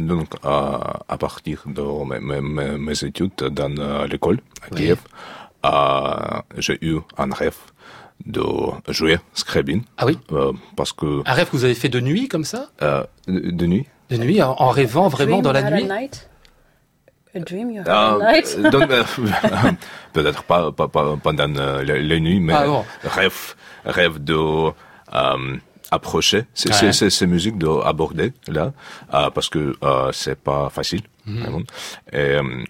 Donc, 0.00 0.34
à, 0.44 1.00
à 1.08 1.18
partir 1.18 1.64
de 1.66 1.82
mes, 2.08 2.20
mes- 2.20 2.40
mes, 2.40 2.78
mes 2.78 3.04
études 3.04 3.32
dans 3.50 3.76
euh, 3.78 4.06
l'école 4.06 4.38
à 4.62 4.66
Oui. 4.70 4.76
Kiev, 4.82 4.98
euh, 4.98 5.39
j'ai 6.58 6.78
eu 6.84 6.98
un 7.18 7.30
rêve 7.32 7.56
de 8.26 8.42
jouer 8.88 9.18
Scriabin. 9.34 9.80
Ah 9.96 10.06
oui 10.06 10.18
Euh, 10.32 10.52
Parce 10.76 10.92
que... 10.92 11.22
Un 11.26 11.32
rêve 11.32 11.46
que 11.50 11.56
vous 11.56 11.64
avez 11.64 11.74
fait 11.74 11.88
de 11.88 12.00
nuit, 12.00 12.28
comme 12.28 12.44
ça? 12.44 12.68
Euh, 12.82 13.04
de 13.26 13.50
de 13.50 13.66
nuit? 13.66 13.86
De 14.10 14.16
nuit, 14.16 14.42
en, 14.42 14.52
en 14.58 14.68
rêvant 14.70 15.08
vraiment 15.08 15.40
dans 15.40 15.52
la 15.52 15.70
nuit? 15.70 15.88
A 17.34 17.38
dream 17.38 17.70
you 17.70 17.82
euh, 17.86 18.18
euh, 18.20 18.72
peut-être 20.12 20.42
pas, 20.42 20.72
pas, 20.72 20.88
pas 20.88 21.16
pendant 21.22 21.54
euh, 21.56 21.82
les, 21.84 22.02
les 22.02 22.18
nuits, 22.20 22.40
mais 22.40 22.52
Ah 22.54 22.66
bon. 22.66 22.84
rêve, 23.04 23.54
rêve 23.84 24.18
de 24.22 24.34
euh, 24.34 25.56
approcher 25.92 26.46
ces, 26.54 26.70
Ouais. 26.70 26.74
ces, 26.74 26.92
ces, 26.92 27.10
ces 27.10 27.26
musiques, 27.28 27.56
d'aborder 27.56 28.32
là, 28.48 28.72
euh, 29.14 29.30
parce 29.30 29.48
que 29.48 29.76
euh, 29.84 30.10
c'est 30.12 30.38
pas 30.40 30.70
facile. 30.70 31.02
Mhm. 31.30 31.40
vraiment. 31.42 31.62
Et 32.12 32.16
euh, 32.38 32.64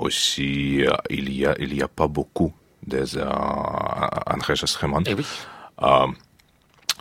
aussi, 0.00 0.82
euh, 0.86 0.92
il 1.10 1.32
y 1.32 1.46
a, 1.46 1.54
il 1.58 1.74
y 1.74 1.82
a 1.82 1.88
pas 1.88 2.08
beaucoup 2.08 2.52
des 2.86 3.16
euh, 3.16 3.24
enregistrements. 4.26 5.02
Eh 5.06 5.14
oui. 5.14 5.24
Euh, 5.82 6.06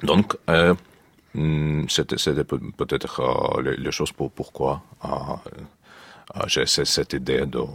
donc, 0.04 0.36
euh, 0.50 0.74
hmm, 1.36 1.86
c'était 1.90 2.18
c'était 2.18 2.44
peut- 2.44 2.72
peut-être 2.78 3.20
euh, 3.22 3.62
les, 3.64 3.78
les 3.78 3.92
choses 3.92 4.12
pour 4.12 4.32
pourquoi 4.32 4.82
euh, 5.06 5.10
euh, 6.36 6.44
j'ai 6.48 6.66
ce- 6.66 6.86
cette 6.86 7.14
idée 7.14 7.46
de 7.46 7.60
euh, 7.60 7.66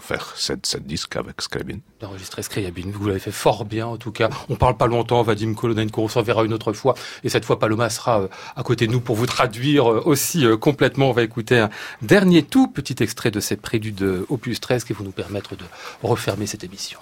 faire 0.00 0.34
cette, 0.36 0.66
cette 0.66 0.86
disque 0.86 1.16
avec 1.16 1.40
Scriabin. 1.42 1.78
d'enregistrer 2.00 2.42
Scriabin. 2.42 2.90
Vous 2.92 3.06
l'avez 3.06 3.18
fait 3.18 3.30
fort 3.30 3.64
bien, 3.64 3.86
en 3.86 3.96
tout 3.96 4.12
cas. 4.12 4.30
On 4.48 4.56
parle 4.56 4.76
pas 4.76 4.86
longtemps, 4.86 5.22
Vadim 5.22 5.54
Kolonenko, 5.54 6.02
on 6.02 6.08
s'en 6.08 6.22
verra 6.22 6.44
une 6.44 6.52
autre 6.52 6.72
fois. 6.72 6.94
Et 7.24 7.28
cette 7.28 7.44
fois, 7.44 7.58
Paloma 7.58 7.90
sera 7.90 8.22
euh, 8.22 8.28
à 8.56 8.62
côté 8.62 8.86
de 8.86 8.92
nous 8.92 9.00
pour 9.00 9.16
vous 9.16 9.26
traduire 9.26 9.90
euh, 9.90 10.02
aussi 10.04 10.46
euh, 10.46 10.56
complètement. 10.56 11.10
On 11.10 11.12
va 11.12 11.22
écouter 11.22 11.58
un 11.58 11.70
dernier 12.02 12.42
tout 12.42 12.68
petit 12.68 13.02
extrait 13.02 13.30
de 13.30 13.40
ces 13.40 13.56
préludes 13.56 14.02
euh, 14.02 14.26
opus 14.28 14.60
13 14.60 14.84
qui 14.84 14.92
vont 14.92 15.04
nous 15.04 15.12
permettre 15.12 15.56
de 15.56 15.64
refermer 16.02 16.46
cette 16.46 16.64
émission. 16.64 16.98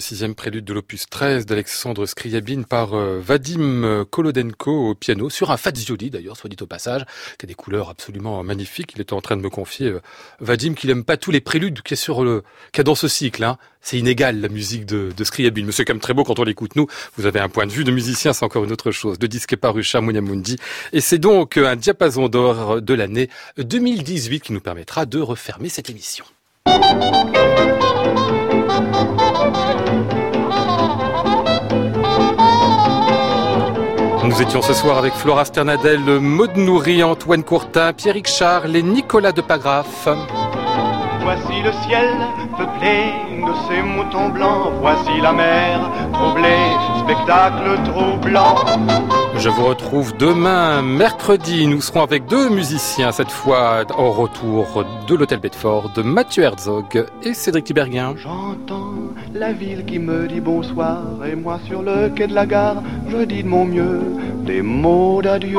Sixième 0.00 0.34
prélude 0.34 0.64
de 0.64 0.72
l'opus 0.72 1.06
13 1.08 1.46
d'Alexandre 1.46 2.06
Scriabine 2.06 2.64
par 2.64 2.94
euh, 2.94 3.20
Vadim 3.20 4.04
Kolodenko 4.10 4.90
au 4.90 4.94
piano, 4.94 5.30
sur 5.30 5.50
un 5.50 5.56
fazioli 5.56 6.10
d'ailleurs, 6.10 6.36
soit 6.36 6.50
dit 6.50 6.56
au 6.60 6.66
passage, 6.66 7.04
qui 7.38 7.46
a 7.46 7.48
des 7.48 7.54
couleurs 7.54 7.90
absolument 7.90 8.42
magnifiques. 8.42 8.92
Il 8.94 9.00
était 9.00 9.12
en 9.12 9.20
train 9.20 9.36
de 9.36 9.42
me 9.42 9.50
confier, 9.50 9.88
euh, 9.88 10.00
Vadim, 10.40 10.74
qu'il 10.74 10.90
aime 10.90 11.04
pas 11.04 11.16
tous 11.16 11.30
les 11.30 11.40
préludes 11.40 11.82
qu'il 11.82 11.96
y 11.96 12.80
a, 12.80 12.82
dans 12.82 12.94
ce 12.94 13.08
cycle. 13.08 13.44
Hein. 13.44 13.58
C'est 13.82 13.98
inégal 13.98 14.40
la 14.40 14.48
musique 14.48 14.86
de, 14.86 15.12
de 15.16 15.24
quand 15.24 15.94
même 15.94 16.00
très 16.00 16.14
beau 16.14 16.24
quand 16.24 16.38
on 16.38 16.44
l'écoute. 16.44 16.76
Nous, 16.76 16.86
vous 17.16 17.26
avez 17.26 17.40
un 17.40 17.48
point 17.48 17.66
de 17.66 17.72
vue 17.72 17.84
de 17.84 17.90
musicien, 17.90 18.32
c'est 18.32 18.44
encore 18.44 18.64
une 18.64 18.72
autre 18.72 18.90
chose. 18.90 19.16
Le 19.20 19.28
disque 19.28 19.52
est 19.52 19.56
paru 19.56 19.82
Mundi, 19.92 20.56
et 20.92 21.00
c'est 21.00 21.18
donc 21.18 21.56
un 21.56 21.76
diapason 21.76 22.28
d'or 22.28 22.82
de 22.82 22.94
l'année 22.94 23.28
2018 23.58 24.40
qui 24.40 24.52
nous 24.52 24.60
permettra 24.60 25.06
de 25.06 25.20
refermer 25.20 25.68
cette 25.68 25.90
émission. 25.90 26.24
Nous 34.22 34.42
étions 34.42 34.60
ce 34.60 34.74
soir 34.74 34.98
avec 34.98 35.14
Flora 35.14 35.46
Sternadel, 35.46 36.00
Maud 36.20 36.54
Nourri, 36.56 37.02
Antoine 37.02 37.42
Courtin, 37.42 37.94
Pierre 37.94 38.16
Charles 38.26 38.76
et 38.76 38.82
Nicolas 38.82 39.32
de 39.32 39.40
Pagraf. 39.40 40.08
Voici 41.22 41.62
le 41.62 41.72
ciel 41.84 42.10
peuplé 42.56 43.12
de 43.46 43.52
ces 43.68 43.82
moutons 43.82 44.30
blancs, 44.30 44.72
voici 44.80 45.20
la 45.22 45.32
mer 45.32 45.80
troublée, 46.12 46.70
spectacle 46.98 47.78
troublant. 47.84 48.56
Je 49.36 49.48
vous 49.48 49.66
retrouve 49.66 50.16
demain, 50.16 50.82
mercredi. 50.82 51.66
Nous 51.66 51.80
serons 51.80 52.02
avec 52.02 52.26
deux 52.26 52.48
musiciens, 52.50 53.12
cette 53.12 53.30
fois 53.30 53.84
au 53.96 54.10
retour 54.10 54.84
de 55.06 55.14
l'hôtel 55.14 55.38
Bedford, 55.40 55.92
Mathieu 56.04 56.42
Herzog 56.42 57.06
et 57.22 57.34
Cédric 57.34 57.64
Tiberghien. 57.64 58.14
J'entends 58.16 58.94
la 59.32 59.52
ville 59.52 59.84
qui 59.84 59.98
me 59.98 60.26
dit 60.26 60.40
bonsoir, 60.40 60.98
et 61.24 61.36
moi 61.36 61.58
sur 61.66 61.82
le 61.82 62.08
quai 62.08 62.26
de 62.26 62.34
la 62.34 62.46
gare, 62.46 62.82
je 63.08 63.18
dis 63.18 63.42
de 63.42 63.48
mon 63.48 63.64
mieux 63.64 64.00
des 64.44 64.62
mots 64.62 65.22
d'adieu. 65.22 65.58